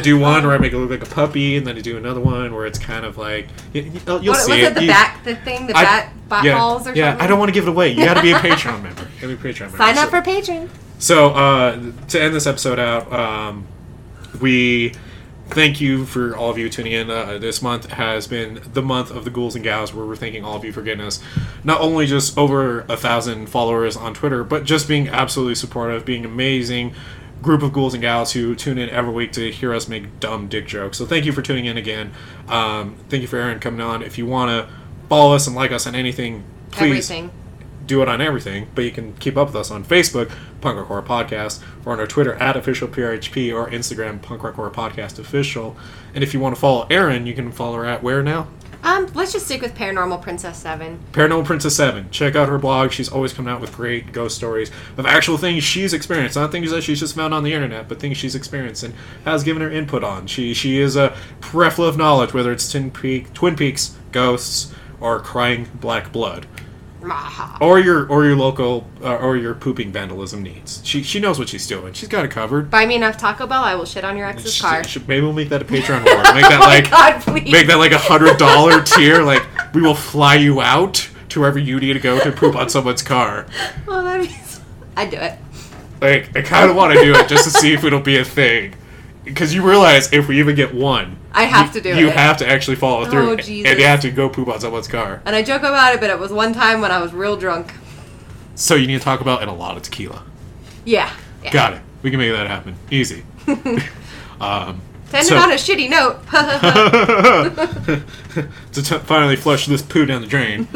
I 0.01 0.03
do 0.03 0.19
one 0.19 0.45
where 0.45 0.55
I 0.55 0.59
make 0.59 0.73
it 0.73 0.79
look 0.79 0.91
like 0.91 1.03
a 1.03 1.15
puppy, 1.15 1.57
and 1.57 1.67
then 1.67 1.77
I 1.77 1.81
do 1.81 1.97
another 1.97 2.21
one 2.21 2.55
where 2.55 2.67
it's 2.67 2.79
kind 2.79 3.05
of 3.05 3.17
like 3.19 3.49
you, 3.73 3.91
will 4.07 4.21
What, 4.23 4.37
see 4.39 4.53
was 4.63 4.69
it 4.71 4.75
the 4.75 4.83
You- 4.83 4.89
back, 4.89 5.23
the 5.25 5.37
thing, 5.37 5.67
the 5.67 5.77
I- 5.77 5.83
bat, 5.85 6.13
bat 6.29 6.45
yeah, 6.45 6.55
balls 6.59 6.87
or 6.87 6.95
yeah, 6.95 7.11
something? 7.11 7.25
I 7.25 7.27
don't 7.29 7.39
want 7.39 7.49
to 7.49 7.53
give 7.55 7.65
it 7.67 7.71
away. 7.71 7.89
You 7.91 8.05
got 8.05 8.15
to 8.15 8.23
be 8.23 8.33
a 8.33 8.37
Patreon 8.39 8.83
member. 8.85 9.09
You 9.21 9.29
be 9.29 9.35
a 9.35 9.37
Patreon 9.37 9.61
member. 9.61 9.77
Sign 9.79 9.99
up 9.99 10.05
So- 10.05 10.11
for 10.11 10.23
Patreon. 10.23 10.69
So 10.99 11.31
uh, 11.31 11.81
to 12.09 12.21
end 12.23 12.35
this 12.35 12.47
episode 12.47 12.79
out, 12.79 13.11
um, 13.13 13.67
we 14.41 14.93
thank 15.49 15.81
you 15.81 16.05
for 16.05 16.37
all 16.37 16.51
of 16.51 16.59
you 16.59 16.69
tuning 16.69 16.93
in. 16.93 17.11
Uh, 17.11 17.39
this 17.39 17.61
month 17.63 17.91
has 17.91 18.27
been 18.27 18.61
the 18.73 18.83
month 18.83 19.11
of 19.11 19.25
the 19.25 19.31
ghouls 19.31 19.55
and 19.55 19.65
gals, 19.65 19.93
where 19.95 20.05
we're 20.07 20.15
thanking 20.17 20.45
all 20.45 20.57
of 20.57 20.65
you 20.65 20.73
for 20.73 20.83
getting 20.83 21.05
us 21.05 21.21
not 21.65 21.81
only 21.81 22.07
just 22.07 22.37
over 22.39 22.81
a 22.83 22.97
thousand 22.97 23.47
followers 23.49 23.97
on 23.97 24.15
Twitter, 24.15 24.45
but 24.45 24.65
just 24.65 24.87
being 24.89 25.09
absolutely 25.09 25.55
supportive, 25.55 26.05
being 26.05 26.25
amazing 26.25 26.95
group 27.43 27.63
of 27.63 27.73
ghouls 27.73 27.95
and 27.95 28.01
gals 28.03 28.33
who 28.33 28.55
tune 28.55 28.79
in 28.79 28.89
every 28.91 29.13
week 29.13 29.33
to 29.33 29.51
hear 29.51 29.73
us 29.75 29.89
make 29.89 30.21
dumb 30.21 30.49
dick 30.49 30.67
jokes. 30.67 30.99
So 30.99 31.07
thank 31.07 31.25
you 31.25 31.33
for 31.33 31.43
tuning 31.43 31.67
in 31.67 31.77
again. 31.77 32.13
Um, 32.49 32.97
thank 33.09 33.23
you 33.23 33.29
for 33.29 33.37
Aaron 33.39 33.59
coming 33.61 33.81
on. 33.81 34.03
If 34.03 34.19
you 34.19 34.27
want 34.27 34.51
to 34.51 34.73
follow 35.09 35.35
us 35.35 35.47
and 35.47 35.57
like 35.57 35.73
us 35.73 35.87
on 35.87 35.95
anything, 35.95 36.45
please 36.71 37.11
Everything. 37.11 37.31
do 37.87 38.03
it 38.03 38.09
on 38.09 38.21
everything, 38.21 38.69
but 38.75 38.85
you 38.85 38.91
can 38.91 39.15
keep 39.15 39.37
up 39.37 39.49
with 39.49 39.57
us 39.57 39.71
on 39.71 39.85
Facebook, 39.85 40.31
Punk 40.61 40.77
Rock 40.79 40.87
Horror 40.89 41.03
Podcast, 41.03 41.63
or 41.85 41.93
on 41.93 41.99
our 42.01 42.07
Twitter 42.07 42.35
at 42.35 42.57
official 42.57 42.87
PRHP 42.89 43.53
or 43.55 43.69
Instagram, 43.71 44.21
Punk 44.23 44.43
Rock 44.43 44.55
Horror 44.55 44.71
Podcast 44.71 45.19
Official. 45.19 45.77
And 46.15 46.23
if 46.23 46.33
you 46.35 46.41
want 46.41 46.55
to 46.55 46.61
follow 46.61 46.87
Aaron, 46.91 47.27
you 47.27 47.35
can 47.35 47.51
follow 47.53 47.77
her 47.79 47.87
at 47.87 48.03
where 48.03 48.23
now? 48.23 48.49
Um, 48.83 49.11
let's 49.15 49.33
just 49.33 49.45
stick 49.45 49.61
with 49.61 49.75
Paranormal 49.75 50.23
Princess 50.23 50.59
7. 50.59 50.99
Paranormal 51.13 51.45
Princess 51.45 51.77
7. 51.77 52.11
Check 52.11 52.35
out 52.35 52.49
her 52.49 52.59
blog. 52.59 52.93
She's 52.93 53.11
always 53.11 53.33
coming 53.33 53.53
out 53.53 53.61
with 53.61 53.75
great 53.75 54.13
ghost 54.13 54.37
stories 54.37 54.71
of 54.97 55.05
actual 55.05 55.37
things 55.37 55.63
she's 55.63 55.93
experienced. 55.93 56.37
Not 56.37 56.51
things 56.51 56.71
that 56.71 56.83
she's 56.83 57.01
just 57.01 57.15
found 57.15 57.35
on 57.35 57.45
the 57.45 57.53
internet, 57.53 57.89
but 57.89 58.01
things 58.01 58.17
she's 58.17 58.35
experienced 58.35 58.83
and 58.83 58.95
has 59.25 59.45
given 59.45 59.63
her 59.63 59.71
input 59.71 60.03
on. 60.03 60.27
She 60.27 60.55
she 60.55 60.79
is 60.79 60.97
a 60.97 61.15
breath 61.41 61.79
of 61.79 61.99
knowledge, 61.99 62.33
whether 62.33 62.53
it's 62.53 62.71
Twin, 62.71 62.91
Peak, 62.91 63.33
Twin 63.35 63.55
Peaks, 63.55 63.97
ghosts, 64.13 64.73
or 64.99 65.21
crying 65.21 65.69
black 65.75 66.11
blood. 66.11 66.47
Or 67.61 67.79
your 67.81 68.07
or 68.09 68.25
your 68.25 68.37
local 68.37 68.87
uh, 69.03 69.17
or 69.17 69.37
your 69.37 69.55
pooping 69.55 69.91
vandalism 69.93 70.43
needs. 70.43 70.81
She 70.85 71.03
she 71.03 71.19
knows 71.21 71.39
what 71.39 71.49
she's 71.49 71.67
doing. 71.67 71.93
She's 71.95 72.09
got 72.09 72.25
it 72.25 72.31
covered. 72.31 72.71
Buy 72.71 72.87
me 72.87 72.97
enough 72.97 73.17
Taco 73.17 73.47
Bell, 73.47 73.63
I 73.63 73.75
will 73.75 73.85
shit 73.87 74.05
on 74.05 74.17
your 74.17 74.27
ex's 74.27 74.55
Sh- 74.55 74.61
car. 74.61 74.85
sh- 74.85 74.99
maybe 75.07 75.23
we'll 75.23 75.33
make 75.33 75.49
that 75.49 75.63
a 75.63 75.65
Patreon 75.67 76.01
award. 76.01 76.35
Make 76.35 76.49
that 76.49 76.61
oh 76.63 76.67
like 76.67 76.85
my 76.85 76.91
god, 76.91 77.23
please. 77.23 77.51
make 77.53 77.67
that 77.69 77.77
like 77.79 77.93
a 77.93 77.99
hundred 77.99 78.37
dollar 78.39 78.83
tier. 78.83 79.23
Like 79.23 79.43
we 79.75 79.81
will 79.83 79.95
fly 79.95 80.35
you 80.37 80.61
out 80.61 81.09
to 81.31 81.41
wherever 81.41 81.59
you 81.59 81.79
need 81.81 81.93
to 81.95 82.01
go 82.01 82.19
to 82.23 82.33
poop 82.33 82.55
on 82.57 82.69
someone's 82.69 83.03
car. 83.03 83.47
oh, 83.89 84.03
that'd 84.05 84.27
be 84.27 84.33
so- 84.35 84.61
I'd 84.97 85.11
do 85.11 85.17
it. 85.17 85.39
Like 86.01 86.37
I 86.37 86.43
kind 86.43 86.69
of 86.71 86.77
want 86.77 86.93
to 86.95 87.01
do 87.03 87.15
it 87.15 87.29
just 87.29 87.45
to 87.45 87.51
see 87.51 87.73
if 87.73 87.85
it'll 87.85 88.01
be 88.01 88.19
a 88.19 88.25
thing. 88.25 88.75
Because 89.25 89.55
you 89.55 89.63
realize 89.67 90.13
if 90.13 90.29
we 90.29 90.39
even 90.41 90.57
get 90.57 90.75
one, 90.75 91.17
I 91.33 91.45
have 91.45 91.69
you- 91.69 91.73
to 91.75 91.81
do 91.81 91.89
You 91.91 91.95
it. 91.95 92.01
You 92.01 92.11
have 92.11 92.37
to 92.39 92.49
actually 92.49 92.77
follow 92.77 93.05
through, 93.07 93.31
Oh, 93.31 93.33
and 93.33 93.49
you 93.49 93.65
have 93.85 94.01
to 94.01 94.11
go 94.11 94.29
poop 94.29 94.49
on 94.49 94.61
someone's 94.61 94.89
car. 94.89 95.23
And 95.25 95.35
I 95.37 95.43
joke 95.43 95.63
about 95.63 95.95
it, 95.95 96.01
but 96.01 96.11
it 96.11 96.19
was 96.19 96.33
one 96.33 96.53
time 96.53 96.81
when 96.81 96.91
I 96.91 97.01
was 97.01 97.13
real 97.13 97.37
drunk. 97.37 97.73
So 98.57 98.75
you 98.75 98.87
need 98.87 98.99
to 98.99 99.05
talk 99.05 99.21
about 99.21 99.41
and 99.41 99.51
a 99.51 99.55
lot 99.55 99.77
of 99.77 99.83
tequila. 99.83 100.25
Yeah. 100.85 101.11
yeah. 101.45 101.53
Got 101.53 101.75
it. 101.75 101.83
We 102.03 102.11
can 102.11 102.19
make 102.19 102.33
that 102.33 102.47
happen. 102.47 102.75
Easy. 102.91 103.25
um, 103.47 104.81
To 105.11 105.19
end 105.19 105.27
So- 105.27 105.37
it 105.37 105.43
on 105.43 105.51
a 105.51 105.55
shitty 105.55 105.89
note. 105.89 106.19
to 108.73 108.83
t- 108.83 108.99
finally 108.99 109.37
flush 109.37 109.67
this 109.67 109.83
poo 109.83 110.07
down 110.07 110.23
the 110.23 110.27
drain. 110.29 110.67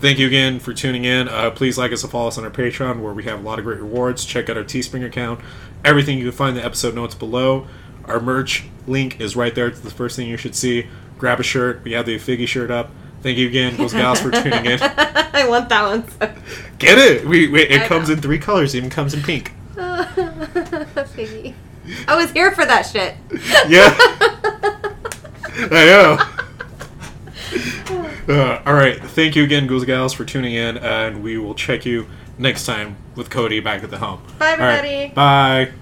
Thank 0.00 0.18
you 0.18 0.26
again 0.26 0.58
for 0.60 0.72
tuning 0.72 1.04
in. 1.04 1.28
Uh, 1.28 1.50
please 1.50 1.78
like 1.78 1.92
us 1.92 2.02
and 2.02 2.10
follow 2.12 2.28
us 2.28 2.38
on 2.38 2.44
our 2.44 2.50
Patreon 2.50 3.00
where 3.00 3.12
we 3.12 3.24
have 3.24 3.40
a 3.40 3.42
lot 3.42 3.58
of 3.58 3.64
great 3.64 3.78
rewards. 3.78 4.24
Check 4.24 4.48
out 4.50 4.56
our 4.56 4.64
Teespring 4.64 5.04
account. 5.04 5.40
Everything 5.84 6.18
you 6.18 6.24
can 6.24 6.32
find 6.32 6.56
in 6.56 6.62
the 6.62 6.66
episode 6.66 6.94
notes 6.94 7.14
below. 7.14 7.66
Our 8.04 8.20
merch 8.20 8.64
link 8.86 9.20
is 9.20 9.36
right 9.36 9.54
there. 9.54 9.68
It's 9.68 9.80
the 9.80 9.90
first 9.90 10.16
thing 10.16 10.28
you 10.28 10.36
should 10.36 10.54
see. 10.54 10.86
Grab 11.18 11.40
a 11.40 11.42
shirt. 11.42 11.82
We 11.84 11.92
have 11.92 12.06
the 12.06 12.16
Figgy 12.18 12.48
shirt 12.48 12.70
up. 12.70 12.90
Thank 13.22 13.38
you 13.38 13.46
again, 13.46 13.76
those 13.76 13.92
gals, 13.92 14.20
for 14.20 14.32
tuning 14.32 14.66
in. 14.66 14.80
I 14.82 15.46
want 15.48 15.68
that 15.68 15.82
one. 15.84 16.08
So. 16.08 16.34
Get 16.78 16.98
it? 16.98 17.24
We, 17.24 17.46
we 17.48 17.62
it 17.62 17.82
I 17.82 17.86
comes 17.86 18.08
know. 18.08 18.14
in 18.14 18.20
three 18.20 18.38
colors. 18.38 18.74
It 18.74 18.78
even 18.78 18.90
comes 18.90 19.14
in 19.14 19.22
pink. 19.22 19.52
Figgy. 19.76 21.54
I 22.08 22.16
was 22.16 22.32
here 22.32 22.50
for 22.50 22.66
that 22.66 22.82
shit. 22.82 23.14
Yeah. 23.68 23.94
I 25.70 25.86
know. 25.86 26.18
Uh, 28.28 28.62
all 28.66 28.74
right. 28.74 29.00
Thank 29.00 29.36
you 29.36 29.44
again, 29.44 29.66
ghouls 29.66 29.82
and 29.82 29.88
gals, 29.88 30.12
for 30.12 30.24
tuning 30.24 30.54
in, 30.54 30.78
and 30.78 31.22
we 31.22 31.38
will 31.38 31.54
check 31.54 31.84
you 31.84 32.06
next 32.38 32.66
time 32.66 32.96
with 33.14 33.30
Cody 33.30 33.60
back 33.60 33.84
at 33.84 33.90
the 33.90 33.98
home. 33.98 34.22
Bye, 34.38 34.52
All 34.52 34.58
right, 34.58 34.84
everybody. 34.84 35.14
Bye. 35.14 35.72